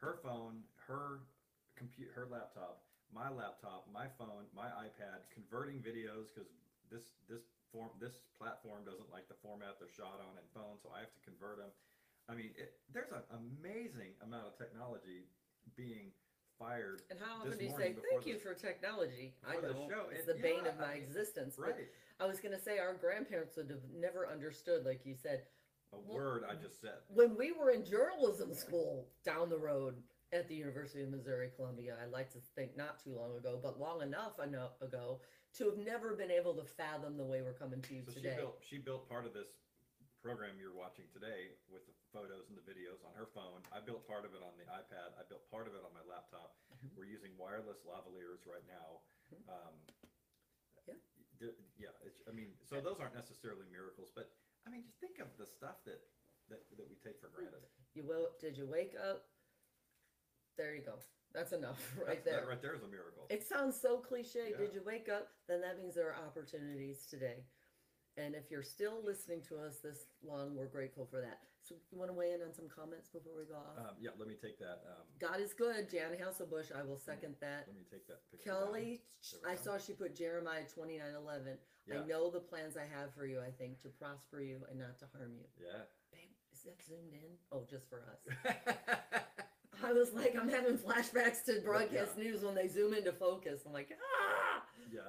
her 0.00 0.20
phone, 0.20 0.64
her 0.88 1.24
computer, 1.76 2.12
her 2.12 2.28
laptop, 2.28 2.84
my 3.12 3.32
laptop, 3.32 3.88
my 3.92 4.08
phone, 4.20 4.48
my 4.52 4.68
iPad, 4.84 5.24
converting 5.32 5.80
videos 5.80 6.32
because 6.32 6.48
this 6.92 7.16
this 7.28 7.44
form 7.72 7.92
this 8.00 8.20
platform 8.36 8.84
doesn't 8.84 9.08
like 9.08 9.28
the 9.28 9.38
format 9.40 9.80
they're 9.80 9.92
shot 9.92 10.20
on 10.20 10.36
in 10.36 10.46
phone, 10.52 10.76
so 10.80 10.92
I 10.92 11.04
have 11.04 11.12
to 11.12 11.22
convert 11.24 11.60
them. 11.60 11.72
I 12.28 12.32
mean, 12.32 12.56
it, 12.56 12.80
there's 12.92 13.12
an 13.12 13.24
amazing 13.32 14.16
amount 14.24 14.48
of 14.48 14.56
technology 14.56 15.28
being 15.76 16.12
fired. 16.58 17.02
And 17.10 17.18
how 17.18 17.44
this 17.44 17.54
often 17.54 17.58
do 17.58 17.64
you 17.64 17.70
morning 17.70 17.86
say 17.88 17.92
before 17.94 18.08
thank 18.10 18.24
the- 18.24 18.30
you 18.30 18.38
for 18.38 18.54
technology? 18.54 19.34
I 19.46 19.54
before 19.56 19.68
the 19.68 19.74
don't. 19.74 19.88
show, 19.90 20.04
It's 20.10 20.28
and 20.28 20.38
the 20.38 20.42
bane 20.42 20.64
yeah, 20.64 20.70
of 20.70 20.78
my 20.78 20.84
I 20.86 20.94
mean, 20.94 21.02
existence. 21.02 21.56
But 21.56 21.70
right. 21.72 21.88
I 22.20 22.26
was 22.26 22.40
gonna 22.40 22.58
say 22.58 22.78
our 22.78 22.94
grandparents 22.94 23.56
would 23.56 23.70
have 23.70 23.82
never 23.92 24.26
understood, 24.28 24.84
like 24.84 25.04
you 25.04 25.14
said, 25.14 25.46
a 25.92 25.98
word 25.98 26.44
I 26.48 26.54
just 26.54 26.80
said? 26.80 26.98
when 27.08 27.36
we 27.36 27.52
were 27.52 27.70
in 27.70 27.84
journalism 27.84 28.52
school 28.54 29.08
down 29.24 29.48
the 29.48 29.58
road 29.58 30.02
at 30.32 30.48
the 30.48 30.54
University 30.54 31.02
of 31.04 31.10
Missouri 31.10 31.50
Columbia. 31.54 31.96
I 32.02 32.06
like 32.06 32.30
to 32.32 32.40
think 32.40 32.76
not 32.76 32.98
too 33.02 33.14
long 33.14 33.36
ago, 33.36 33.60
but 33.62 33.78
long 33.78 34.02
enough 34.02 34.40
ano- 34.40 34.72
ago 34.80 35.20
to 35.54 35.66
have 35.66 35.78
never 35.78 36.16
been 36.16 36.32
able 36.32 36.54
to 36.54 36.64
fathom 36.64 37.16
the 37.16 37.24
way 37.24 37.42
we're 37.42 37.52
coming 37.52 37.80
to 37.82 37.94
you 37.94 38.02
So 38.04 38.10
she 38.12 38.20
today. 38.22 38.36
built 38.36 38.56
she 38.60 38.78
built 38.78 39.08
part 39.08 39.26
of 39.26 39.32
this 39.34 39.46
program 40.24 40.56
you're 40.56 40.72
watching 40.72 41.04
today 41.12 41.52
with 41.68 41.84
the 41.84 41.92
photos 42.08 42.48
and 42.48 42.56
the 42.56 42.64
videos 42.64 43.04
on 43.04 43.12
her 43.12 43.28
phone. 43.36 43.60
I 43.68 43.84
built 43.84 44.08
part 44.08 44.24
of 44.24 44.32
it 44.32 44.40
on 44.40 44.56
the 44.56 44.64
iPad. 44.72 45.12
I 45.20 45.22
built 45.28 45.44
part 45.52 45.68
of 45.68 45.76
it 45.76 45.84
on 45.84 45.92
my 45.92 46.00
laptop. 46.08 46.56
Mm-hmm. 46.72 46.96
We're 46.96 47.12
using 47.12 47.36
wireless 47.36 47.84
lavaliers 47.84 48.40
right 48.48 48.64
now. 48.64 49.04
Um, 49.52 49.76
Yeah. 50.88 50.96
the- 51.40 51.56
yeah, 51.76 51.92
it's, 52.08 52.24
I 52.24 52.32
mean, 52.32 52.56
so 52.64 52.80
those 52.80 52.96
aren't 53.04 53.12
necessarily 53.14 53.68
miracles, 53.68 54.08
but 54.16 54.32
I 54.64 54.70
mean, 54.72 54.80
just 54.88 54.96
think 54.96 55.20
of 55.20 55.28
the 55.36 55.44
stuff 55.44 55.84
that 55.84 56.00
that, 56.48 56.60
that 56.76 56.88
we 56.88 56.96
take 57.04 57.20
for 57.20 57.28
granted. 57.28 57.60
You 57.94 58.04
will? 58.04 58.32
Did 58.40 58.56
you 58.56 58.64
wake 58.66 58.92
up? 58.96 59.24
There 60.56 60.74
you 60.74 60.82
go. 60.84 60.96
That's 61.32 61.52
enough 61.52 61.80
right 62.00 62.20
That's- 62.20 62.24
there. 62.24 62.40
That 62.40 62.48
right 62.48 62.62
there 62.64 62.74
is 62.74 62.82
a 62.82 62.88
miracle. 62.88 63.26
It 63.28 63.44
sounds 63.44 63.76
so 63.80 63.98
cliche. 63.98 64.52
Yeah. 64.52 64.56
Did 64.56 64.72
you 64.72 64.80
wake 64.84 65.08
up? 65.08 65.28
Then 65.48 65.60
that 65.62 65.76
means 65.78 65.94
there 65.94 66.08
are 66.08 66.16
opportunities 66.24 67.04
today. 67.08 67.44
And 68.16 68.34
if 68.34 68.50
you're 68.50 68.62
still 68.62 69.02
listening 69.04 69.42
to 69.48 69.56
us 69.58 69.78
this 69.82 70.06
long, 70.22 70.54
we're 70.54 70.66
grateful 70.70 71.06
for 71.10 71.20
that. 71.20 71.40
So 71.66 71.74
you 71.90 71.98
want 71.98 72.10
to 72.10 72.14
weigh 72.16 72.32
in 72.32 72.42
on 72.42 72.52
some 72.52 72.68
comments 72.68 73.08
before 73.08 73.32
we 73.36 73.44
go 73.48 73.56
off? 73.56 73.74
Um, 73.78 73.94
yeah, 73.98 74.10
let 74.18 74.28
me 74.28 74.34
take 74.40 74.58
that. 74.60 74.84
Um, 74.86 75.02
God 75.18 75.40
is 75.40 75.54
good, 75.54 75.90
Jan 75.90 76.12
Hasselbush. 76.12 76.70
I 76.76 76.84
will 76.84 76.98
second 76.98 77.34
that. 77.40 77.64
let 77.66 77.74
me 77.74 77.82
take 77.90 78.06
that 78.06 78.20
picture. 78.30 78.50
Kelly, 78.50 79.00
down. 79.00 79.40
There 79.40 79.40
we 79.42 79.50
I 79.50 79.54
go. 79.56 79.62
saw 79.64 79.78
she 79.78 79.92
put 79.94 80.14
Jeremiah 80.14 80.62
twenty 80.72 80.98
nine 80.98 81.16
eleven. 81.16 81.56
Yeah. 81.88 82.00
I 82.02 82.06
know 82.06 82.30
the 82.30 82.40
plans 82.40 82.76
I 82.76 82.84
have 82.94 83.12
for 83.16 83.26
you, 83.26 83.40
I 83.40 83.50
think, 83.50 83.80
to 83.82 83.88
prosper 83.88 84.40
you 84.40 84.60
and 84.70 84.78
not 84.78 84.98
to 85.00 85.06
harm 85.16 85.32
you. 85.36 85.44
Yeah. 85.58 85.88
Babe, 86.12 86.30
is 86.52 86.62
that 86.64 86.76
zoomed 86.86 87.12
in? 87.12 87.32
Oh, 87.50 87.64
just 87.68 87.88
for 87.90 88.04
us. 88.12 88.20
I 89.82 89.92
was 89.92 90.12
like, 90.14 90.36
I'm 90.40 90.48
having 90.48 90.78
flashbacks 90.78 91.44
to 91.46 91.60
broadcast 91.64 92.16
news 92.16 92.42
when 92.44 92.54
they 92.54 92.68
zoom 92.68 92.94
into 92.94 93.12
focus. 93.12 93.62
I'm 93.66 93.72
like, 93.72 93.90
ah, 93.92 94.62
Yeah. 94.92 95.00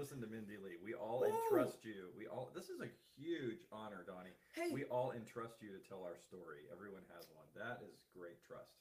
Listen 0.00 0.24
to 0.24 0.32
Mindy 0.32 0.56
Lee. 0.56 0.80
We 0.80 0.96
all 0.96 1.20
Woo! 1.20 1.28
entrust 1.28 1.84
you. 1.84 2.08
We 2.16 2.24
all. 2.24 2.48
This 2.56 2.72
is 2.72 2.80
a 2.80 2.88
huge 3.20 3.60
honor, 3.68 4.00
Donnie. 4.08 4.32
Hey. 4.56 4.72
We 4.72 4.88
all 4.88 5.12
entrust 5.12 5.60
you 5.60 5.76
to 5.76 5.80
tell 5.84 6.08
our 6.08 6.16
story. 6.16 6.64
Everyone 6.72 7.04
has 7.12 7.28
one. 7.36 7.44
That 7.52 7.84
is 7.84 8.00
great 8.16 8.40
trust. 8.40 8.80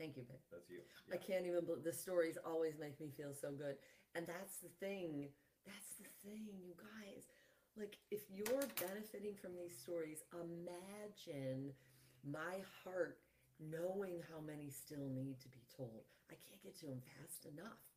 Thank 0.00 0.16
you, 0.16 0.24
babe. 0.24 0.40
That's 0.48 0.72
you. 0.72 0.80
I 1.12 1.20
can't 1.20 1.44
even 1.44 1.68
believe 1.68 1.84
the 1.84 1.92
stories 1.92 2.40
always 2.40 2.80
make 2.80 2.96
me 3.04 3.12
feel 3.12 3.36
so 3.36 3.52
good. 3.52 3.76
And 4.16 4.24
that's 4.24 4.64
the 4.64 4.72
thing. 4.80 5.28
That's 5.68 5.92
the 6.00 6.08
thing, 6.24 6.48
you 6.56 6.72
guys. 6.72 7.28
Like, 7.76 8.00
if 8.08 8.24
you're 8.32 8.64
benefiting 8.80 9.36
from 9.36 9.52
these 9.52 9.76
stories, 9.76 10.24
imagine 10.32 11.76
my 12.24 12.64
heart 12.80 13.20
knowing 13.60 14.24
how 14.32 14.40
many 14.40 14.72
still 14.72 15.04
need 15.04 15.36
to 15.44 15.52
be 15.52 15.68
told. 15.76 16.08
I 16.32 16.40
can't 16.48 16.64
get 16.64 16.80
to 16.80 16.86
them 16.88 17.04
fast 17.12 17.44
enough. 17.44 17.93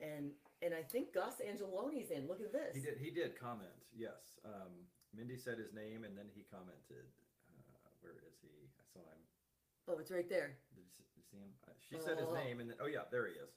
And 0.00 0.32
and 0.62 0.72
I 0.74 0.82
think 0.82 1.12
Gus 1.12 1.40
Angeloni's 1.40 2.10
in. 2.10 2.26
Look 2.28 2.40
at 2.40 2.52
this. 2.52 2.74
He 2.74 2.80
did. 2.80 2.96
He 2.98 3.10
did 3.10 3.38
comment. 3.38 3.72
Yes. 3.96 4.40
Um, 4.44 4.72
Mindy 5.16 5.36
said 5.36 5.58
his 5.58 5.72
name, 5.72 6.04
and 6.04 6.16
then 6.16 6.26
he 6.34 6.44
commented. 6.50 7.04
Uh, 7.52 7.88
where 8.00 8.16
is 8.28 8.36
he? 8.40 8.48
I 8.80 8.84
saw 8.92 9.00
him. 9.00 9.20
Oh, 9.88 9.98
it's 9.98 10.10
right 10.10 10.28
there. 10.28 10.56
Did 10.74 10.84
you 10.84 10.90
see, 10.96 11.04
you 11.16 11.22
see 11.30 11.38
him? 11.40 11.52
Uh, 11.66 11.72
She 11.80 11.96
said 12.00 12.18
his 12.18 12.28
Oh. 12.30 12.34
name, 12.34 12.60
and 12.60 12.70
then 12.70 12.76
oh 12.80 12.86
yeah, 12.86 13.04
there 13.10 13.26
he 13.26 13.34
is. 13.34 13.50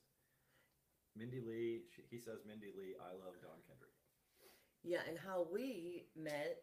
Mindy 1.15 1.39
Lee. 1.41 1.83
She, 1.95 2.01
he 2.09 2.19
says 2.19 2.39
Mindy 2.47 2.71
Lee. 2.75 2.95
I 2.99 3.11
love 3.13 3.35
Dawn 3.41 3.59
Kendrick. 3.67 3.91
Yeah, 4.83 4.99
and 5.07 5.17
how 5.17 5.47
we 5.53 6.07
met, 6.15 6.59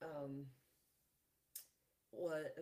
um, 0.00 0.46
what 2.10 2.56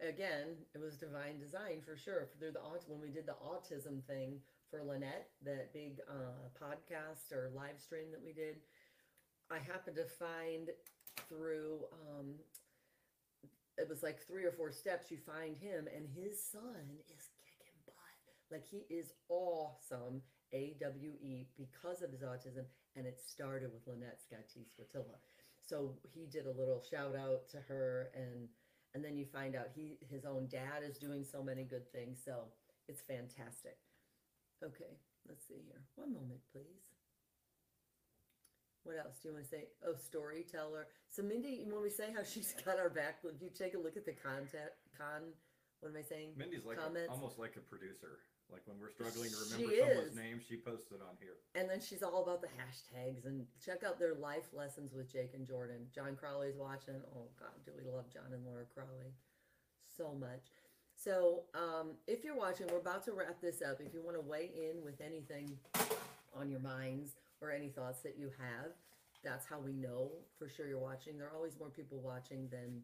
again? 0.00 0.56
It 0.74 0.80
was 0.80 0.96
divine 0.96 1.38
design 1.38 1.80
for 1.84 1.96
sure. 1.96 2.26
Through 2.38 2.52
the 2.52 2.60
aut- 2.60 2.84
when 2.88 3.00
we 3.00 3.08
did 3.10 3.24
the 3.26 3.36
autism 3.40 4.02
thing 4.04 4.40
for 4.70 4.82
Lynette, 4.82 5.30
that 5.44 5.72
big 5.72 6.00
uh, 6.08 6.48
podcast 6.60 7.32
or 7.32 7.50
live 7.54 7.78
stream 7.78 8.10
that 8.12 8.22
we 8.24 8.32
did, 8.32 8.56
I 9.50 9.58
happened 9.58 9.96
to 9.96 10.04
find 10.04 10.70
through. 11.28 11.84
Um, 11.92 12.34
it 13.78 13.88
was 13.88 14.02
like 14.02 14.26
three 14.26 14.44
or 14.44 14.52
four 14.52 14.72
steps. 14.72 15.10
You 15.10 15.18
find 15.18 15.56
him, 15.56 15.86
and 15.94 16.06
his 16.06 16.42
son 16.42 16.86
is 17.08 17.28
kicking 17.44 17.78
butt. 17.86 17.94
Like 18.50 18.64
he 18.64 18.86
is 18.92 19.12
awesome. 19.28 20.22
A 20.52 20.76
W 20.80 21.12
E 21.20 21.48
because 21.58 22.02
of 22.02 22.12
his 22.12 22.22
autism, 22.22 22.64
and 22.94 23.04
it 23.04 23.18
started 23.20 23.72
with 23.72 23.86
Lynette 23.86 24.20
Scotty 24.22 24.64
Swatilla. 24.64 25.18
So 25.60 25.98
he 26.02 26.26
did 26.26 26.46
a 26.46 26.52
little 26.52 26.80
shout 26.88 27.16
out 27.16 27.48
to 27.50 27.58
her, 27.68 28.10
and 28.14 28.48
and 28.94 29.04
then 29.04 29.16
you 29.16 29.26
find 29.26 29.56
out 29.56 29.66
he 29.74 29.98
his 30.08 30.24
own 30.24 30.46
dad 30.48 30.82
is 30.88 30.98
doing 30.98 31.24
so 31.24 31.42
many 31.42 31.64
good 31.64 31.90
things. 31.90 32.20
So 32.24 32.44
it's 32.88 33.02
fantastic. 33.02 33.76
Okay, 34.64 34.96
let's 35.28 35.46
see 35.46 35.60
here. 35.66 35.84
One 35.96 36.12
moment, 36.12 36.40
please. 36.52 36.84
What 38.84 38.96
else 39.02 39.18
do 39.18 39.28
you 39.28 39.34
want 39.34 39.44
to 39.44 39.50
say? 39.50 39.66
Oh, 39.82 39.98
storyteller. 39.98 40.86
So 41.10 41.22
Mindy, 41.22 41.66
when 41.66 41.82
we 41.82 41.90
say 41.90 42.14
how 42.14 42.22
she's 42.22 42.54
got 42.64 42.78
our 42.78 42.88
back, 42.88 43.18
if 43.26 43.42
you 43.42 43.50
take 43.50 43.74
a 43.74 43.78
look 43.78 43.96
at 43.96 44.06
the 44.06 44.14
content, 44.14 44.70
con, 44.96 45.34
what 45.80 45.90
am 45.90 45.98
I 45.98 46.06
saying? 46.06 46.38
Mindy's 46.38 46.64
like 46.64 46.78
a, 46.78 46.86
comments. 46.86 47.10
almost 47.10 47.38
like 47.38 47.58
a 47.58 47.64
producer. 47.66 48.22
Like 48.46 48.62
when 48.70 48.78
we're 48.78 48.94
struggling 48.94 49.34
to 49.34 49.42
She 49.58 49.66
remember 49.66 49.74
someone's 49.74 50.14
is. 50.14 50.22
name, 50.22 50.38
she 50.38 50.54
posts 50.54 50.94
it 50.94 51.02
on 51.02 51.18
here. 51.18 51.34
And 51.58 51.66
then 51.66 51.82
she's 51.82 52.06
all 52.06 52.22
about 52.22 52.46
the 52.46 52.52
hashtags 52.54 53.26
and 53.26 53.42
check 53.58 53.82
out 53.82 53.98
their 53.98 54.14
life 54.14 54.54
lessons 54.54 54.94
with 54.94 55.10
Jake 55.10 55.34
and 55.34 55.42
Jordan. 55.42 55.90
John 55.90 56.14
Crowley's 56.14 56.54
watching. 56.54 57.02
Oh 57.10 57.26
God, 57.34 57.58
do 57.66 57.74
we 57.74 57.82
love 57.90 58.06
John 58.06 58.30
and 58.30 58.46
Laura 58.46 58.64
Crowley 58.70 59.10
so 59.96 60.14
much. 60.14 60.46
So 61.06 61.44
um, 61.54 61.94
if 62.08 62.24
you're 62.24 62.34
watching, 62.34 62.66
we're 62.66 62.82
about 62.82 63.04
to 63.04 63.12
wrap 63.12 63.40
this 63.40 63.62
up. 63.62 63.78
If 63.78 63.94
you 63.94 64.02
want 64.02 64.16
to 64.16 64.20
weigh 64.20 64.50
in 64.50 64.82
with 64.82 65.00
anything 65.00 65.56
on 66.34 66.50
your 66.50 66.58
minds 66.58 67.12
or 67.40 67.52
any 67.52 67.68
thoughts 67.68 68.00
that 68.00 68.18
you 68.18 68.32
have, 68.42 68.74
that's 69.22 69.46
how 69.46 69.60
we 69.60 69.72
know 69.72 70.10
for 70.36 70.48
sure 70.48 70.66
you're 70.66 70.80
watching. 70.82 71.16
There 71.16 71.28
are 71.28 71.36
always 71.36 71.56
more 71.60 71.68
people 71.68 72.00
watching 72.02 72.48
than 72.50 72.82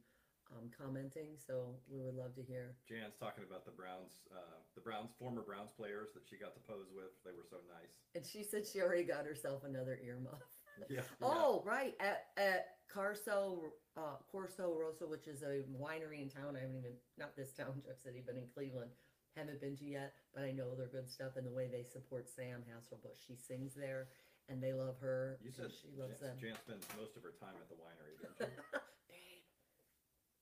um, 0.54 0.70
commenting, 0.70 1.34
so 1.34 1.74
we 1.90 2.00
would 2.00 2.14
love 2.14 2.32
to 2.36 2.42
hear. 2.42 2.76
Jan's 2.88 3.18
talking 3.18 3.42
about 3.42 3.64
the 3.64 3.72
Browns, 3.72 4.22
uh, 4.30 4.54
the 4.76 4.82
Browns 4.82 5.10
former 5.18 5.42
Browns 5.42 5.72
players 5.76 6.10
that 6.14 6.22
she 6.30 6.36
got 6.36 6.54
to 6.54 6.60
pose 6.60 6.94
with. 6.94 7.10
They 7.24 7.32
were 7.32 7.46
so 7.50 7.56
nice. 7.74 7.90
And 8.14 8.24
she 8.24 8.44
said 8.44 8.68
she 8.68 8.82
already 8.82 9.02
got 9.02 9.26
herself 9.26 9.64
another 9.64 9.98
earmuff. 9.98 10.46
Yeah. 10.88 11.00
Oh, 11.22 11.62
right. 11.66 11.94
At, 11.98 12.26
at 12.36 12.66
Carso, 12.92 13.72
uh, 13.96 14.20
Corso 14.30 14.76
Rosa, 14.78 15.06
which 15.06 15.26
is 15.26 15.42
a 15.42 15.64
winery 15.80 16.20
in 16.22 16.28
town. 16.28 16.56
I 16.56 16.60
haven't 16.60 16.76
even, 16.76 16.92
not 17.18 17.36
this 17.36 17.52
town, 17.52 17.80
Jeff 17.86 17.98
City, 18.02 18.22
but 18.24 18.36
in 18.36 18.44
Cleveland. 18.54 18.90
Haven't 19.36 19.62
been 19.64 19.76
to 19.80 19.84
yet, 19.88 20.12
but 20.36 20.44
I 20.44 20.52
know 20.52 20.74
they're 20.76 20.92
good 20.92 21.08
stuff 21.08 21.40
and 21.40 21.46
the 21.46 21.50
way 21.56 21.64
they 21.64 21.84
support 21.88 22.28
Sam 22.28 22.60
Hasselbush. 22.68 23.16
She 23.26 23.32
sings 23.34 23.72
there 23.72 24.08
and 24.52 24.60
they 24.62 24.74
love 24.76 25.00
her. 25.00 25.40
You 25.40 25.48
and 25.48 25.56
said 25.56 25.70
she 25.72 25.88
loves 25.96 26.20
Jan, 26.20 26.36
them. 26.36 26.52
Jan 26.52 26.56
spends 26.60 26.84
most 27.00 27.16
of 27.16 27.24
her 27.24 27.32
time 27.40 27.56
at 27.56 27.64
the 27.72 27.80
winery, 27.80 28.12
didn't 28.20 28.36
you? 28.36 28.52
Babe, 29.08 29.40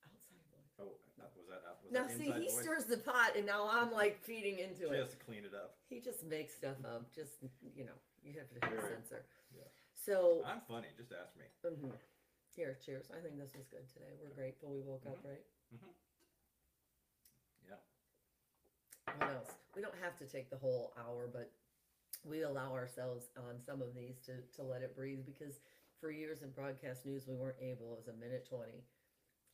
outside 0.03 0.43
voice. 0.51 0.75
oh, 0.83 0.99
that, 1.23 1.31
was 1.39 1.47
that 1.47 1.63
was 1.79 1.87
Now, 1.95 2.11
that 2.11 2.19
see, 2.19 2.35
he 2.35 2.51
voice? 2.51 2.59
stirs 2.67 2.85
the 2.91 2.99
pot 2.99 3.39
and 3.39 3.47
now 3.47 3.71
I'm 3.71 3.95
like 3.95 4.19
feeding 4.27 4.59
into 4.59 4.91
it. 4.91 4.99
She 4.99 4.99
it. 4.99 5.07
has 5.07 5.15
to 5.15 5.23
clean 5.23 5.47
it 5.47 5.55
up. 5.55 5.79
He 5.87 6.03
just 6.03 6.27
makes 6.27 6.59
stuff 6.59 6.83
up. 6.83 7.07
Just, 7.15 7.39
you 7.63 7.87
know, 7.87 7.95
you 8.27 8.35
have 8.43 8.51
to 8.51 8.59
Very- 8.59 8.91
censor. 8.99 9.23
Yeah. 9.55 9.71
So, 9.95 10.43
I'm 10.43 10.67
funny. 10.67 10.91
Just 10.99 11.15
ask 11.15 11.31
me. 11.39 11.47
mhm. 11.63 11.95
Here, 12.57 12.79
cheers. 12.85 13.11
I 13.11 13.21
think 13.23 13.39
this 13.39 13.55
was 13.57 13.67
good 13.67 13.89
today. 13.93 14.13
We're 14.21 14.35
grateful 14.35 14.71
we 14.71 14.81
woke 14.81 15.05
up, 15.07 15.19
right? 15.25 15.43
Yeah. 17.67 17.81
what 19.19 19.31
else? 19.31 19.53
We 19.75 19.83
don't 19.83 19.95
have 20.03 20.17
to 20.19 20.27
take 20.27 20.51
the 20.51 20.57
whole 20.57 20.93
hour, 20.99 21.29
but 21.33 21.51
we 22.25 22.43
allow 22.43 22.73
ourselves 22.73 23.31
on 23.37 23.59
some 23.59 23.81
of 23.81 23.95
these 23.95 24.19
to, 24.27 24.43
to 24.57 24.63
let 24.63 24.83
it 24.83 24.97
breathe 24.97 25.25
because 25.25 25.61
for 26.01 26.11
years 26.11 26.43
in 26.43 26.51
broadcast 26.51 27.07
news 27.07 27.27
we 27.27 27.35
weren't 27.35 27.61
able. 27.61 27.93
It 27.93 27.99
was 27.99 28.09
a 28.09 28.19
minute 28.19 28.47
20. 28.49 28.83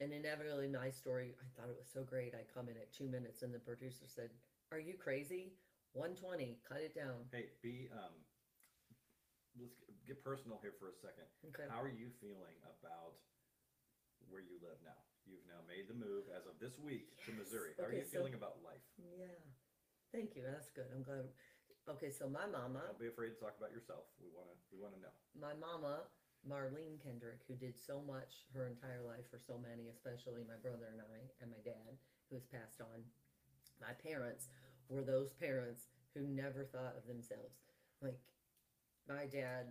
And 0.00 0.12
inevitably, 0.12 0.68
my 0.68 0.90
story, 0.90 1.34
I 1.40 1.46
thought 1.56 1.70
it 1.70 1.76
was 1.78 1.88
so 1.92 2.02
great. 2.02 2.34
I 2.34 2.44
come 2.52 2.68
in 2.68 2.76
at 2.76 2.92
two 2.92 3.08
minutes 3.08 3.42
and 3.42 3.52
the 3.52 3.58
producer 3.58 4.04
said, 4.06 4.30
Are 4.72 4.78
you 4.78 4.94
crazy? 4.94 5.52
120, 5.94 6.58
cut 6.68 6.80
it 6.80 6.94
down. 6.94 7.24
Hey, 7.32 7.46
be 7.62 7.88
um. 7.92 8.12
Let's 9.58 9.76
get- 10.06 10.22
personal 10.22 10.58
here 10.60 10.72
for 10.78 10.88
a 10.88 10.94
second. 10.94 11.26
Okay. 11.48 11.66
How 11.68 11.80
are 11.82 11.88
you 11.88 12.10
feeling 12.20 12.56
about 12.66 13.16
where 14.28 14.40
you 14.42 14.58
live 14.60 14.78
now? 14.82 14.98
You've 15.24 15.46
now 15.46 15.62
made 15.66 15.88
the 15.88 15.94
move 15.94 16.28
as 16.30 16.46
of 16.46 16.58
this 16.58 16.78
week 16.78 17.16
to 17.26 17.32
Missouri. 17.32 17.74
How 17.78 17.84
are 17.84 17.92
you 17.92 18.04
so- 18.04 18.18
feeling 18.18 18.34
about 18.34 18.62
life? 18.62 18.82
Yeah. 18.98 19.26
Thank 20.12 20.36
you. 20.36 20.42
That's 20.42 20.70
good. 20.70 20.86
I'm 20.92 21.02
glad. 21.02 21.32
Okay, 21.88 22.10
so 22.10 22.28
my 22.28 22.46
mama, 22.46 22.82
Don't 22.86 22.98
be 22.98 23.06
afraid 23.06 23.30
to 23.30 23.40
talk 23.40 23.56
about 23.58 23.70
yourself. 23.70 24.06
We 24.20 24.28
wanna, 24.30 24.54
we 24.70 24.78
wanna 24.78 24.98
know. 24.98 25.12
my 25.34 25.54
mama, 25.54 26.08
Marlene 26.46 27.00
Kendrick, 27.02 27.42
who 27.46 27.54
did 27.54 27.76
so 27.78 28.00
much 28.02 28.46
her 28.54 28.66
entire 28.66 29.02
life 29.02 29.28
for 29.30 29.38
so 29.38 29.58
many, 29.58 29.88
especially 29.88 30.44
my 30.44 30.56
brother 30.56 30.86
and 30.90 31.00
I, 31.00 31.30
and 31.40 31.50
my 31.50 31.58
dad, 31.64 31.98
who 32.28 32.36
has 32.36 32.44
passed 32.46 32.80
on. 32.80 33.04
My 33.80 33.92
parents 33.94 34.48
were 34.88 35.02
those 35.02 35.32
parents 35.32 35.88
who 36.14 36.22
never 36.26 36.64
thought 36.64 36.96
of 36.96 37.06
themselves. 37.06 37.58
Like, 38.00 38.18
my 39.08 39.26
dad 39.26 39.66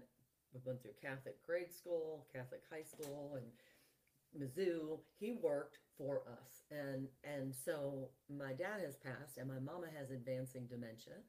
went 0.64 0.82
through 0.82 0.96
Catholic 1.02 1.36
grade 1.46 1.72
school, 1.72 2.26
Catholic 2.34 2.62
high 2.72 2.84
school, 2.84 3.38
and 3.38 3.46
Mizzou. 4.36 5.00
He 5.20 5.34
worked 5.34 5.80
for 5.98 6.22
us, 6.28 6.64
and 6.72 7.08
and 7.24 7.54
so 7.54 8.10
my 8.30 8.54
dad 8.54 8.82
has 8.84 8.96
passed, 8.96 9.38
and 9.38 9.48
my 9.48 9.60
mama 9.60 9.88
has 9.98 10.12
advancing 10.12 10.68
dementia, 10.68 11.20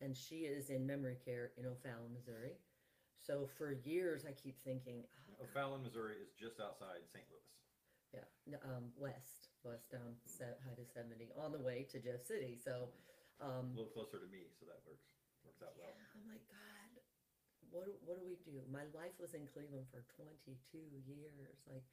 and 0.00 0.16
she 0.16 0.46
is 0.46 0.70
in 0.70 0.86
memory 0.86 1.16
care 1.24 1.50
in 1.58 1.66
O'Fallon, 1.66 2.12
Missouri. 2.14 2.54
So 3.20 3.46
for 3.58 3.72
years, 3.84 4.24
I 4.26 4.32
keep 4.32 4.56
thinking, 4.64 5.04
oh, 5.38 5.44
O'Fallon, 5.44 5.82
Missouri 5.82 6.16
is 6.22 6.32
just 6.38 6.58
outside 6.58 7.04
St. 7.12 7.24
Louis. 7.28 8.24
yeah, 8.48 8.58
um, 8.64 8.90
west, 8.96 9.52
west 9.62 9.90
down 9.92 10.16
se- 10.24 10.58
high 10.66 10.74
to 10.74 10.86
seventy, 10.88 11.28
on 11.36 11.52
the 11.52 11.60
way 11.60 11.86
to 11.92 11.98
Jeff 12.00 12.24
City. 12.24 12.56
So, 12.56 12.88
A 13.42 13.46
um, 13.46 13.76
little 13.76 13.92
closer 13.92 14.18
to 14.18 14.26
me, 14.32 14.48
so 14.58 14.66
that 14.66 14.80
works, 14.88 15.04
works 15.44 15.60
out 15.62 15.76
well. 15.78 15.92
I'm 16.16 16.24
like, 16.32 16.42
God, 16.48 16.69
what 17.70 17.86
do- 17.86 17.98
what 18.04 18.18
do 18.18 18.24
we 18.26 18.36
do? 18.44 18.62
My 18.70 18.84
life 18.94 19.18
was 19.18 19.34
in 19.34 19.46
Cleveland 19.48 19.86
for 19.90 20.02
22 20.16 20.78
years, 21.06 21.56
like 21.66 21.84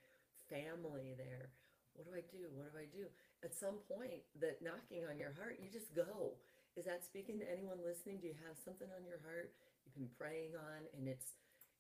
family 0.50 1.14
there. 1.14 1.50
What 1.94 2.06
do 2.06 2.14
I 2.14 2.22
do? 2.22 2.50
What 2.52 2.72
do 2.72 2.78
I 2.78 2.86
do? 2.86 3.10
At 3.44 3.54
some 3.54 3.80
point, 3.90 4.24
that 4.40 4.62
knocking 4.62 5.06
on 5.06 5.18
your 5.20 5.34
heart, 5.34 5.60
you 5.60 5.70
just 5.70 5.94
go. 5.94 6.38
Is 6.76 6.86
that 6.86 7.04
speaking 7.04 7.40
to 7.40 7.50
anyone 7.50 7.82
listening? 7.84 8.20
Do 8.20 8.28
you 8.28 8.36
have 8.46 8.58
something 8.58 8.92
on 8.94 9.04
your 9.06 9.20
heart 9.20 9.54
you've 9.86 9.96
been 9.96 10.10
praying 10.18 10.56
on, 10.56 10.88
and 10.94 11.08
it's 11.08 11.34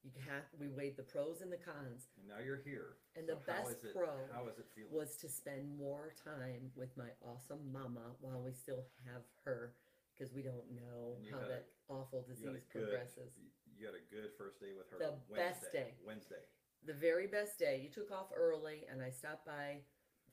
you 0.04 0.12
have 0.30 0.44
we 0.58 0.70
weighed 0.70 0.96
the 0.96 1.04
pros 1.04 1.42
and 1.42 1.52
the 1.52 1.58
cons. 1.58 2.08
And 2.18 2.28
now 2.30 2.40
you're 2.40 2.62
here. 2.64 2.98
And 3.16 3.28
so 3.28 3.36
the 3.36 3.42
best 3.42 3.84
it- 3.84 3.94
pro 3.94 4.26
How 4.32 4.48
is 4.48 4.58
it 4.58 4.66
feeling? 4.74 4.92
was 4.94 5.18
to 5.18 5.28
spend 5.30 5.76
more 5.78 6.14
time 6.24 6.72
with 6.76 6.96
my 6.96 7.10
awesome 7.22 7.72
mama 7.72 8.16
while 8.22 8.42
we 8.42 8.54
still 8.54 8.86
have 9.06 9.24
her 9.44 9.74
because 10.14 10.34
we 10.34 10.42
don't 10.42 10.72
know 10.72 11.18
how 11.30 11.40
that 11.48 11.66
awful 11.90 12.22
disease 12.24 12.64
progresses. 12.70 13.34
You 13.78 13.86
had 13.86 13.96
a 13.96 14.14
good 14.14 14.32
first 14.38 14.60
day 14.60 14.74
with 14.76 14.90
her. 14.90 14.98
The 14.98 15.14
Wednesday, 15.30 15.38
best 15.38 15.72
day. 15.72 15.94
Wednesday. 16.06 16.44
The 16.86 16.94
very 16.94 17.28
best 17.28 17.60
day. 17.60 17.80
You 17.84 17.90
took 17.90 18.12
off 18.12 18.28
early, 18.36 18.86
and 18.92 19.02
I 19.02 19.10
stopped 19.10 19.46
by 19.46 19.82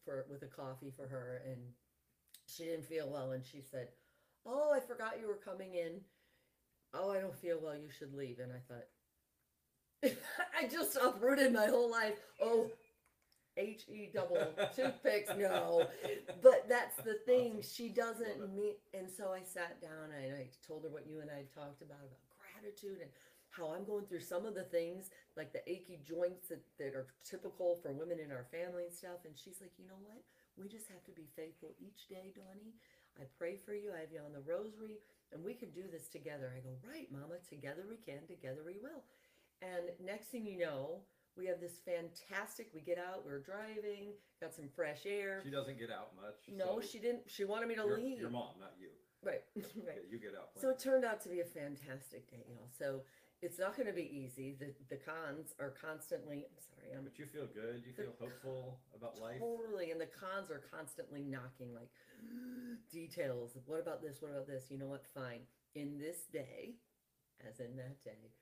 for 0.04 0.26
with 0.30 0.42
a 0.42 0.46
coffee 0.46 0.90
for 0.90 1.06
her, 1.06 1.42
and 1.46 1.60
she 2.46 2.64
didn't 2.64 2.86
feel 2.86 3.10
well, 3.10 3.32
and 3.32 3.44
she 3.44 3.60
said, 3.60 3.88
"Oh, 4.46 4.72
I 4.72 4.80
forgot 4.80 5.20
you 5.20 5.28
were 5.28 5.34
coming 5.34 5.74
in. 5.74 6.00
Oh, 6.94 7.10
I 7.10 7.20
don't 7.20 7.36
feel 7.36 7.60
well. 7.62 7.76
You 7.76 7.90
should 7.90 8.14
leave." 8.14 8.38
And 8.38 8.52
I 8.52 8.60
thought, 8.68 8.86
I 10.58 10.66
just 10.66 10.96
uprooted 10.96 11.52
my 11.52 11.66
whole 11.66 11.90
life. 11.90 12.18
Oh, 12.42 12.70
H 13.56 13.84
E 13.88 14.08
double 14.12 14.52
toothpicks, 14.74 15.30
no. 15.38 15.86
But 16.42 16.68
that's 16.68 16.96
the 16.96 17.14
thing. 17.26 17.58
Awesome. 17.58 17.62
She 17.62 17.88
doesn't 17.88 18.54
mean. 18.54 18.74
And 18.92 19.08
so 19.08 19.32
I 19.32 19.42
sat 19.42 19.80
down 19.80 20.10
and 20.16 20.34
I 20.34 20.48
told 20.66 20.84
her 20.84 20.90
what 20.90 21.06
you 21.06 21.20
and 21.20 21.30
I 21.30 21.44
talked 21.54 21.82
about 21.82 21.98
about 21.98 22.18
gratitude 22.64 22.98
and 23.00 23.10
how 23.56 23.72
I'm 23.72 23.84
going 23.84 24.06
through 24.06 24.20
some 24.20 24.46
of 24.46 24.54
the 24.54 24.64
things 24.64 25.10
like 25.36 25.52
the 25.52 25.62
achy 25.70 26.00
joints 26.02 26.48
that, 26.48 26.62
that 26.78 26.94
are 26.94 27.06
typical 27.24 27.78
for 27.82 27.92
women 27.92 28.18
in 28.18 28.30
our 28.30 28.46
family 28.50 28.84
and 28.84 28.92
stuff. 28.92 29.22
And 29.24 29.34
she's 29.36 29.60
like, 29.60 29.72
you 29.78 29.86
know 29.86 30.00
what? 30.02 30.22
We 30.58 30.68
just 30.68 30.88
have 30.88 31.04
to 31.04 31.12
be 31.12 31.26
faithful 31.34 31.74
each 31.78 32.08
day, 32.08 32.32
Donnie. 32.34 32.74
I 33.18 33.24
pray 33.38 33.56
for 33.56 33.74
you. 33.74 33.90
I 33.94 34.00
have 34.00 34.10
you 34.12 34.20
on 34.24 34.32
the 34.32 34.42
rosary, 34.42 34.98
and 35.32 35.42
we 35.44 35.54
can 35.54 35.70
do 35.70 35.86
this 35.90 36.08
together. 36.08 36.50
I 36.50 36.60
go, 36.60 36.74
right, 36.82 37.06
Mama. 37.10 37.38
Together 37.48 37.86
we 37.88 37.96
can. 37.96 38.26
Together 38.26 38.62
we 38.66 38.74
will. 38.82 39.02
And 39.62 39.94
next 40.04 40.28
thing 40.28 40.46
you 40.46 40.58
know, 40.58 41.02
we 41.36 41.46
have 41.46 41.60
this 41.60 41.78
fantastic. 41.82 42.70
We 42.74 42.80
get 42.80 42.98
out. 42.98 43.24
We're 43.24 43.42
driving. 43.42 44.14
Got 44.40 44.54
some 44.54 44.68
fresh 44.74 45.06
air. 45.06 45.40
She 45.44 45.50
doesn't 45.50 45.78
get 45.78 45.90
out 45.90 46.10
much. 46.14 46.38
no, 46.50 46.80
so 46.80 46.86
she 46.86 46.98
didn't. 46.98 47.22
She 47.26 47.44
wanted 47.44 47.68
me 47.68 47.74
to 47.74 47.82
your, 47.82 47.98
leave. 47.98 48.18
Your 48.20 48.30
mom, 48.30 48.58
not 48.58 48.74
you. 48.78 48.90
Right. 49.22 49.42
Yeah, 49.74 49.88
right. 49.88 50.04
you 50.10 50.18
get 50.18 50.34
out. 50.38 50.50
So 50.60 50.70
it 50.70 50.78
turned 50.78 51.04
out 51.04 51.20
to 51.22 51.28
be 51.28 51.40
a 51.40 51.44
fantastic 51.44 52.30
day, 52.30 52.44
y'all. 52.48 52.68
So 52.78 53.00
it's 53.42 53.58
not 53.58 53.76
going 53.76 53.86
to 53.86 53.92
be 53.94 54.08
easy. 54.08 54.56
The 54.58 54.72
the 54.88 54.96
cons 54.96 55.54
are 55.60 55.74
constantly. 55.74 56.46
I'm 56.48 56.60
sorry. 56.60 56.96
I'm 56.96 57.04
but 57.04 57.18
you 57.18 57.26
feel 57.26 57.46
good. 57.46 57.82
You 57.84 57.92
feel 57.92 58.14
hopeful 58.18 58.80
about 58.94 59.20
life. 59.20 59.40
Totally, 59.40 59.90
and 59.90 60.00
the 60.00 60.08
cons 60.08 60.50
are 60.50 60.62
constantly 60.72 61.22
knocking 61.22 61.74
like 61.74 61.90
details. 62.92 63.56
What 63.66 63.80
about 63.80 64.02
this? 64.02 64.18
What 64.20 64.30
about 64.30 64.46
this? 64.46 64.70
You 64.70 64.78
know 64.78 64.88
what? 64.88 65.04
Fine. 65.14 65.44
In 65.74 65.98
this 65.98 66.30
day, 66.32 66.76
as 67.42 67.60
in 67.60 67.76
that 67.76 68.02
day, 68.04 68.32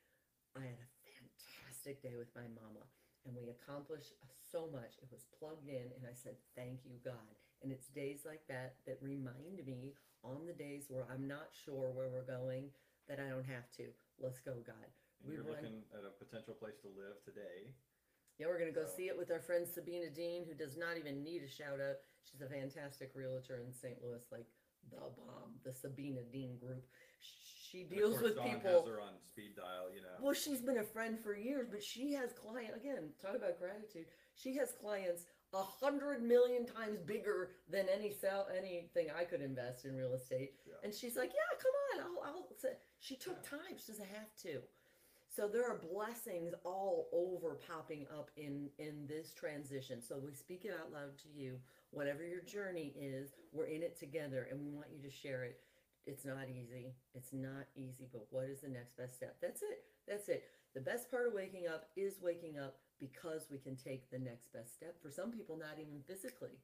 I 0.54 0.60
had 0.60 0.78
a 0.78 0.90
fantastic 1.02 2.02
day 2.02 2.14
with 2.14 2.28
my 2.36 2.46
mama, 2.54 2.84
and 3.24 3.34
we 3.34 3.48
accomplished 3.48 4.12
uh, 4.22 4.30
so 4.52 4.68
much. 4.70 5.00
It 5.00 5.08
was 5.10 5.26
plugged 5.38 5.68
in, 5.68 5.90
and 5.96 6.04
I 6.06 6.14
said, 6.14 6.36
"Thank 6.54 6.84
you, 6.84 7.00
God." 7.04 7.34
And 7.62 7.72
it's 7.72 7.88
days 7.88 8.22
like 8.26 8.42
that 8.48 8.74
that 8.86 8.98
remind 9.00 9.64
me 9.66 9.94
on 10.24 10.46
the 10.46 10.52
days 10.52 10.86
where 10.88 11.06
I'm 11.10 11.26
not 11.26 11.50
sure 11.64 11.90
where 11.90 12.10
we're 12.10 12.26
going 12.26 12.70
that 13.08 13.18
I 13.18 13.28
don't 13.28 13.46
have 13.46 13.70
to. 13.78 13.90
Let's 14.22 14.38
go, 14.38 14.54
God. 14.64 14.86
And 15.24 15.32
you're 15.32 15.42
run- 15.42 15.52
looking 15.58 15.82
at 15.92 16.06
a 16.06 16.10
potential 16.24 16.54
place 16.54 16.78
to 16.82 16.88
live 16.88 17.18
today. 17.24 17.74
yeah, 18.38 18.46
we're 18.46 18.58
gonna 18.58 18.72
go 18.72 18.84
So- 18.86 18.96
see 18.96 19.08
it 19.08 19.16
with 19.16 19.30
our 19.30 19.40
friend 19.40 19.66
Sabina 19.68 20.10
Dean, 20.10 20.44
who 20.44 20.54
does 20.54 20.76
not 20.76 20.96
even 20.96 21.22
need 21.22 21.42
a 21.42 21.48
shout 21.48 21.80
out. 21.80 21.96
She's 22.24 22.40
a 22.40 22.48
fantastic 22.48 23.14
realtor 23.14 23.58
in 23.58 23.72
St. 23.72 24.00
Louis, 24.02 24.24
like 24.32 24.46
the 24.90 24.96
bomb, 24.96 25.60
the 25.62 25.72
Sabina 25.74 26.22
Dean 26.24 26.56
group. 26.58 26.84
She 27.20 27.82
And 27.82 27.92
of 27.92 27.98
deals 27.98 28.12
course, 28.14 28.22
with 28.24 28.36
Dawn 28.36 28.48
has 28.48 28.62
people. 28.62 28.86
her 28.86 29.00
on 29.00 29.20
speed 29.20 29.54
dial. 29.56 29.92
You 29.92 30.02
know. 30.02 30.16
Well, 30.20 30.34
she's 30.34 30.60
been 30.62 30.78
a 30.78 30.84
friend 30.84 31.18
for 31.22 31.34
years, 31.34 31.68
but 31.68 31.82
she 31.82 32.12
has 32.14 32.32
client 32.32 32.74
again. 32.76 33.14
Talk 33.20 33.36
about 33.36 33.58
gratitude. 33.58 34.06
She 34.34 34.56
has 34.56 34.72
clients 34.72 35.26
a 35.54 35.62
hundred 35.62 36.22
million 36.22 36.66
times 36.66 36.98
bigger 37.00 37.50
than 37.68 37.86
any 37.92 38.12
sell 38.12 38.48
anything 38.56 39.08
I 39.16 39.24
could 39.24 39.42
invest 39.42 39.84
in 39.84 39.94
real 39.94 40.14
estate. 40.14 40.54
Yeah. 40.66 40.74
And 40.82 40.94
she's 40.94 41.16
like, 41.16 41.32
"Yeah, 41.32 41.58
come 41.58 42.04
on, 42.06 42.12
I'll." 42.24 42.34
I'll. 42.34 42.48
say-" 42.56 42.76
She 42.98 43.16
took 43.16 43.42
time. 43.42 43.76
She 43.76 43.92
doesn't 43.92 44.08
have 44.08 44.34
to. 44.42 44.60
So 45.34 45.48
there 45.48 45.66
are 45.66 45.80
blessings 45.92 46.52
all 46.62 47.08
over 47.12 47.58
popping 47.66 48.06
up 48.16 48.30
in 48.36 48.68
in 48.78 49.06
this 49.06 49.32
transition. 49.32 50.02
So 50.02 50.18
we 50.18 50.32
speak 50.34 50.64
it 50.64 50.74
out 50.78 50.92
loud 50.92 51.16
to 51.18 51.28
you. 51.34 51.58
Whatever 51.90 52.24
your 52.24 52.42
journey 52.42 52.94
is, 52.98 53.32
we're 53.52 53.66
in 53.66 53.82
it 53.82 53.98
together, 53.98 54.48
and 54.50 54.60
we 54.60 54.70
want 54.70 54.88
you 54.92 55.02
to 55.02 55.14
share 55.14 55.44
it. 55.44 55.60
It's 56.06 56.24
not 56.24 56.48
easy. 56.48 56.94
It's 57.14 57.32
not 57.32 57.66
easy, 57.76 58.08
but 58.12 58.26
what 58.30 58.46
is 58.46 58.60
the 58.62 58.68
next 58.68 58.96
best 58.96 59.14
step? 59.14 59.36
That's 59.40 59.62
it. 59.62 59.84
That's 60.08 60.28
it. 60.28 60.44
The 60.74 60.80
best 60.80 61.10
part 61.10 61.28
of 61.28 61.34
waking 61.34 61.66
up 61.68 61.86
is 61.96 62.14
waking 62.20 62.58
up 62.58 62.76
because 63.02 63.50
we 63.50 63.58
can 63.58 63.74
take 63.74 64.06
the 64.14 64.18
next 64.22 64.54
best 64.54 64.78
step. 64.78 64.94
For 65.02 65.10
some 65.10 65.34
people, 65.34 65.58
not 65.58 65.82
even 65.82 65.98
physically. 66.06 66.54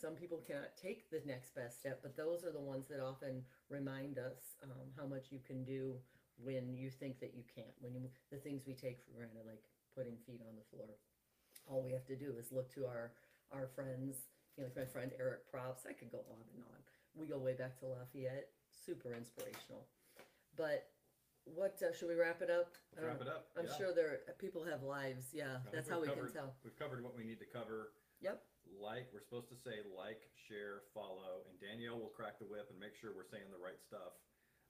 Some 0.00 0.16
people 0.16 0.40
cannot 0.40 0.80
take 0.80 1.12
the 1.12 1.20
next 1.28 1.54
best 1.54 1.78
step, 1.78 2.00
but 2.00 2.16
those 2.16 2.42
are 2.42 2.50
the 2.50 2.64
ones 2.64 2.88
that 2.88 3.04
often 3.04 3.44
remind 3.68 4.16
us 4.16 4.56
um, 4.64 4.88
how 4.96 5.04
much 5.04 5.28
you 5.28 5.38
can 5.46 5.62
do 5.62 6.00
when 6.40 6.74
you 6.74 6.88
think 6.88 7.20
that 7.20 7.36
you 7.36 7.44
can't. 7.54 7.76
When 7.84 7.94
you 7.94 8.08
the 8.32 8.40
things 8.40 8.64
we 8.66 8.72
take 8.72 8.98
for 9.04 9.12
granted, 9.12 9.44
like 9.46 9.62
putting 9.94 10.16
feet 10.24 10.40
on 10.48 10.56
the 10.56 10.64
floor. 10.72 10.88
All 11.68 11.84
we 11.84 11.92
have 11.92 12.08
to 12.08 12.16
do 12.16 12.32
is 12.40 12.50
look 12.50 12.72
to 12.74 12.86
our 12.88 13.12
our 13.52 13.68
friends. 13.76 14.32
You 14.56 14.64
know, 14.64 14.72
like 14.74 14.88
my 14.88 14.90
friend 14.90 15.12
Eric 15.20 15.46
Props. 15.52 15.84
I 15.86 15.92
could 15.92 16.10
go 16.10 16.24
on 16.32 16.40
and 16.56 16.64
on. 16.64 16.80
We 17.14 17.28
go 17.28 17.38
way 17.38 17.52
back 17.52 17.78
to 17.80 17.86
Lafayette. 17.86 18.48
Super 18.72 19.12
inspirational. 19.12 19.84
But 20.56 20.88
what 21.44 21.78
uh, 21.82 21.92
should 21.92 22.08
we 22.08 22.14
wrap 22.14 22.42
it 22.42 22.50
up? 22.50 22.72
Let's 22.94 23.06
wrap 23.06 23.20
it 23.20 23.28
up. 23.28 23.50
I'm 23.58 23.66
yeah. 23.66 23.76
sure 23.76 23.90
there 23.94 24.20
people 24.38 24.64
have 24.64 24.82
lives. 24.82 25.34
Yeah, 25.34 25.58
I 25.58 25.62
think 25.66 25.74
that's 25.74 25.88
we've 25.88 25.94
how 25.94 26.00
we 26.00 26.08
covered- 26.08 26.32
can 26.32 26.46
tell. 26.46 26.54
We've 26.64 26.78
covered 26.78 27.02
what 27.02 27.16
we 27.16 27.24
need 27.24 27.40
to 27.40 27.50
cover. 27.50 27.92
Yep. 28.22 28.38
Like 28.78 29.10
we're 29.10 29.26
supposed 29.26 29.50
to 29.50 29.58
say, 29.58 29.82
like, 29.90 30.30
share, 30.38 30.86
follow, 30.94 31.42
and 31.50 31.58
Danielle 31.58 31.98
will 31.98 32.14
crack 32.14 32.38
the 32.38 32.46
whip 32.46 32.70
and 32.70 32.78
make 32.78 32.94
sure 32.94 33.10
we're 33.10 33.26
saying 33.26 33.50
the 33.50 33.58
right 33.58 33.78
stuff 33.82 34.14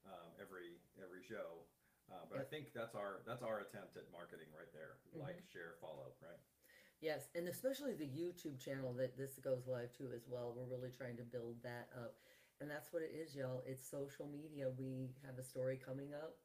um, 0.09 0.33
every 0.41 0.81
every 0.97 1.23
show. 1.23 1.69
Uh, 2.11 2.25
but 2.27 2.41
I 2.41 2.45
Yep. 2.45 2.51
think 2.51 2.65
that's 2.75 2.97
our 2.97 3.23
that's 3.29 3.45
our 3.45 3.61
attempt 3.61 3.97
at 4.01 4.09
marketing 4.11 4.49
right 4.57 4.73
there. 4.73 4.99
Mm-hmm. 5.13 5.23
Like, 5.29 5.45
share, 5.53 5.77
follow, 5.81 6.17
right? 6.25 6.41
Yes, 7.03 7.29
and 7.35 7.49
especially 7.49 7.95
the 7.95 8.07
YouTube 8.07 8.63
channel 8.63 8.95
that 8.95 9.17
this 9.19 9.39
goes 9.43 9.67
live 9.67 9.93
to 9.99 10.13
as 10.15 10.25
well. 10.29 10.55
We're 10.57 10.71
really 10.71 10.91
trying 10.91 11.17
to 11.19 11.25
build 11.27 11.57
that 11.63 11.91
up. 11.99 12.15
And 12.61 12.71
that's 12.71 12.93
what 12.93 13.03
it 13.03 13.11
is, 13.11 13.35
y'all. 13.35 13.63
It's 13.67 13.83
social 13.91 14.27
media. 14.31 14.71
We 14.71 15.11
have 15.27 15.37
a 15.37 15.43
story 15.43 15.79
coming 15.85 16.15
up. 16.15 16.39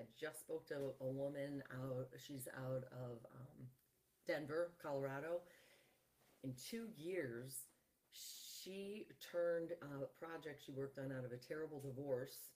I 0.00 0.04
just 0.18 0.40
spoke 0.40 0.66
to 0.68 0.96
a 1.00 1.06
woman 1.06 1.62
out, 1.70 2.08
she's 2.16 2.48
out 2.56 2.84
of 2.88 3.20
um, 3.36 3.68
Denver, 4.26 4.72
Colorado. 4.82 5.40
In 6.42 6.54
two 6.54 6.88
years, 6.96 7.68
she 8.12 9.06
turned 9.20 9.72
a 9.82 10.08
project 10.24 10.62
she 10.64 10.72
worked 10.72 10.98
on 10.98 11.12
out 11.12 11.26
of 11.26 11.32
a 11.32 11.36
terrible 11.36 11.80
divorce. 11.80 12.48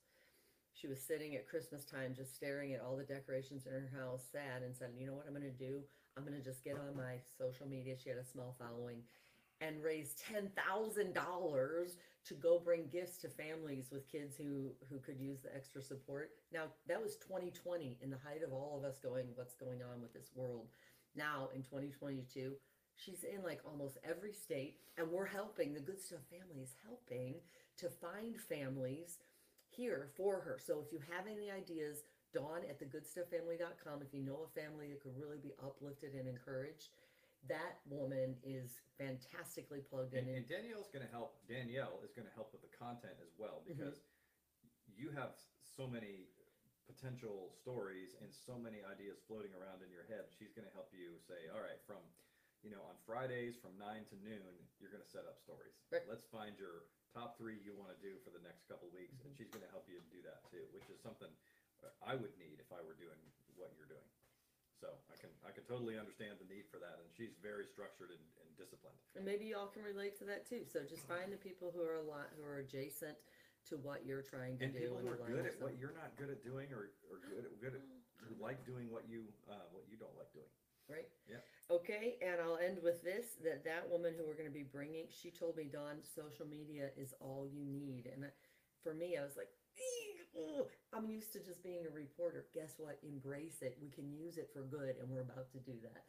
She 0.73 0.89
was 0.89 1.01
sitting 1.01 1.37
at 1.37 1.47
Christmas 1.47 1.85
time 1.85 2.15
just 2.17 2.35
staring 2.35 2.73
at 2.73 2.81
all 2.81 2.97
the 2.97 3.05
decorations 3.05 3.67
in 3.67 3.73
her 3.73 3.93
house, 3.95 4.23
sad, 4.33 4.63
and 4.65 4.75
said, 4.75 4.97
You 4.97 5.07
know 5.07 5.13
what 5.13 5.27
I'm 5.29 5.37
going 5.37 5.45
to 5.45 5.51
do? 5.51 5.83
I'm 6.17 6.25
going 6.25 6.39
to 6.39 6.45
just 6.45 6.65
get 6.65 6.79
on 6.79 6.97
my 6.97 7.21
social 7.37 7.69
media. 7.69 7.95
She 8.03 8.09
had 8.09 8.19
a 8.19 8.25
small 8.25 8.57
following 8.59 9.03
and 9.61 9.83
raised 9.83 10.19
ten 10.19 10.51
thousand 10.57 11.15
dollars 11.15 11.97
to 12.27 12.35
go 12.35 12.59
bring 12.59 12.89
gifts 12.91 13.19
to 13.19 13.29
families 13.29 13.91
with 13.93 14.11
kids 14.11 14.37
who 14.37 14.73
who 14.91 14.99
could 14.99 15.19
use 15.19 15.41
the 15.43 15.55
extra 15.55 15.83
support. 15.83 16.31
Now 16.53 16.65
that 16.89 17.03
was 17.03 17.17
2020 17.17 17.99
in 18.03 18.11
the 18.11 18.19
height 18.19 18.43
of 18.43 18.53
all 18.53 18.77
of 18.79 18.85
us 18.85 18.99
going, 18.99 19.27
what's 19.35 19.55
going 19.55 19.81
on 19.83 20.01
with 20.01 20.13
this 20.13 20.31
world? 20.35 20.69
Now 21.15 21.49
in 21.55 21.63
2022, 21.63 22.55
she's 22.97 23.25
in 23.25 23.43
like 23.43 23.61
almost 23.65 23.99
every 24.09 24.33
state, 24.33 24.79
and 24.97 25.11
we're 25.11 25.27
helping. 25.27 25.75
The 25.75 25.81
Good 25.81 26.01
Stuff 26.01 26.21
family 26.31 26.63
is 26.63 26.75
helping 26.85 27.35
to 27.79 27.89
find 27.89 28.37
families 28.37 29.19
here 29.69 30.09
for 30.17 30.41
her. 30.41 30.59
So 30.65 30.83
if 30.85 30.93
you 30.93 31.01
have 31.11 31.27
any 31.27 31.51
ideas, 31.51 32.05
Dawn 32.35 32.67
at 32.69 32.81
thegoodstufffamily.com. 32.83 34.03
If 34.03 34.13
you 34.13 34.21
know 34.21 34.45
a 34.45 34.61
family 34.61 34.89
that 34.89 35.01
could 35.01 35.17
really 35.17 35.39
be 35.39 35.55
uplifted 35.63 36.15
and 36.15 36.29
encouraged, 36.29 36.91
that 37.49 37.83
woman 37.89 38.37
is 38.43 38.81
fantastically 38.97 39.83
plugged 39.85 40.15
in. 40.15 40.25
And, 40.25 40.43
and 40.43 40.47
Danielle's 40.49 40.89
going 40.89 41.05
to 41.05 41.13
help. 41.13 41.37
Danielle 41.45 42.01
is 42.05 42.15
going 42.15 42.29
to 42.29 42.35
help 42.35 42.55
with 42.55 42.63
the 42.65 42.73
content 42.73 43.19
as 43.21 43.35
well 43.37 43.63
mm-hmm. 43.63 43.77
because 43.77 44.05
you 44.95 45.11
have 45.13 45.37
so 45.61 45.85
many 45.85 46.31
potential 46.87 47.51
stories 47.57 48.13
and 48.21 48.29
so 48.29 48.61
many 48.61 48.85
ideas 48.85 49.21
floating 49.25 49.53
around 49.57 49.81
in 49.81 49.89
your 49.89 50.05
head. 50.07 50.29
She's 50.33 50.53
going 50.53 50.69
to 50.69 50.75
help 50.77 50.93
you 50.93 51.17
say, 51.25 51.49
all 51.51 51.65
right, 51.65 51.81
from 51.89 52.01
you 52.65 52.73
know 52.73 52.81
on 52.89 52.97
Fridays 53.05 53.57
from 53.61 53.77
nine 53.77 54.09
to 54.13 54.17
noon, 54.21 54.55
you're 54.81 54.93
going 54.93 55.05
to 55.05 55.09
set 55.09 55.25
up 55.29 55.41
stories. 55.41 55.75
Right. 55.89 56.05
Let's 56.09 56.29
find 56.29 56.57
your 56.57 56.89
top 57.13 57.37
three 57.37 57.61
you 57.61 57.77
want 57.77 57.93
to 57.93 58.01
do 58.01 58.17
for 58.25 58.33
the 58.33 58.41
next 58.45 58.69
couple 58.69 58.89
weeks, 58.93 59.21
and 59.25 59.33
mm-hmm. 59.33 59.37
she's 59.37 59.53
going 59.53 59.65
to 59.65 59.73
help 59.73 59.89
you 59.89 60.01
do 60.13 60.21
that 60.25 60.45
too, 60.49 60.65
which 60.73 60.87
is 60.93 61.01
something 61.01 61.31
I 62.01 62.17
would 62.17 62.33
need 62.41 62.61
if 62.61 62.73
I 62.73 62.81
were 62.81 62.97
doing 62.97 63.21
what 63.57 63.73
you're 63.77 63.89
doing. 63.89 64.09
So 64.85 64.93
I 65.09 65.17
can 65.17 65.33
I 65.49 65.51
can 65.57 65.65
totally 65.65 65.97
understand 65.97 66.37
the 66.37 66.45
need 66.45 66.69
for 66.69 66.77
that, 66.77 67.01
and 67.01 67.09
she's 67.17 67.33
very 67.41 67.65
structured 67.65 68.13
and, 68.13 68.21
and 68.45 68.49
disciplined. 68.61 69.01
and 69.17 69.25
maybe 69.25 69.49
y'all 69.49 69.73
can 69.73 69.81
relate 69.81 70.21
to 70.21 70.29
that 70.29 70.45
too. 70.45 70.69
So 70.69 70.85
just 70.85 71.09
find 71.09 71.33
the 71.33 71.41
people 71.41 71.73
who 71.73 71.81
are 71.81 72.05
a 72.05 72.05
lot 72.05 72.29
who 72.37 72.45
are 72.45 72.61
adjacent 72.61 73.17
to 73.73 73.81
what 73.81 74.05
you're 74.05 74.21
trying 74.21 74.61
to 74.61 74.69
and 74.69 74.77
do 74.77 74.85
people 74.85 75.01
and 75.01 75.09
who 75.09 75.17
are 75.17 75.21
align 75.25 75.33
good 75.33 75.49
at 75.49 75.57
yourself. 75.57 75.73
what 75.73 75.75
you're 75.81 75.97
not 75.97 76.13
good 76.21 76.29
at 76.29 76.45
doing 76.45 76.69
or, 76.69 76.93
or 77.09 77.25
good 77.25 77.49
at, 77.49 77.57
good 77.65 77.75
at 77.81 77.85
who 78.29 78.37
like 78.37 78.61
doing 78.69 78.93
what 78.93 79.09
you 79.09 79.25
uh, 79.49 79.65
what 79.73 79.89
you 79.89 79.97
don't 79.97 80.13
like 80.21 80.29
doing 80.37 80.53
right? 80.85 81.09
yeah 81.25 81.41
Okay, 81.73 82.21
and 82.21 82.45
I'll 82.45 82.61
end 82.61 82.77
with 82.85 83.01
this: 83.01 83.41
that 83.41 83.65
that 83.65 83.89
woman 83.89 84.13
who 84.13 84.29
we're 84.29 84.37
going 84.37 84.53
to 84.53 84.53
be 84.53 84.69
bringing, 84.69 85.09
she 85.09 85.33
told 85.33 85.57
me, 85.57 85.65
Dawn, 85.65 86.05
social 86.05 86.45
media 86.45 86.93
is 86.93 87.17
all 87.25 87.49
you 87.49 87.65
need. 87.65 88.05
And 88.05 88.29
I, 88.29 88.29
for 88.85 88.93
me, 88.93 89.17
I 89.17 89.25
was 89.25 89.33
like, 89.41 89.49
"Eek, 89.81 90.14
ugh." 90.37 90.69
I'm 90.93 91.07
used 91.09 91.33
to 91.33 91.41
just 91.41 91.63
being 91.63 91.87
a 91.87 91.95
reporter. 91.95 92.47
Guess 92.55 92.75
what? 92.79 92.99
Embrace 93.03 93.63
it. 93.63 93.77
We 93.81 93.89
can 93.91 94.13
use 94.13 94.39
it 94.39 94.51
for 94.53 94.63
good, 94.63 94.97
and 95.01 95.11
we're 95.11 95.23
about 95.23 95.51
to 95.53 95.59
do 95.59 95.75
that. 95.83 96.05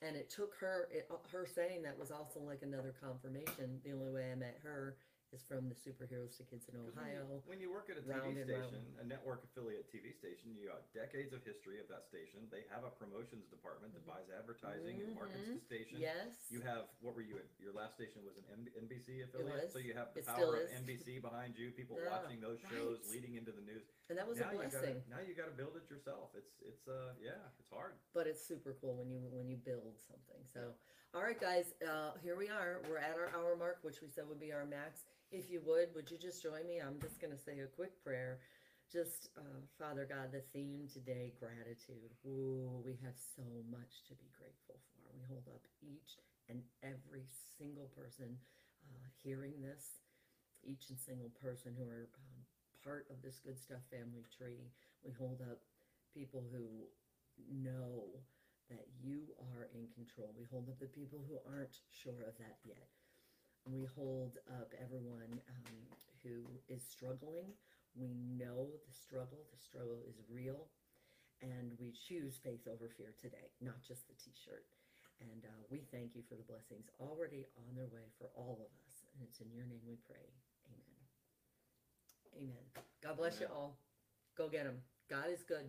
And 0.00 0.16
it 0.16 0.30
took 0.30 0.54
her, 0.60 0.88
it, 0.92 1.08
uh, 1.10 1.16
her 1.32 1.46
saying 1.46 1.82
that 1.82 1.98
was 1.98 2.10
also 2.10 2.40
like 2.40 2.62
another 2.62 2.94
confirmation. 3.02 3.80
The 3.84 3.92
only 3.92 4.10
way 4.10 4.30
I 4.30 4.34
met 4.36 4.58
her 4.62 4.96
is 5.32 5.44
from 5.44 5.68
the 5.68 5.76
Superheroes 5.76 6.40
to 6.40 6.44
Kids 6.48 6.68
in 6.72 6.80
'Cause 6.80 6.96
Ohio. 6.96 7.20
when 7.28 7.36
you, 7.36 7.42
when 7.44 7.60
you 7.60 7.68
work 7.70 7.90
at 7.92 8.00
a 8.00 8.04
round 8.08 8.32
TV 8.32 8.40
and 8.40 8.48
round. 8.48 8.64
station 8.72 8.80
a 9.00 9.04
network 9.04 9.44
affiliate 9.44 9.84
TV 9.92 10.08
station 10.16 10.56
you 10.56 10.64
got 10.72 10.80
decades 10.96 11.36
of 11.36 11.44
history 11.44 11.76
of 11.80 11.88
that 11.92 12.08
station 12.08 12.48
they 12.48 12.64
have 12.72 12.84
a 12.84 12.92
promotions 12.96 13.44
department 13.52 13.92
that 13.92 14.04
buys 14.08 14.24
advertising 14.32 15.04
and 15.04 15.12
markets 15.14 15.44
the 15.44 15.60
station 15.60 16.00
Mm-hmm. 16.00 16.08
Yes. 16.08 16.48
you 16.48 16.60
have 16.64 16.88
what 17.04 17.12
were 17.12 17.20
you 17.20 17.36
at 17.36 17.44
your 17.60 17.72
last 17.76 17.94
station 18.00 18.24
was 18.24 18.36
an 18.40 18.44
M- 18.48 18.72
NBC 18.88 19.20
affiliate 19.24 19.68
was. 19.68 19.72
so 19.72 19.78
you 19.78 19.92
have 19.92 20.12
the 20.16 20.20
It 20.20 20.24
still 20.24 20.48
power 20.48 20.64
of 20.64 20.70
is. 20.72 20.80
NBC 20.80 21.20
behind 21.28 21.56
you 21.60 21.72
people 21.76 22.00
Yeah, 22.00 22.08
watching 22.08 22.40
those 22.40 22.60
shows 22.72 23.04
right. 23.04 23.12
leading 23.12 23.36
into 23.36 23.52
the 23.52 23.60
news 23.68 23.84
And 24.08 24.16
that 24.16 24.24
was 24.26 24.38
a 24.40 24.48
now 24.48 24.52
you 24.52 24.64
gotta- 24.64 24.70
blessing. 24.80 25.04
now 25.12 25.20
you 25.20 25.34
got 25.36 25.52
to 25.52 25.56
build 25.56 25.76
it 25.76 25.84
yourself 25.92 26.32
it's 26.32 26.56
it's 26.64 26.88
uh 26.88 27.12
yeah 27.20 27.36
it's 27.60 27.68
hard 27.68 28.00
but 28.16 28.24
it's 28.26 28.40
super 28.40 28.76
cool 28.80 28.96
when 28.96 29.10
you 29.12 29.20
when 29.32 29.48
you 29.48 29.56
build 29.60 30.00
something 30.00 30.40
so 30.48 30.72
all 31.12 31.22
right 31.22 31.40
guys 31.40 31.74
uh 31.84 32.12
here 32.24 32.36
we 32.36 32.48
are 32.48 32.80
we're 32.88 32.96
at 32.98 33.16
our 33.16 33.28
hour 33.36 33.56
mark 33.56 33.78
which 33.82 34.00
we 34.00 34.08
said 34.08 34.24
would 34.28 34.40
be 34.40 34.52
our 34.52 34.64
max 34.64 35.04
if 35.30 35.50
you 35.50 35.60
would 35.64 35.92
would 35.94 36.10
you 36.10 36.18
just 36.18 36.42
join 36.42 36.66
me? 36.66 36.80
I'm 36.80 37.00
just 37.00 37.20
going 37.20 37.32
to 37.32 37.38
say 37.40 37.60
a 37.60 37.66
quick 37.68 37.92
prayer. 38.02 38.40
Just 38.88 39.28
uh, 39.36 39.60
father 39.76 40.08
god 40.08 40.32
the 40.32 40.40
theme 40.56 40.88
today 40.88 41.36
gratitude. 41.36 42.16
Ooh, 42.24 42.80
we 42.80 42.96
have 43.04 43.16
so 43.16 43.44
much 43.68 44.08
to 44.08 44.16
be 44.16 44.32
grateful 44.32 44.80
for. 44.96 45.04
We 45.12 45.20
hold 45.28 45.44
up 45.52 45.60
each 45.84 46.16
and 46.48 46.64
every 46.82 47.28
single 47.60 47.92
person 47.92 48.40
uh, 48.88 49.04
hearing 49.20 49.60
this. 49.60 50.00
Each 50.64 50.88
and 50.88 50.98
single 50.98 51.30
person 51.40 51.76
who 51.76 51.84
are 51.84 52.08
um, 52.16 52.40
part 52.82 53.06
of 53.12 53.20
this 53.22 53.38
good 53.44 53.60
stuff 53.60 53.84
family 53.92 54.24
tree. 54.32 54.72
We 55.04 55.12
hold 55.12 55.44
up 55.44 55.60
people 56.16 56.42
who 56.50 56.88
know 57.52 58.08
that 58.70 58.88
you 59.00 59.28
are 59.52 59.68
in 59.76 59.86
control. 59.94 60.32
We 60.36 60.48
hold 60.50 60.68
up 60.68 60.80
the 60.80 60.90
people 60.90 61.20
who 61.28 61.38
aren't 61.44 61.76
sure 61.92 62.24
of 62.26 62.36
that 62.40 62.56
yet. 62.64 62.88
And 63.68 63.76
we 63.76 63.84
hold 63.84 64.40
up 64.48 64.72
everyone 64.80 65.44
um, 65.44 65.76
who 66.24 66.40
is 66.72 66.80
struggling. 66.80 67.52
We 67.92 68.16
know 68.16 68.72
the 68.88 68.96
struggle, 68.96 69.44
the 69.52 69.60
struggle 69.60 70.00
is 70.08 70.16
real. 70.24 70.72
And 71.44 71.76
we 71.76 71.92
choose 71.92 72.40
faith 72.40 72.64
over 72.64 72.88
fear 72.88 73.12
today, 73.20 73.52
not 73.60 73.76
just 73.84 74.08
the 74.08 74.16
t 74.16 74.32
shirt. 74.32 74.64
And 75.20 75.44
uh, 75.44 75.60
we 75.68 75.84
thank 75.92 76.16
you 76.16 76.22
for 76.24 76.34
the 76.40 76.48
blessings 76.48 76.88
already 76.98 77.44
on 77.68 77.76
their 77.76 77.92
way 77.92 78.08
for 78.16 78.32
all 78.34 78.56
of 78.56 78.72
us. 78.88 79.04
And 79.12 79.28
it's 79.28 79.44
in 79.44 79.52
your 79.52 79.66
name 79.68 79.84
we 79.84 80.00
pray. 80.08 80.32
Amen. 80.72 81.04
Amen. 82.40 82.64
God 83.04 83.18
bless 83.18 83.38
you 83.38 83.52
all. 83.52 83.76
Go 84.36 84.48
get 84.48 84.64
them. 84.64 84.80
God 85.10 85.28
is 85.28 85.44
good. 85.44 85.68